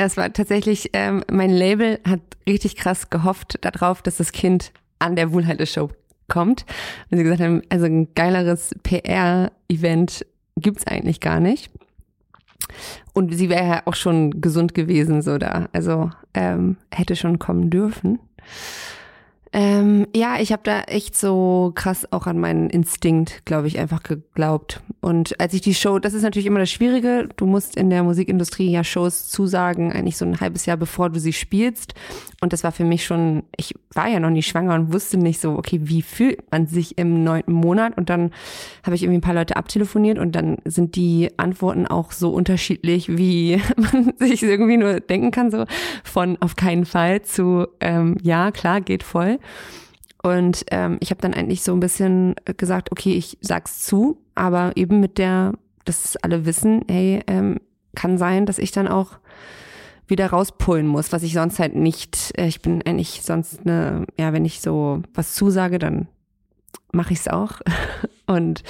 Ja, 0.00 0.06
es 0.06 0.16
war 0.16 0.32
tatsächlich, 0.32 0.88
ähm, 0.94 1.22
mein 1.30 1.50
Label 1.50 2.00
hat 2.08 2.20
richtig 2.48 2.74
krass 2.76 3.10
gehofft 3.10 3.58
darauf, 3.60 4.00
dass 4.00 4.16
das 4.16 4.32
Kind 4.32 4.72
an 4.98 5.14
der 5.14 5.30
Wohlheide-Show 5.30 5.90
kommt. 6.26 6.64
Und 7.10 7.18
sie 7.18 7.22
gesagt 7.22 7.42
haben, 7.42 7.60
also 7.68 7.84
ein 7.84 8.08
geileres 8.14 8.74
PR-Event 8.82 10.24
gibt's 10.56 10.86
eigentlich 10.86 11.20
gar 11.20 11.38
nicht. 11.38 11.70
Und 13.12 13.34
sie 13.34 13.50
wäre 13.50 13.66
ja 13.66 13.82
auch 13.84 13.94
schon 13.94 14.40
gesund 14.40 14.74
gewesen, 14.74 15.20
so 15.20 15.36
da. 15.36 15.68
Also 15.74 16.10
ähm, 16.32 16.78
hätte 16.90 17.14
schon 17.14 17.38
kommen 17.38 17.68
dürfen. 17.68 18.20
Ähm, 19.52 20.06
ja, 20.14 20.40
ich 20.40 20.52
habe 20.52 20.62
da 20.62 20.82
echt 20.82 21.16
so 21.16 21.72
krass 21.74 22.06
auch 22.12 22.28
an 22.28 22.38
meinen 22.38 22.70
Instinkt, 22.70 23.44
glaube 23.46 23.66
ich, 23.66 23.80
einfach 23.80 24.04
geglaubt. 24.04 24.80
Und 25.00 25.40
als 25.40 25.54
ich 25.54 25.60
die 25.60 25.74
Show, 25.74 25.98
das 25.98 26.14
ist 26.14 26.22
natürlich 26.22 26.46
immer 26.46 26.60
das 26.60 26.70
Schwierige, 26.70 27.28
du 27.36 27.46
musst 27.46 27.76
in 27.76 27.90
der 27.90 28.04
Musikindustrie 28.04 28.70
ja 28.70 28.84
Shows 28.84 29.28
zusagen, 29.28 29.92
eigentlich 29.92 30.16
so 30.16 30.24
ein 30.24 30.38
halbes 30.38 30.66
Jahr 30.66 30.76
bevor 30.76 31.10
du 31.10 31.18
sie 31.18 31.32
spielst. 31.32 31.94
Und 32.40 32.52
das 32.52 32.62
war 32.62 32.70
für 32.70 32.84
mich 32.84 33.04
schon, 33.04 33.42
ich 33.56 33.74
war 33.92 34.08
ja 34.08 34.20
noch 34.20 34.30
nie 34.30 34.42
schwanger 34.42 34.74
und 34.74 34.92
wusste 34.92 35.16
nicht 35.16 35.40
so, 35.40 35.52
okay, 35.58 35.80
wie 35.82 36.02
fühlt 36.02 36.48
man 36.52 36.68
sich 36.68 36.96
im 36.96 37.24
neunten 37.24 37.52
Monat? 37.52 37.98
Und 37.98 38.08
dann 38.08 38.30
habe 38.84 38.94
ich 38.94 39.02
irgendwie 39.02 39.18
ein 39.18 39.22
paar 39.22 39.34
Leute 39.34 39.56
abtelefoniert 39.56 40.18
und 40.18 40.36
dann 40.36 40.58
sind 40.64 40.94
die 40.94 41.30
Antworten 41.38 41.88
auch 41.88 42.12
so 42.12 42.30
unterschiedlich, 42.30 43.16
wie 43.16 43.60
man 43.76 44.12
sich 44.16 44.44
irgendwie 44.44 44.76
nur 44.76 45.00
denken 45.00 45.32
kann, 45.32 45.50
so 45.50 45.64
von 46.04 46.36
auf 46.40 46.54
keinen 46.54 46.84
Fall 46.84 47.22
zu, 47.22 47.66
ähm, 47.80 48.16
ja, 48.22 48.52
klar, 48.52 48.80
geht 48.80 49.02
voll. 49.02 49.39
Und 50.22 50.64
ähm, 50.70 50.98
ich 51.00 51.10
habe 51.10 51.20
dann 51.20 51.34
eigentlich 51.34 51.62
so 51.62 51.72
ein 51.72 51.80
bisschen 51.80 52.34
gesagt, 52.44 52.92
okay, 52.92 53.14
ich 53.14 53.38
sag's 53.40 53.80
zu, 53.80 54.18
aber 54.34 54.72
eben 54.76 55.00
mit 55.00 55.18
der, 55.18 55.54
dass 55.84 56.16
alle 56.18 56.44
wissen, 56.44 56.84
hey, 56.88 57.22
ähm, 57.26 57.58
kann 57.94 58.18
sein, 58.18 58.46
dass 58.46 58.58
ich 58.58 58.70
dann 58.70 58.88
auch 58.88 59.18
wieder 60.06 60.26
rauspullen 60.26 60.86
muss, 60.86 61.12
was 61.12 61.22
ich 61.22 61.32
sonst 61.32 61.58
halt 61.58 61.74
nicht, 61.74 62.32
äh, 62.36 62.46
ich 62.46 62.60
bin 62.60 62.82
eigentlich 62.82 63.22
sonst 63.22 63.60
eine, 63.60 64.06
ja, 64.18 64.32
wenn 64.32 64.44
ich 64.44 64.60
so 64.60 65.02
was 65.14 65.34
zusage, 65.34 65.78
dann 65.78 66.08
mache 66.92 67.12
ich 67.12 67.20
es 67.20 67.28
auch. 67.28 67.60
Und 68.26 68.62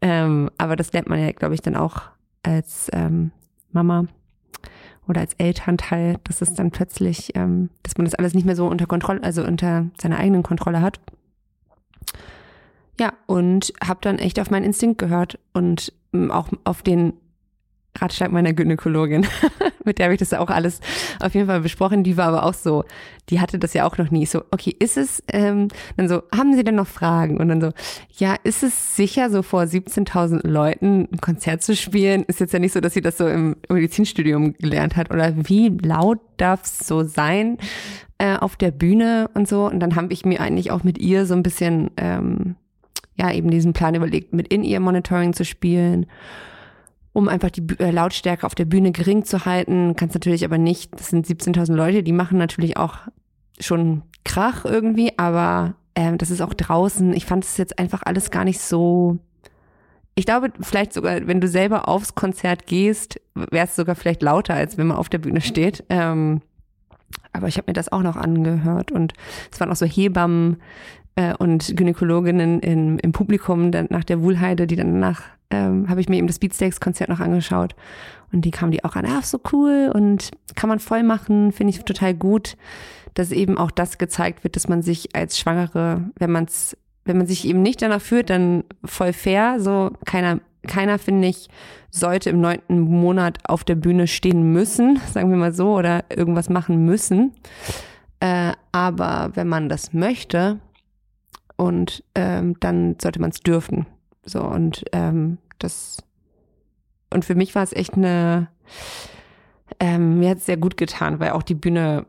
ähm, 0.00 0.50
aber 0.58 0.76
das 0.76 0.92
lernt 0.92 1.08
man 1.08 1.20
ja, 1.20 1.32
glaube 1.32 1.54
ich, 1.54 1.60
dann 1.60 1.76
auch 1.76 2.02
als 2.42 2.88
ähm, 2.92 3.30
Mama 3.72 4.06
oder 5.08 5.20
als 5.20 5.34
Elternteil, 5.34 6.18
dass 6.24 6.42
es 6.42 6.54
dann 6.54 6.70
plötzlich, 6.70 7.32
ähm, 7.34 7.70
dass 7.82 7.96
man 7.96 8.04
das 8.04 8.14
alles 8.14 8.34
nicht 8.34 8.44
mehr 8.44 8.56
so 8.56 8.66
unter 8.66 8.86
Kontrolle, 8.86 9.22
also 9.22 9.44
unter 9.44 9.86
seiner 10.00 10.18
eigenen 10.18 10.42
Kontrolle 10.42 10.80
hat. 10.80 11.00
Ja, 12.98 13.12
und 13.26 13.72
habe 13.84 14.00
dann 14.02 14.18
echt 14.18 14.38
auf 14.38 14.50
meinen 14.50 14.64
Instinkt 14.64 14.98
gehört 14.98 15.38
und 15.52 15.92
ähm, 16.12 16.30
auch 16.30 16.48
auf 16.64 16.82
den 16.82 17.14
Ratschlag 17.98 18.32
meiner 18.32 18.52
Gynäkologin, 18.52 19.26
mit 19.84 19.98
der 19.98 20.06
habe 20.06 20.14
ich 20.14 20.18
das 20.18 20.34
auch 20.34 20.50
alles 20.50 20.80
auf 21.20 21.34
jeden 21.34 21.46
Fall 21.46 21.60
besprochen. 21.60 22.02
Die 22.02 22.16
war 22.16 22.28
aber 22.28 22.44
auch 22.44 22.54
so, 22.54 22.84
die 23.30 23.40
hatte 23.40 23.58
das 23.58 23.72
ja 23.72 23.86
auch 23.86 23.98
noch 23.98 24.10
nie. 24.10 24.26
So, 24.26 24.42
okay, 24.50 24.74
ist 24.78 24.96
es, 24.96 25.22
ähm, 25.28 25.68
dann 25.96 26.08
so, 26.08 26.22
haben 26.34 26.54
Sie 26.54 26.64
denn 26.64 26.74
noch 26.74 26.86
Fragen? 26.86 27.38
Und 27.38 27.48
dann 27.48 27.60
so, 27.60 27.70
ja, 28.18 28.36
ist 28.42 28.62
es 28.62 28.96
sicher, 28.96 29.30
so 29.30 29.42
vor 29.42 29.62
17.000 29.62 30.46
Leuten 30.46 31.08
ein 31.12 31.20
Konzert 31.20 31.62
zu 31.62 31.76
spielen? 31.76 32.24
Ist 32.24 32.40
jetzt 32.40 32.52
ja 32.52 32.58
nicht 32.58 32.72
so, 32.72 32.80
dass 32.80 32.94
sie 32.94 33.00
das 33.00 33.16
so 33.16 33.28
im 33.28 33.56
Medizinstudium 33.68 34.54
gelernt 34.54 34.96
hat. 34.96 35.10
Oder 35.12 35.32
wie 35.48 35.68
laut 35.68 36.18
darf 36.36 36.64
es 36.64 36.80
so 36.80 37.04
sein 37.04 37.58
äh, 38.18 38.36
auf 38.36 38.56
der 38.56 38.72
Bühne 38.72 39.30
und 39.34 39.48
so? 39.48 39.66
Und 39.66 39.80
dann 39.80 39.94
habe 39.94 40.12
ich 40.12 40.24
mir 40.24 40.40
eigentlich 40.40 40.70
auch 40.70 40.82
mit 40.82 40.98
ihr 40.98 41.26
so 41.26 41.34
ein 41.34 41.42
bisschen, 41.42 41.90
ähm, 41.96 42.56
ja, 43.16 43.32
eben 43.32 43.50
diesen 43.50 43.72
Plan 43.72 43.94
überlegt, 43.94 44.32
mit 44.32 44.48
in 44.48 44.64
ihr 44.64 44.80
Monitoring 44.80 45.32
zu 45.32 45.44
spielen 45.44 46.06
um 47.14 47.28
einfach 47.28 47.50
die 47.50 47.64
äh, 47.78 47.92
Lautstärke 47.92 48.44
auf 48.44 48.56
der 48.56 48.64
Bühne 48.66 48.92
gering 48.92 49.24
zu 49.24 49.46
halten. 49.46 49.94
Kannst 49.96 50.14
natürlich 50.14 50.44
aber 50.44 50.58
nicht, 50.58 50.92
das 50.98 51.08
sind 51.08 51.26
17.000 51.26 51.72
Leute, 51.72 52.02
die 52.02 52.12
machen 52.12 52.36
natürlich 52.36 52.76
auch 52.76 52.96
schon 53.60 54.02
Krach 54.24 54.64
irgendwie, 54.64 55.16
aber 55.16 55.76
ähm, 55.94 56.18
das 56.18 56.30
ist 56.30 56.42
auch 56.42 56.52
draußen. 56.52 57.12
Ich 57.12 57.24
fand 57.24 57.44
es 57.44 57.56
jetzt 57.56 57.78
einfach 57.78 58.02
alles 58.04 58.32
gar 58.32 58.44
nicht 58.44 58.60
so. 58.60 59.18
Ich 60.16 60.26
glaube, 60.26 60.52
vielleicht 60.60 60.92
sogar, 60.92 61.26
wenn 61.28 61.40
du 61.40 61.46
selber 61.46 61.88
aufs 61.88 62.16
Konzert 62.16 62.66
gehst, 62.66 63.20
wäre 63.34 63.66
es 63.66 63.76
sogar 63.76 63.94
vielleicht 63.94 64.22
lauter, 64.22 64.54
als 64.54 64.76
wenn 64.76 64.88
man 64.88 64.96
auf 64.96 65.08
der 65.08 65.18
Bühne 65.18 65.40
steht. 65.40 65.84
Ähm, 65.90 66.42
aber 67.32 67.46
ich 67.46 67.58
habe 67.58 67.66
mir 67.68 67.74
das 67.74 67.92
auch 67.92 68.02
noch 68.02 68.16
angehört 68.16 68.90
und 68.90 69.12
es 69.52 69.60
waren 69.60 69.70
auch 69.70 69.76
so 69.76 69.86
Hebammen 69.86 70.56
äh, 71.16 71.34
und 71.34 71.76
Gynäkologinnen 71.76 72.60
in, 72.60 72.98
im 72.98 73.12
Publikum 73.12 73.70
dann 73.70 73.86
nach 73.90 74.04
der 74.04 74.20
Wuhlheide, 74.22 74.66
die 74.66 74.76
dann 74.76 74.98
nach 74.98 75.22
ähm, 75.50 75.88
habe 75.88 76.00
ich 76.00 76.08
mir 76.08 76.16
eben 76.16 76.26
das 76.26 76.38
Beatsteaks-Konzert 76.38 77.08
noch 77.08 77.20
angeschaut. 77.20 77.74
Und 78.32 78.44
die 78.44 78.50
kamen 78.50 78.72
die 78.72 78.84
auch 78.84 78.96
an, 78.96 79.06
ah, 79.06 79.22
so 79.22 79.38
cool. 79.52 79.90
Und 79.94 80.30
kann 80.56 80.68
man 80.68 80.80
voll 80.80 81.02
machen, 81.02 81.52
finde 81.52 81.72
ich 81.72 81.84
total 81.84 82.14
gut, 82.14 82.56
dass 83.14 83.30
eben 83.30 83.56
auch 83.56 83.70
das 83.70 83.98
gezeigt 83.98 84.42
wird, 84.42 84.56
dass 84.56 84.68
man 84.68 84.82
sich 84.82 85.14
als 85.14 85.38
Schwangere, 85.38 86.10
wenn 86.18 86.32
man 86.32 86.44
es, 86.44 86.76
wenn 87.04 87.16
man 87.16 87.26
sich 87.26 87.46
eben 87.46 87.62
nicht 87.62 87.82
danach 87.82 88.00
fühlt, 88.00 88.30
dann 88.30 88.64
voll 88.84 89.12
fair, 89.12 89.60
so 89.60 89.92
keiner, 90.04 90.40
keiner 90.66 90.98
finde 90.98 91.28
ich, 91.28 91.48
sollte 91.90 92.30
im 92.30 92.40
neunten 92.40 92.80
Monat 92.80 93.38
auf 93.46 93.62
der 93.62 93.76
Bühne 93.76 94.08
stehen 94.08 94.52
müssen, 94.52 94.98
sagen 95.12 95.30
wir 95.30 95.36
mal 95.36 95.52
so, 95.54 95.74
oder 95.76 96.04
irgendwas 96.10 96.48
machen 96.48 96.84
müssen. 96.84 97.32
Äh, 98.18 98.52
aber 98.72 99.30
wenn 99.34 99.46
man 99.46 99.68
das 99.68 99.92
möchte, 99.92 100.58
und 101.56 102.04
ähm, 102.14 102.58
dann 102.60 102.96
sollte 103.00 103.20
man 103.20 103.30
es 103.30 103.40
dürfen. 103.40 103.86
So 104.24 104.42
und 104.42 104.84
ähm, 104.92 105.38
das 105.58 105.98
und 107.14 107.24
für 107.24 107.36
mich 107.36 107.54
war 107.54 107.62
es 107.62 107.72
echt 107.72 107.94
eine, 107.94 108.48
ähm, 109.78 110.18
mir 110.18 110.30
hat 110.30 110.38
es 110.38 110.46
sehr 110.46 110.56
gut 110.56 110.76
getan, 110.76 111.20
weil 111.20 111.30
auch 111.30 111.44
die 111.44 111.54
Bühne, 111.54 112.06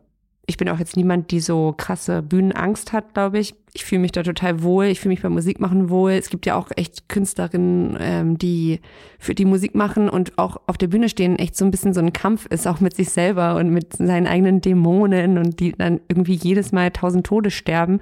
ich 0.48 0.58
bin 0.58 0.70
auch 0.70 0.80
jetzt 0.80 0.96
niemand, 0.96 1.32
die 1.32 1.40
so 1.40 1.74
krasse 1.76 2.22
Bühnenangst 2.22 2.94
hat, 2.94 3.14
glaube 3.14 3.40
ich. 3.40 3.56
Ich 3.74 3.84
fühle 3.84 4.02
mich 4.02 4.12
da 4.12 4.24
total 4.24 4.62
wohl, 4.64 4.86
ich 4.86 5.00
fühle 5.00 5.14
mich 5.14 5.22
beim 5.22 5.34
Musikmachen 5.34 5.90
wohl. 5.90 6.12
Es 6.12 6.30
gibt 6.30 6.46
ja 6.46 6.56
auch 6.56 6.70
echt 6.76 7.10
Künstlerinnen, 7.10 7.98
ähm, 8.00 8.38
die 8.38 8.80
für 9.20 9.34
die 9.34 9.46
Musik 9.46 9.76
machen 9.76 10.08
und 10.08 10.38
auch 10.38 10.62
auf 10.68 10.78
der 10.78 10.88
Bühne 10.88 11.10
stehen, 11.10 11.38
echt 11.38 11.58
so 11.58 11.66
ein 11.66 11.72
bisschen 11.72 11.94
so 11.94 12.00
ein 12.00 12.14
Kampf 12.14 12.46
ist, 12.46 12.68
auch 12.68 12.80
mit 12.80 12.96
sich 12.96 13.10
selber 13.10 13.56
und 13.56 13.72
mit 13.72 13.94
seinen 13.94 14.28
eigenen 14.28 14.62
Dämonen 14.62 15.38
und 15.38 15.60
die 15.60 15.74
dann 15.74 16.00
irgendwie 16.08 16.36
jedes 16.36 16.72
Mal 16.72 16.92
tausend 16.92 17.26
Tode 17.26 17.52
sterben. 17.52 18.00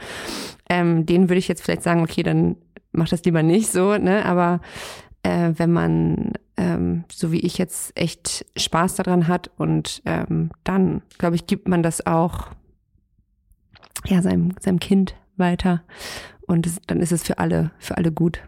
Ähm, 0.70 1.06
denen 1.06 1.30
würde 1.30 1.40
ich 1.40 1.48
jetzt 1.48 1.64
vielleicht 1.64 1.84
sagen, 1.84 2.02
okay, 2.02 2.24
dann 2.24 2.58
mach 2.92 3.10
das 3.10 3.24
lieber 3.24 3.42
nicht 3.42 3.72
so, 3.72 3.98
ne? 3.98 4.26
Aber 4.26 4.60
äh, 5.24 5.54
wenn 5.56 5.72
man, 5.72 6.34
ähm, 6.58 7.04
so 7.12 7.32
wie 7.32 7.40
ich 7.40 7.58
jetzt, 7.58 7.92
echt 7.96 8.46
Spaß 8.58 8.96
daran 8.96 9.28
hat 9.28 9.50
und 9.58 10.02
ähm, 10.06 10.52
dann, 10.64 11.02
glaube 11.18 11.36
ich, 11.36 11.48
gibt 11.48 11.68
man 11.68 11.84
das 11.84 12.06
auch 12.06 12.50
ja, 14.06 14.22
seinem, 14.22 14.54
seinem 14.60 14.80
Kind 14.80 15.16
weiter. 15.38 15.84
Und 16.46 16.68
es, 16.68 16.78
dann 16.88 17.00
ist 17.00 17.12
es 17.12 17.24
für 17.24 17.40
alle, 17.40 17.72
für 17.80 17.98
alle 17.98 18.12
gut. 18.12 18.40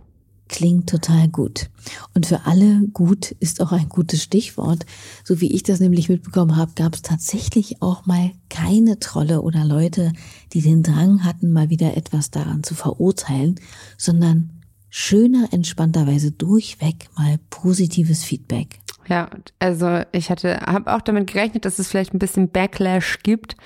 Klingt 0.48 0.88
total 0.88 1.28
gut. 1.28 1.72
Und 2.14 2.28
für 2.28 2.46
alle 2.46 2.82
gut 2.94 3.32
ist 3.40 3.62
auch 3.62 3.72
ein 3.72 3.90
gutes 3.90 4.22
Stichwort. 4.22 4.86
So 5.24 5.42
wie 5.42 5.52
ich 5.52 5.64
das 5.64 5.80
nämlich 5.80 6.08
mitbekommen 6.08 6.56
habe, 6.56 6.74
gab 6.76 6.94
es 6.94 7.02
tatsächlich 7.02 7.82
auch 7.82 8.06
mal 8.06 8.32
keine 8.50 9.00
Trolle 9.00 9.42
oder 9.42 9.66
Leute, 9.66 10.14
die 10.54 10.62
den 10.62 10.84
Drang 10.84 11.24
hatten, 11.24 11.52
mal 11.52 11.72
wieder 11.72 11.98
etwas 11.98 12.30
daran 12.30 12.62
zu 12.62 12.76
verurteilen, 12.76 13.56
sondern 13.98 14.55
schöner, 14.98 15.50
entspannterweise 15.52 16.32
durchweg 16.32 17.10
mal 17.18 17.38
positives 17.50 18.24
Feedback. 18.24 18.80
Ja, 19.08 19.30
also 19.60 20.04
ich 20.14 20.30
hatte, 20.30 20.62
habe 20.62 20.96
auch 20.96 21.02
damit 21.02 21.28
gerechnet, 21.28 21.66
dass 21.66 21.80
es 21.80 21.90
vielleicht 21.90 22.14
ein 22.14 22.20
bisschen 22.20 22.48
Backlash 22.50 23.20
gibt 23.22 23.58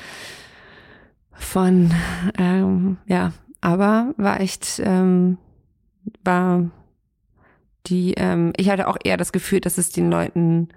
von, 1.34 1.92
ähm, 2.36 2.98
ja, 3.06 3.34
aber 3.62 4.16
war 4.18 4.42
echt, 4.42 4.82
ähm, 4.84 5.38
war 6.24 6.72
die, 7.88 8.14
ähm, 8.16 8.54
ich 8.58 8.70
hatte 8.70 8.88
auch 8.88 8.98
eher 9.04 9.18
das 9.18 9.32
Gefühl, 9.32 9.62
dass 9.62 9.78
es 9.78 9.92
den 9.92 10.12
Leuten, 10.12 10.70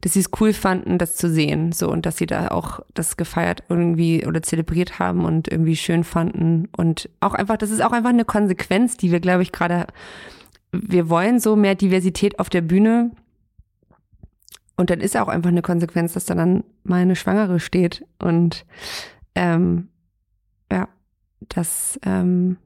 dass 0.00 0.14
sie 0.14 0.20
es 0.20 0.30
cool 0.40 0.52
fanden, 0.52 0.98
das 0.98 1.16
zu 1.16 1.28
sehen, 1.28 1.72
so 1.72 1.90
und 1.90 2.06
dass 2.06 2.16
sie 2.16 2.26
da 2.26 2.48
auch 2.48 2.80
das 2.94 3.16
gefeiert 3.16 3.64
irgendwie 3.68 4.26
oder 4.26 4.42
zelebriert 4.42 4.98
haben 4.98 5.24
und 5.24 5.48
irgendwie 5.48 5.76
schön 5.76 6.04
fanden. 6.04 6.68
Und 6.76 7.10
auch 7.20 7.34
einfach, 7.34 7.56
das 7.56 7.70
ist 7.70 7.82
auch 7.82 7.92
einfach 7.92 8.10
eine 8.10 8.24
Konsequenz, 8.24 8.96
die 8.96 9.10
wir, 9.10 9.20
glaube 9.20 9.42
ich, 9.42 9.52
gerade, 9.52 9.86
wir 10.72 11.08
wollen 11.08 11.40
so 11.40 11.56
mehr 11.56 11.74
Diversität 11.74 12.38
auf 12.38 12.48
der 12.48 12.62
Bühne. 12.62 13.10
Und 14.76 14.90
dann 14.90 15.00
ist 15.00 15.16
auch 15.16 15.28
einfach 15.28 15.50
eine 15.50 15.62
Konsequenz, 15.62 16.14
dass 16.14 16.24
da 16.24 16.34
dann 16.34 16.64
mal 16.82 17.02
eine 17.02 17.16
Schwangere 17.16 17.60
steht. 17.60 18.04
Und 18.18 18.64
ähm, 19.34 19.88
ja, 20.70 20.88
das 21.48 21.98
ähm, 22.04 22.56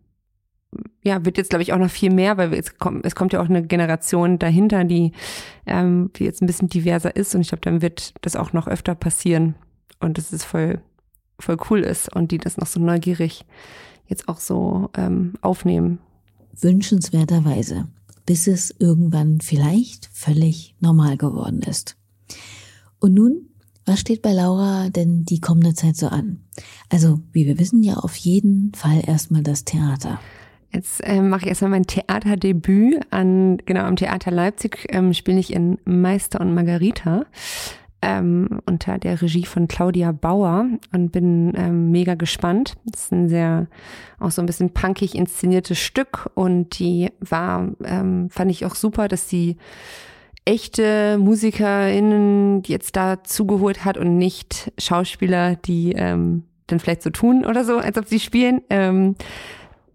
ja, 1.03 1.24
wird 1.24 1.39
jetzt, 1.39 1.51
glaube 1.51 1.62
ich, 1.62 1.72
auch 1.72 1.79
noch 1.79 1.91
viel 1.91 2.12
mehr, 2.12 2.37
weil 2.37 2.53
es 2.55 2.79
kommt, 2.79 3.05
es 3.05 3.14
kommt 3.14 3.33
ja 3.33 3.41
auch 3.41 3.49
eine 3.49 3.66
Generation 3.66 4.39
dahinter, 4.39 4.85
die, 4.85 5.12
ähm, 5.66 6.11
die 6.16 6.24
jetzt 6.24 6.43
ein 6.43 6.47
bisschen 6.47 6.68
diverser 6.68 7.14
ist. 7.16 7.35
Und 7.35 7.43
ich 7.43 7.49
glaube, 7.49 7.62
dann 7.62 7.83
wird 7.83 8.14
das 8.22 8.37
auch 8.37 8.53
noch 8.53 8.66
öfter 8.66 8.95
passieren. 8.95 9.55
Und 10.01 10.18
das 10.18 10.33
ist 10.33 10.45
voll, 10.45 10.81
voll 11.39 11.57
cool 11.70 11.81
ist 11.81 12.14
und 12.14 12.31
die 12.31 12.39
das 12.39 12.57
noch 12.57 12.66
so 12.66 12.81
neugierig 12.81 13.45
jetzt 14.07 14.29
auch 14.29 14.41
so 14.41 14.91
ähm, 14.97 15.35
aufnehmen. 15.41 15.99
Wünschenswerterweise, 16.61 17.87
bis 18.26 18.47
es 18.47 18.74
irgendwann 18.79 19.41
vielleicht 19.41 20.09
völlig 20.12 20.74
normal 20.81 21.16
geworden 21.16 21.62
ist. 21.62 21.97
Und 22.99 23.14
nun, 23.14 23.49
was 23.85 24.01
steht 24.01 24.22
bei 24.22 24.33
Laura 24.33 24.91
denn 24.91 25.24
die 25.24 25.41
kommende 25.41 25.74
Zeit 25.74 25.97
so 25.97 26.09
an? 26.09 26.41
Also, 26.91 27.20
wie 27.33 27.47
wir 27.47 27.59
wissen, 27.59 27.83
ja 27.83 27.95
auf 27.95 28.16
jeden 28.16 28.72
Fall 28.74 29.03
erstmal 29.07 29.43
das 29.43 29.64
Theater. 29.64 30.20
Jetzt 30.73 31.01
äh, 31.03 31.21
mache 31.23 31.43
ich 31.43 31.49
erstmal 31.49 31.71
mein 31.71 31.87
Theaterdebüt 31.87 33.01
an, 33.11 33.59
genau, 33.64 33.85
am 33.85 33.97
Theater 33.97 34.31
Leipzig 34.31 34.87
ähm, 34.91 35.14
spiele 35.14 35.39
ich 35.39 35.53
in 35.53 35.79
Meister 35.85 36.41
und 36.41 36.55
Margarita 36.55 37.25
ähm, 38.01 38.61
unter 38.66 38.99
der 38.99 39.21
Regie 39.21 39.45
von 39.45 39.66
Claudia 39.66 40.12
Bauer 40.12 40.66
und 40.93 41.11
bin 41.11 41.53
ähm, 41.57 41.91
mega 41.91 42.14
gespannt. 42.14 42.75
Das 42.85 43.05
ist 43.05 43.12
ein 43.12 43.29
sehr, 43.29 43.66
auch 44.21 44.31
so 44.31 44.41
ein 44.43 44.47
bisschen 44.47 44.71
punkig 44.71 45.14
inszeniertes 45.14 45.79
Stück 45.79 46.31
und 46.35 46.79
die 46.79 47.11
war, 47.21 47.69
ähm, 47.85 48.31
fand 48.31 48.51
ich 48.51 48.64
auch 48.64 48.75
super, 48.75 49.09
dass 49.09 49.27
die 49.27 49.57
echte 50.45 51.19
MusikerInnen 51.19 52.62
jetzt 52.66 52.97
da 52.97 53.23
zugeholt 53.25 53.85
hat 53.85 53.99
und 53.99 54.16
nicht 54.16 54.73
Schauspieler, 54.79 55.57
die 55.57 55.93
ähm, 55.93 56.45
dann 56.69 56.81
vielleicht 56.81 57.03
so 57.03 57.11
tun 57.11 57.45
oder 57.45 57.64
so, 57.64 57.79
als 57.79 57.99
ob 57.99 58.07
sie 58.07 58.21
spielen. 58.21 58.62
Ähm, 58.71 59.16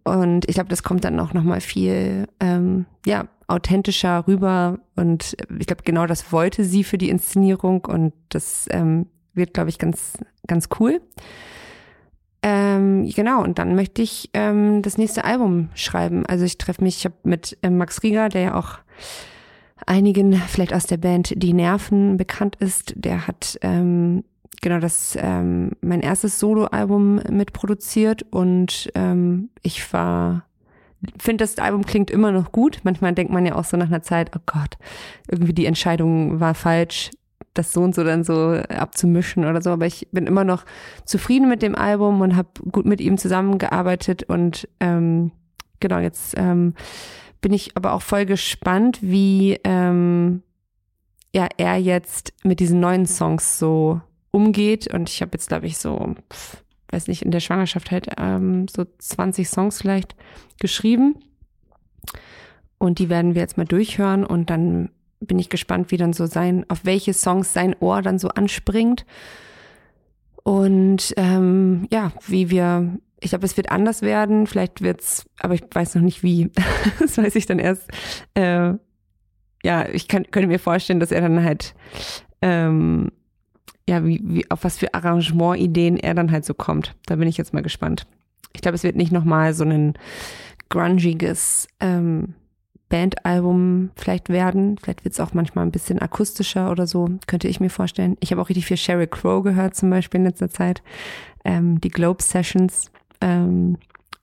und 0.03 0.47
ich 0.49 0.55
glaube, 0.55 0.69
das 0.69 0.83
kommt 0.83 1.05
dann 1.05 1.19
auch 1.19 1.33
nochmal 1.33 1.61
viel, 1.61 2.27
ähm, 2.39 2.85
ja, 3.05 3.27
authentischer 3.47 4.25
rüber. 4.27 4.79
Und 4.95 5.37
ich 5.59 5.67
glaube, 5.67 5.83
genau 5.83 6.05
das 6.05 6.31
wollte 6.31 6.63
sie 6.63 6.83
für 6.83 6.97
die 6.97 7.09
Inszenierung. 7.09 7.85
Und 7.85 8.13
das 8.29 8.67
ähm, 8.71 9.07
wird, 9.33 9.53
glaube 9.53 9.69
ich, 9.69 9.77
ganz, 9.77 10.13
ganz 10.47 10.69
cool. 10.79 11.01
Ähm, 12.41 13.09
genau, 13.09 13.41
und 13.41 13.57
dann 13.57 13.75
möchte 13.75 14.01
ich 14.01 14.29
ähm, 14.33 14.81
das 14.81 14.97
nächste 14.97 15.23
Album 15.23 15.69
schreiben. 15.75 16.25
Also 16.25 16.43
ich 16.43 16.57
treffe 16.57 16.83
mich, 16.83 16.97
ich 16.97 17.05
habe 17.05 17.15
mit 17.23 17.57
ähm, 17.63 17.77
Max 17.77 18.03
Rieger, 18.03 18.27
der 18.27 18.41
ja 18.41 18.55
auch 18.55 18.79
einigen 19.85 20.33
vielleicht 20.33 20.73
aus 20.73 20.85
der 20.85 20.97
Band 20.97 21.33
Die 21.41 21.53
Nerven 21.53 22.17
bekannt 22.17 22.57
ist, 22.57 22.93
der 22.97 23.27
hat 23.27 23.57
ähm, 23.61 24.25
genau 24.61 24.79
das 24.79 25.17
ähm, 25.19 25.71
mein 25.81 26.01
erstes 26.01 26.39
Soloalbum 26.39 27.15
mitproduziert 27.29 28.23
und 28.31 28.91
ähm, 28.95 29.49
ich 29.61 29.91
war 29.93 30.45
finde, 31.19 31.43
das 31.43 31.57
Album 31.57 31.85
klingt 31.85 32.11
immer 32.11 32.31
noch 32.31 32.51
gut. 32.51 32.79
Manchmal 32.83 33.13
denkt 33.13 33.33
man 33.33 33.45
ja 33.45 33.55
auch 33.55 33.65
so 33.65 33.77
nach 33.77 33.87
einer 33.87 34.01
Zeit, 34.01 34.31
oh 34.35 34.41
Gott, 34.45 34.77
irgendwie 35.29 35.53
die 35.53 35.65
Entscheidung 35.65 36.39
war 36.39 36.53
falsch, 36.53 37.11
das 37.53 37.73
so 37.73 37.81
und 37.81 37.93
so 37.93 38.03
dann 38.03 38.23
so 38.23 38.53
abzumischen 38.69 39.45
oder 39.45 39.61
so. 39.61 39.71
Aber 39.71 39.85
ich 39.85 40.07
bin 40.11 40.27
immer 40.27 40.43
noch 40.43 40.65
zufrieden 41.05 41.49
mit 41.49 41.61
dem 41.61 41.75
Album 41.75 42.21
und 42.21 42.35
habe 42.35 42.49
gut 42.71 42.85
mit 42.85 43.01
ihm 43.01 43.17
zusammengearbeitet. 43.17 44.23
Und 44.23 44.67
ähm, 44.79 45.31
genau, 45.79 45.99
jetzt 45.99 46.35
ähm, 46.37 46.73
bin 47.41 47.53
ich 47.53 47.75
aber 47.75 47.93
auch 47.93 48.01
voll 48.01 48.25
gespannt, 48.25 48.99
wie 49.01 49.59
ähm, 49.63 50.41
ja, 51.35 51.47
er 51.57 51.77
jetzt 51.77 52.33
mit 52.43 52.59
diesen 52.59 52.79
neuen 52.79 53.05
Songs 53.05 53.59
so 53.59 54.01
umgeht. 54.33 54.93
Und 54.93 55.09
ich 55.09 55.21
habe 55.21 55.31
jetzt, 55.33 55.47
glaube 55.47 55.67
ich, 55.67 55.77
so, 55.77 56.15
pff, 56.31 56.63
weiß 56.91 57.07
nicht, 57.07 57.21
in 57.21 57.31
der 57.31 57.39
Schwangerschaft 57.39 57.91
halt 57.91 58.07
ähm, 58.17 58.67
so 58.67 58.85
20 58.97 59.47
Songs 59.47 59.81
vielleicht 59.81 60.15
geschrieben. 60.59 61.15
Und 62.77 62.99
die 62.99 63.09
werden 63.09 63.35
wir 63.35 63.41
jetzt 63.41 63.57
mal 63.57 63.65
durchhören 63.65 64.25
und 64.25 64.49
dann 64.49 64.89
bin 65.21 65.39
ich 65.39 65.49
gespannt, 65.49 65.91
wie 65.91 65.97
dann 65.97 66.11
so 66.11 66.25
sein, 66.25 66.65
auf 66.67 66.83
welche 66.83 67.13
Songs 67.13 67.53
sein 67.53 67.75
Ohr 67.79 68.01
dann 68.01 68.19
so 68.19 68.27
anspringt. 68.27 69.05
Und 70.43 71.13
ähm, 71.15 71.87
ja, 71.91 72.11
wie 72.27 72.49
wir, 72.49 72.97
ich 73.21 73.29
glaube, 73.29 73.45
es 73.45 73.55
wird 73.55 73.71
anders 73.71 74.01
werden. 74.01 74.47
Vielleicht 74.47 74.81
wird's, 74.81 75.25
aber 75.39 75.53
ich 75.53 75.63
weiß 75.71 75.95
noch 75.95 76.01
nicht 76.01 76.23
wie. 76.23 76.51
das 76.99 77.17
weiß 77.17 77.35
ich 77.35 77.45
dann 77.45 77.59
erst. 77.59 77.89
Äh, 78.33 78.73
ja, 79.63 79.87
ich 79.87 80.09
kann, 80.09 80.29
könnte 80.29 80.47
mir 80.47 80.59
vorstellen, 80.59 80.99
dass 80.99 81.13
er 81.13 81.21
dann 81.21 81.41
halt 81.41 81.73
ähm, 82.41 83.11
ja, 83.87 84.05
wie, 84.05 84.21
wie, 84.23 84.49
auf 84.49 84.63
was 84.63 84.77
für 84.77 84.93
Arrangementideen 84.93 85.97
er 85.97 86.13
dann 86.13 86.31
halt 86.31 86.45
so 86.45 86.53
kommt. 86.53 86.95
Da 87.05 87.15
bin 87.15 87.27
ich 87.27 87.37
jetzt 87.37 87.53
mal 87.53 87.63
gespannt. 87.63 88.07
Ich 88.53 88.61
glaube, 88.61 88.75
es 88.75 88.83
wird 88.83 88.95
nicht 88.95 89.11
nochmal 89.11 89.53
so 89.53 89.63
ein 89.63 89.93
grungiges 90.69 91.67
ähm, 91.79 92.35
Bandalbum 92.89 93.89
vielleicht 93.95 94.29
werden. 94.29 94.77
Vielleicht 94.77 95.03
wird 95.03 95.13
es 95.13 95.19
auch 95.19 95.33
manchmal 95.33 95.65
ein 95.65 95.71
bisschen 95.71 95.99
akustischer 95.99 96.71
oder 96.71 96.87
so, 96.87 97.09
könnte 97.27 97.47
ich 97.47 97.59
mir 97.59 97.69
vorstellen. 97.69 98.17
Ich 98.19 98.31
habe 98.31 98.41
auch 98.41 98.49
richtig 98.49 98.67
viel 98.67 98.77
Sheryl 98.77 99.07
Crow 99.07 99.43
gehört, 99.43 99.75
zum 99.75 99.89
Beispiel 99.89 100.19
in 100.19 100.27
letzter 100.27 100.49
Zeit. 100.49 100.83
Ähm, 101.43 101.81
die 101.81 101.89
Globe 101.89 102.23
Sessions. 102.23 102.91
Ähm, 103.19 103.77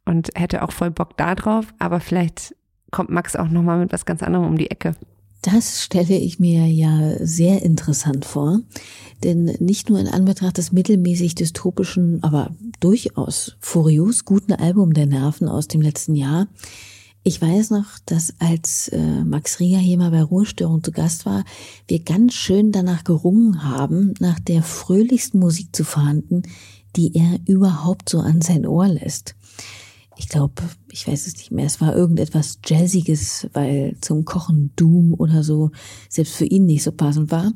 und 0.05 0.31
hätte 0.35 0.63
auch 0.63 0.73
voll 0.73 0.91
Bock 0.91 1.17
da 1.17 1.35
drauf. 1.35 1.73
Aber 1.79 2.01
vielleicht 2.01 2.55
kommt 2.91 3.11
Max 3.11 3.37
auch 3.37 3.49
nochmal 3.49 3.79
mit 3.79 3.93
was 3.93 4.05
ganz 4.05 4.23
anderem 4.23 4.47
um 4.47 4.57
die 4.57 4.71
Ecke. 4.71 4.95
Das 5.43 5.83
stelle 5.83 6.17
ich 6.17 6.39
mir 6.39 6.67
ja 6.67 7.15
sehr 7.25 7.63
interessant 7.63 8.25
vor, 8.25 8.61
denn 9.25 9.45
nicht 9.59 9.89
nur 9.89 9.99
in 9.99 10.09
Anbetracht 10.09 10.59
des 10.59 10.73
mittelmäßig 10.73 11.35
dystopischen, 11.35 12.23
aber 12.23 12.55
durchaus 12.81 13.57
furios 13.59 14.25
guten 14.25 14.53
Album 14.53 14.93
der 14.93 15.07
Nerven 15.07 15.49
aus 15.49 15.67
dem 15.67 15.81
letzten 15.81 16.15
Jahr 16.15 16.47
ich 17.23 17.41
weiß 17.41 17.71
noch, 17.71 17.85
dass 18.07 18.35
als 18.39 18.89
äh, 18.89 19.25
Max 19.25 19.61
Rieger 19.61 19.79
hier 19.79 19.99
mal 19.99 20.11
bei 20.11 20.23
Ruhestörung 20.23 20.83
zu 20.83 20.91
Gast 20.91 21.27
war, 21.27 21.45
wir 21.87 22.01
ganz 22.01 22.33
schön 22.33 22.73
danach 22.73 23.05
gerungen 23.05 23.63
haben, 23.63 24.15
nach 24.21 24.41
der 24.41 24.63
fröhlichsten 24.63 25.39
Musik 25.39 25.77
zu 25.77 25.85
fahnden, 25.85 26.45
die 26.97 27.15
er 27.15 27.39
überhaupt 27.47 28.09
so 28.09 28.21
an 28.21 28.41
sein 28.41 28.67
Ohr 28.67 28.89
lässt. 28.89 29.35
Ich 30.21 30.29
glaube, 30.29 30.63
ich 30.93 31.09
weiß 31.09 31.27
es 31.27 31.39
nicht 31.39 31.51
mehr, 31.51 31.65
es 31.65 31.81
war 31.81 31.97
irgendetwas 31.97 32.59
Jazziges, 32.63 33.49
weil 33.55 33.97
zum 34.03 34.27
Kochen 34.27 34.71
Doom 34.77 35.15
oder 35.15 35.43
so 35.43 35.71
selbst 36.11 36.35
für 36.35 36.45
ihn 36.45 36.67
nicht 36.67 36.83
so 36.83 36.93
passend 36.93 37.31
war. 37.31 37.53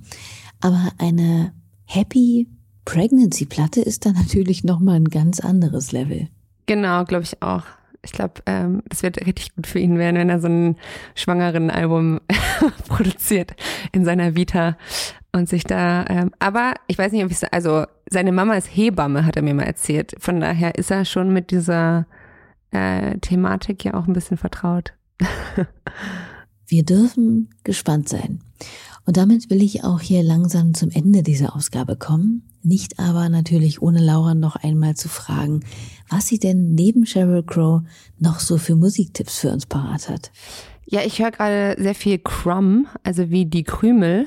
Aber 0.62 0.88
eine 0.96 1.52
Happy 1.84 2.48
Pregnancy 2.86 3.44
Platte 3.44 3.82
ist 3.82 4.06
dann 4.06 4.14
natürlich 4.18 4.64
nochmal 4.64 4.96
ein 4.96 5.10
ganz 5.10 5.40
anderes 5.40 5.92
Level. 5.92 6.28
Genau, 6.64 7.04
glaube 7.04 7.24
ich 7.24 7.42
auch. 7.42 7.64
Ich 8.02 8.12
glaube, 8.12 8.40
ähm, 8.46 8.82
das 8.88 9.02
wird 9.02 9.26
richtig 9.26 9.54
gut 9.54 9.66
für 9.66 9.78
ihn 9.78 9.98
werden, 9.98 10.16
wenn 10.16 10.30
er 10.30 10.40
so 10.40 10.48
ein 10.48 10.76
schwangeren 11.14 11.68
Album 11.68 12.20
produziert 12.88 13.54
in 13.92 14.06
seiner 14.06 14.36
Vita 14.36 14.78
und 15.32 15.50
sich 15.50 15.64
da. 15.64 16.06
Ähm, 16.08 16.30
aber 16.38 16.72
ich 16.86 16.96
weiß 16.96 17.12
nicht, 17.12 17.26
ob 17.26 17.30
ich 17.30 17.52
also 17.52 17.84
seine 18.08 18.32
Mama 18.32 18.54
ist 18.54 18.74
Hebamme, 18.74 19.26
hat 19.26 19.36
er 19.36 19.42
mir 19.42 19.52
mal 19.52 19.64
erzählt. 19.64 20.14
Von 20.18 20.40
daher 20.40 20.76
ist 20.76 20.90
er 20.90 21.04
schon 21.04 21.30
mit 21.30 21.50
dieser 21.50 22.06
äh, 22.74 23.18
Thematik 23.18 23.84
ja 23.84 23.94
auch 23.94 24.06
ein 24.06 24.12
bisschen 24.12 24.36
vertraut. 24.36 24.92
Wir 26.66 26.84
dürfen 26.84 27.50
gespannt 27.62 28.08
sein. 28.08 28.40
Und 29.06 29.16
damit 29.16 29.50
will 29.50 29.62
ich 29.62 29.84
auch 29.84 30.00
hier 30.00 30.22
langsam 30.22 30.72
zum 30.74 30.90
Ende 30.90 31.22
dieser 31.22 31.54
Ausgabe 31.54 31.96
kommen. 31.96 32.42
Nicht 32.62 32.98
aber 32.98 33.28
natürlich 33.28 33.82
ohne 33.82 34.00
Laura 34.00 34.34
noch 34.34 34.56
einmal 34.56 34.94
zu 34.94 35.10
fragen, 35.10 35.60
was 36.08 36.26
sie 36.26 36.38
denn 36.38 36.74
neben 36.74 37.04
Sheryl 37.04 37.42
Crow 37.42 37.82
noch 38.18 38.40
so 38.40 38.56
für 38.56 38.74
Musiktipps 38.74 39.38
für 39.38 39.50
uns 39.50 39.66
parat 39.66 40.08
hat. 40.08 40.32
Ja, 40.86 41.02
ich 41.02 41.18
höre 41.18 41.30
gerade 41.30 41.76
sehr 41.78 41.94
viel 41.94 42.18
Crumb, 42.18 42.88
also 43.02 43.30
wie 43.30 43.44
die 43.44 43.64
Krümel. 43.64 44.26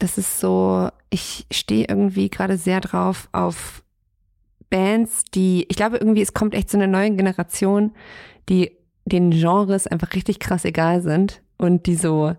Das 0.00 0.18
ist 0.18 0.40
so, 0.40 0.88
ich 1.10 1.46
stehe 1.52 1.86
irgendwie 1.88 2.30
gerade 2.30 2.56
sehr 2.56 2.80
drauf 2.80 3.28
auf 3.30 3.84
Bands, 4.70 5.24
die, 5.34 5.66
ich 5.68 5.76
glaube 5.76 5.98
irgendwie, 5.98 6.22
es 6.22 6.32
kommt 6.32 6.54
echt 6.54 6.70
so 6.70 6.78
eine 6.78 6.88
neue 6.88 7.10
Generation, 7.10 7.92
die 8.48 8.72
den 9.04 9.30
Genres 9.30 9.86
einfach 9.86 10.14
richtig 10.14 10.38
krass 10.38 10.64
egal 10.64 11.02
sind 11.02 11.42
und 11.58 11.86
die 11.86 11.96
so, 11.96 12.34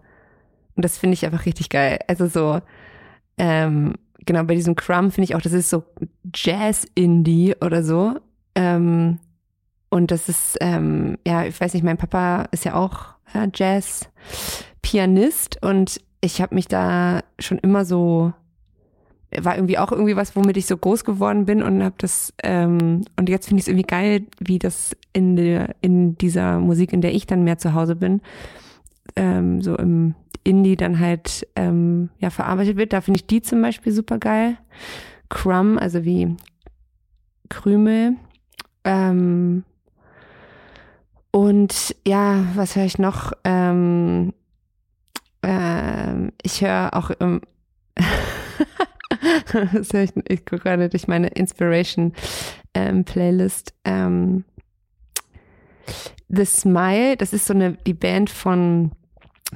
und 0.75 0.85
das 0.85 0.97
finde 0.97 1.13
ich 1.13 1.25
einfach 1.25 1.45
richtig 1.45 1.69
geil. 1.69 1.99
Also 2.07 2.27
so, 2.27 2.61
ähm, 3.37 3.93
genau, 4.25 4.43
bei 4.43 4.55
diesem 4.55 4.75
Crumb 4.75 5.13
finde 5.13 5.25
ich 5.25 5.35
auch, 5.35 5.41
das 5.41 5.53
ist 5.53 5.69
so 5.69 5.83
Jazz-Indie 6.33 7.55
oder 7.61 7.83
so. 7.83 8.15
Ähm, 8.55 9.19
und 9.89 10.11
das 10.11 10.29
ist, 10.29 10.57
ähm, 10.61 11.17
ja, 11.27 11.45
ich 11.45 11.59
weiß 11.59 11.73
nicht, 11.73 11.83
mein 11.83 11.97
Papa 11.97 12.47
ist 12.51 12.63
ja 12.63 12.75
auch 12.75 13.15
äh, 13.33 13.49
Jazz-Pianist 13.53 15.61
und 15.61 15.99
ich 16.21 16.41
habe 16.41 16.55
mich 16.55 16.67
da 16.67 17.21
schon 17.39 17.57
immer 17.57 17.83
so, 17.83 18.31
war 19.39 19.55
irgendwie 19.55 19.77
auch 19.77 19.91
irgendwie 19.91 20.15
was, 20.15 20.35
womit 20.35 20.57
ich 20.57 20.65
so 20.65 20.75
groß 20.75 21.05
geworden 21.05 21.45
bin 21.45 21.63
und 21.63 21.83
habe 21.83 21.95
das, 21.97 22.33
ähm, 22.43 23.03
und 23.17 23.29
jetzt 23.29 23.47
finde 23.47 23.59
ich 23.59 23.65
es 23.65 23.67
irgendwie 23.69 23.87
geil, 23.87 24.25
wie 24.39 24.59
das 24.59 24.95
in, 25.13 25.35
der, 25.35 25.75
in 25.81 26.17
dieser 26.17 26.59
Musik, 26.59 26.91
in 26.91 27.01
der 27.01 27.13
ich 27.13 27.27
dann 27.27 27.43
mehr 27.43 27.57
zu 27.57 27.73
Hause 27.73 27.95
bin, 27.95 28.21
ähm, 29.15 29.61
so 29.61 29.75
im 29.77 30.15
Indie 30.43 30.75
dann 30.75 30.99
halt 30.99 31.47
ähm, 31.55 32.09
ja 32.19 32.29
verarbeitet 32.29 32.77
wird. 32.77 32.93
Da 32.93 33.01
finde 33.01 33.19
ich 33.19 33.27
die 33.27 33.41
zum 33.41 33.61
Beispiel 33.61 33.93
super 33.93 34.17
geil. 34.17 34.57
Crumb, 35.29 35.79
also 35.79 36.03
wie 36.03 36.35
Krümel. 37.47 38.15
Ähm, 38.83 39.63
und 41.31 41.95
ja, 42.05 42.43
was 42.55 42.75
höre 42.75 42.85
ich 42.85 42.97
noch? 42.97 43.31
Ähm, 43.45 44.33
ähm, 45.43 46.33
ich 46.41 46.61
höre 46.61 46.93
auch 46.93 47.11
höre 47.19 47.41
ich, 49.81 50.13
ich 50.27 50.45
gucke 50.45 50.63
gerade 50.63 50.89
durch 50.89 51.07
meine 51.07 51.27
Inspiration 51.27 52.13
ähm, 52.73 53.03
Playlist. 53.03 53.73
Ähm, 53.83 54.43
The 56.29 56.45
Smile, 56.45 57.17
das 57.17 57.33
ist 57.33 57.45
so 57.45 57.53
eine 57.53 57.73
die 57.73 57.93
Band 57.93 58.29
von 58.29 58.91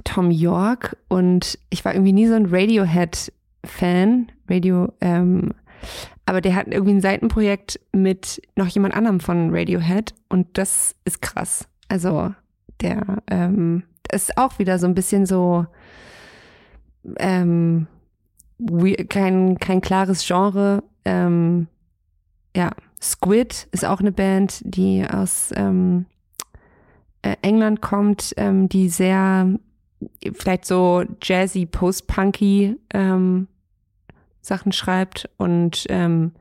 Tom 0.03 0.31
York 0.31 0.97
und 1.07 1.57
ich 1.69 1.85
war 1.85 1.93
irgendwie 1.93 2.13
nie 2.13 2.27
so 2.27 2.33
ein 2.33 2.47
Radiohead-Fan. 2.47 4.31
Radio, 4.47 4.93
ähm, 5.01 5.53
aber 6.25 6.41
der 6.41 6.55
hat 6.55 6.67
irgendwie 6.67 6.93
ein 6.93 7.01
Seitenprojekt 7.01 7.79
mit 7.91 8.41
noch 8.55 8.67
jemand 8.67 8.95
anderem 8.95 9.19
von 9.19 9.55
Radiohead 9.55 10.13
und 10.29 10.57
das 10.57 10.95
ist 11.05 11.21
krass. 11.21 11.67
Also 11.87 12.33
der 12.81 13.23
ähm, 13.29 13.83
ist 14.11 14.37
auch 14.37 14.59
wieder 14.59 14.77
so 14.79 14.87
ein 14.87 14.95
bisschen 14.95 15.25
so 15.25 15.65
ähm, 17.17 17.87
kein, 19.09 19.57
kein 19.57 19.81
klares 19.81 20.25
Genre. 20.25 20.83
Ähm, 21.03 21.67
ja, 22.55 22.71
Squid 23.01 23.67
ist 23.71 23.85
auch 23.85 23.99
eine 23.99 24.11
Band, 24.11 24.61
die 24.63 25.05
aus 25.07 25.51
ähm, 25.55 26.05
äh, 27.21 27.35
England 27.41 27.81
kommt, 27.81 28.33
ähm, 28.37 28.69
die 28.69 28.89
sehr 28.89 29.49
vielleicht 30.33 30.65
so 30.65 31.03
jazzy, 31.21 31.65
post-punky 31.65 32.77
ähm, 32.93 33.47
Sachen 34.41 34.71
schreibt 34.71 35.29
und 35.37 35.85
ähm, 35.89 36.33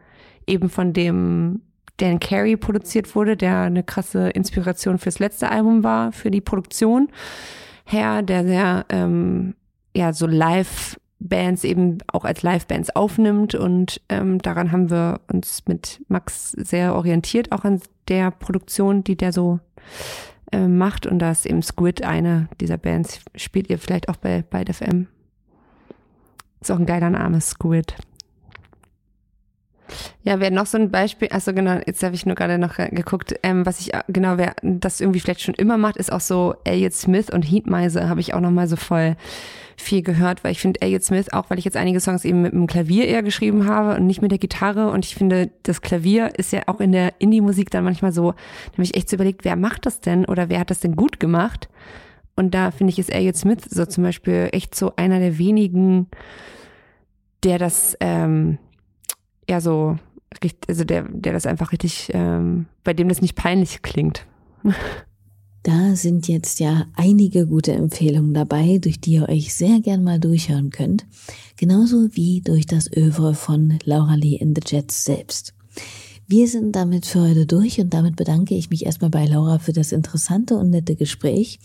eben 0.47 0.69
von 0.69 0.93
dem 0.93 1.63
Dan 1.97 2.21
Carey 2.21 2.57
produziert 2.57 3.15
wurde, 3.15 3.37
der 3.37 3.63
eine 3.63 3.83
krasse 3.83 4.29
Inspiration 4.31 4.99
fürs 4.99 5.21
letzte 5.21 5.51
Album 5.51 5.85
war, 5.85 6.13
für 6.13 6.31
die 6.31 6.41
Produktion 6.41 7.09
her, 7.85 8.23
der 8.23 8.45
sehr 8.45 8.87
ähm, 8.89 9.55
ja 9.97 10.13
so 10.13 10.27
Live-Bands 11.25 11.65
eben 11.65 11.99
auch 12.07 12.25
als 12.25 12.43
Live-Bands 12.43 12.95
aufnimmt 12.95 13.55
und 13.55 14.01
ähm, 14.09 14.39
daran 14.41 14.73
haben 14.73 14.91
wir 14.91 15.21
uns 15.33 15.65
mit 15.67 16.03
Max 16.09 16.53
sehr 16.53 16.95
orientiert, 16.95 17.51
auch 17.51 17.65
an 17.65 17.81
der 18.09 18.31
Produktion, 18.31 19.05
die 19.05 19.17
der 19.17 19.33
so 19.33 19.59
äh, 20.53 20.69
macht 20.69 21.07
und 21.07 21.19
da 21.19 21.31
ist 21.31 21.47
eben 21.47 21.63
Squid 21.63 22.05
eine 22.05 22.49
dieser 22.61 22.77
Bands, 22.77 23.21
spielt 23.35 23.71
ihr 23.71 23.79
vielleicht 23.79 24.09
auch 24.09 24.17
bei, 24.17 24.45
bei 24.49 24.65
FM. 24.65 25.07
Ist 26.61 26.71
auch 26.71 26.79
ein 26.79 26.87
geiler 26.87 27.11
Name, 27.11 27.41
Squid. 27.41 27.95
Ja, 30.23 30.41
wäre 30.41 30.53
noch 30.53 30.67
so 30.67 30.79
ein 30.79 30.91
Beispiel, 30.91 31.29
also 31.29 31.53
genau, 31.53 31.79
jetzt 31.87 32.03
habe 32.03 32.15
ich 32.15 32.27
nur 32.27 32.35
gerade 32.35 32.59
noch 32.59 32.77
geguckt, 32.77 33.35
ähm, 33.43 33.67
was 33.67 33.81
ich, 33.81 33.93
genau, 34.09 34.39
wer 34.39 34.55
das 34.63 35.01
irgendwie 35.01 35.21
vielleicht 35.21 35.43
schon 35.43 35.55
immer 35.55 35.77
macht, 35.77 35.97
ist 35.97 36.13
auch 36.13 36.21
so 36.21 36.55
Elliot 36.65 36.93
Smith 36.93 37.31
und 37.31 37.43
Heatmeise 37.43 38.09
habe 38.09 38.21
ich 38.21 38.35
auch 38.35 38.41
nochmal 38.41 38.67
so 38.67 38.77
voll 38.77 39.17
viel 39.77 40.03
gehört, 40.03 40.45
weil 40.45 40.53
ich 40.53 40.61
finde 40.61 40.81
Elliot 40.83 41.03
Smith, 41.03 41.33
auch 41.33 41.51
weil 41.51 41.59
ich 41.59 41.65
jetzt 41.65 41.77
einige 41.77 42.01
Songs 42.01 42.25
eben 42.25 42.43
mit 42.43 42.53
dem 42.53 42.67
Klavier 42.67 43.07
eher 43.07 43.23
geschrieben 43.23 43.67
habe 43.67 43.97
und 43.97 44.07
nicht 44.07 44.23
mit 44.23 44.31
der 44.31 44.39
Gitarre 44.39 44.91
und 44.91 45.05
ich 45.05 45.15
finde, 45.15 45.51
das 45.65 45.81
Klavier 45.83 46.31
ist 46.39 46.53
ja 46.53 46.63
auch 46.67 46.81
in 46.81 46.93
der 46.93 47.15
Indie-Musik 47.19 47.71
dann 47.71 47.85
manchmal 47.85 48.13
so, 48.13 48.33
da 48.33 48.73
habe 48.73 48.83
ich 48.83 48.97
echt 48.97 49.09
so 49.09 49.17
überlegt, 49.17 49.45
wer 49.45 49.57
macht 49.57 49.87
das 49.87 50.01
denn 50.01 50.25
oder 50.25 50.49
wer 50.49 50.61
hat 50.61 50.71
das 50.71 50.81
denn 50.81 50.97
gut 50.97 51.21
gemacht? 51.21 51.69
Und 52.37 52.55
da 52.55 52.71
finde 52.71 52.93
ich, 52.93 52.99
ist 52.99 53.13
Elliot 53.13 53.37
Smith 53.37 53.65
so 53.69 53.87
zum 53.87 54.05
Beispiel 54.05 54.49
echt 54.53 54.75
so 54.75 54.93
einer 54.97 55.21
der 55.21 55.39
wenigen, 55.39 56.09
der 57.45 57.59
das 57.59 57.97
ähm, 58.01 58.59
ja 59.49 59.61
so 59.61 59.99
also 60.69 60.85
der, 60.85 61.05
der 61.09 61.33
das 61.33 61.47
einfach 61.47 61.73
richtig, 61.73 62.11
ähm, 62.13 62.67
bei 62.83 62.93
dem 62.93 63.09
das 63.09 63.23
nicht 63.23 63.35
peinlich 63.35 63.83
klingt. 63.83 64.27
Da 65.67 65.97
sind 65.97 66.29
jetzt 66.29 66.61
ja 66.61 66.85
einige 66.95 67.47
gute 67.47 67.73
Empfehlungen 67.73 68.35
dabei, 68.35 68.77
durch 68.77 69.01
die 69.01 69.13
ihr 69.13 69.31
euch 69.31 69.55
sehr 69.55 69.81
gern 69.81 70.05
mal 70.05 70.21
durchhören 70.21 70.69
könnt. 70.69 71.07
Genauso 71.57 72.15
wie 72.15 72.43
durch 72.43 72.67
das 72.67 72.95
Övre 72.95 73.33
von 73.33 73.79
Laura 73.83 74.15
Lee 74.15 74.37
in 74.37 74.55
the 74.55 74.61
Jets 74.63 75.07
selbst. 75.07 75.55
Wir 76.29 76.49
sind 76.49 76.77
damit 76.77 77.07
für 77.07 77.23
heute 77.23 77.47
durch 77.47 77.81
und 77.81 77.95
damit 77.95 78.15
bedanke 78.15 78.55
ich 78.55 78.69
mich 78.69 78.85
erstmal 78.85 79.09
bei 79.09 79.25
Laura 79.25 79.59
für 79.59 79.73
das 79.73 79.93
interessante 79.93 80.59
und 80.59 80.69
nette 80.69 80.97
Gespräch 80.97 81.59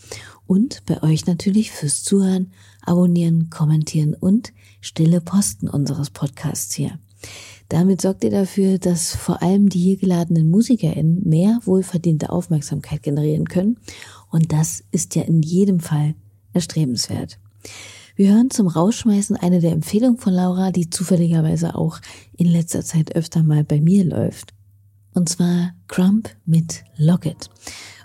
und 0.46 0.82
bei 0.86 1.02
euch 1.02 1.26
natürlich 1.26 1.70
fürs 1.70 2.02
Zuhören, 2.02 2.52
Abonnieren, 2.80 3.50
Kommentieren 3.50 4.14
und 4.14 4.54
stille 4.80 5.20
Posten 5.20 5.68
unseres 5.68 6.08
Podcasts 6.08 6.74
hier. 6.74 6.98
Damit 7.68 8.00
sorgt 8.00 8.24
ihr 8.24 8.30
dafür, 8.30 8.78
dass 8.78 9.14
vor 9.14 9.42
allem 9.42 9.68
die 9.68 9.78
hier 9.78 9.96
geladenen 9.96 10.50
MusikerInnen 10.50 11.22
mehr 11.28 11.60
wohlverdiente 11.64 12.30
Aufmerksamkeit 12.30 13.02
generieren 13.02 13.46
können. 13.46 13.78
Und 14.30 14.52
das 14.52 14.82
ist 14.90 15.14
ja 15.14 15.22
in 15.22 15.42
jedem 15.42 15.80
Fall 15.80 16.14
erstrebenswert. 16.52 17.38
Wir 18.16 18.34
hören 18.34 18.50
zum 18.50 18.66
Rausschmeißen 18.66 19.36
eine 19.36 19.60
der 19.60 19.72
Empfehlungen 19.72 20.18
von 20.18 20.32
Laura, 20.32 20.72
die 20.72 20.90
zufälligerweise 20.90 21.74
auch 21.74 22.00
in 22.36 22.46
letzter 22.46 22.82
Zeit 22.82 23.14
öfter 23.14 23.42
mal 23.42 23.64
bei 23.64 23.80
mir 23.80 24.04
läuft. 24.04 24.52
Und 25.14 25.28
zwar 25.28 25.72
Crump 25.88 26.28
mit 26.44 26.84
Locket. 26.96 27.50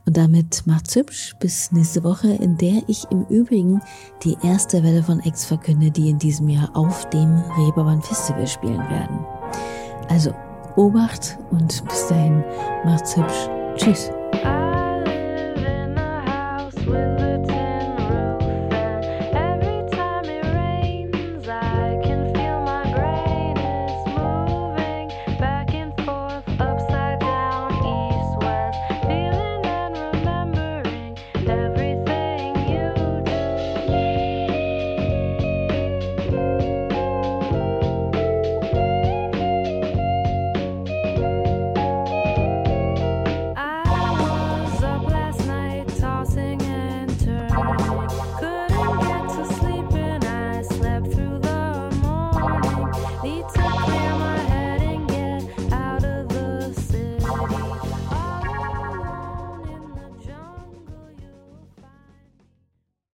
Und 0.06 0.18
damit 0.18 0.64
macht's 0.66 0.96
hübsch 0.96 1.36
bis 1.40 1.72
nächste 1.72 2.04
Woche, 2.04 2.30
in 2.30 2.58
der 2.58 2.84
ich 2.88 3.06
im 3.10 3.26
Übrigen 3.26 3.82
die 4.24 4.38
erste 4.44 4.84
Welle 4.84 5.04
von 5.04 5.20
X 5.24 5.46
verkünde, 5.46 5.90
die 5.90 6.10
in 6.10 6.20
diesem 6.20 6.48
Jahr 6.48 6.70
auf 6.76 7.10
dem 7.10 7.42
Reeperbahn 7.58 8.02
Festival 8.02 8.48
spielen 8.48 8.90
werden. 8.90 9.26
Also, 10.10 10.34
Obacht 10.76 11.38
und 11.52 11.84
bis 11.86 12.08
dahin 12.08 12.44
macht's 12.84 13.16
hübsch. 13.16 13.50
Tschüss. 13.78 14.12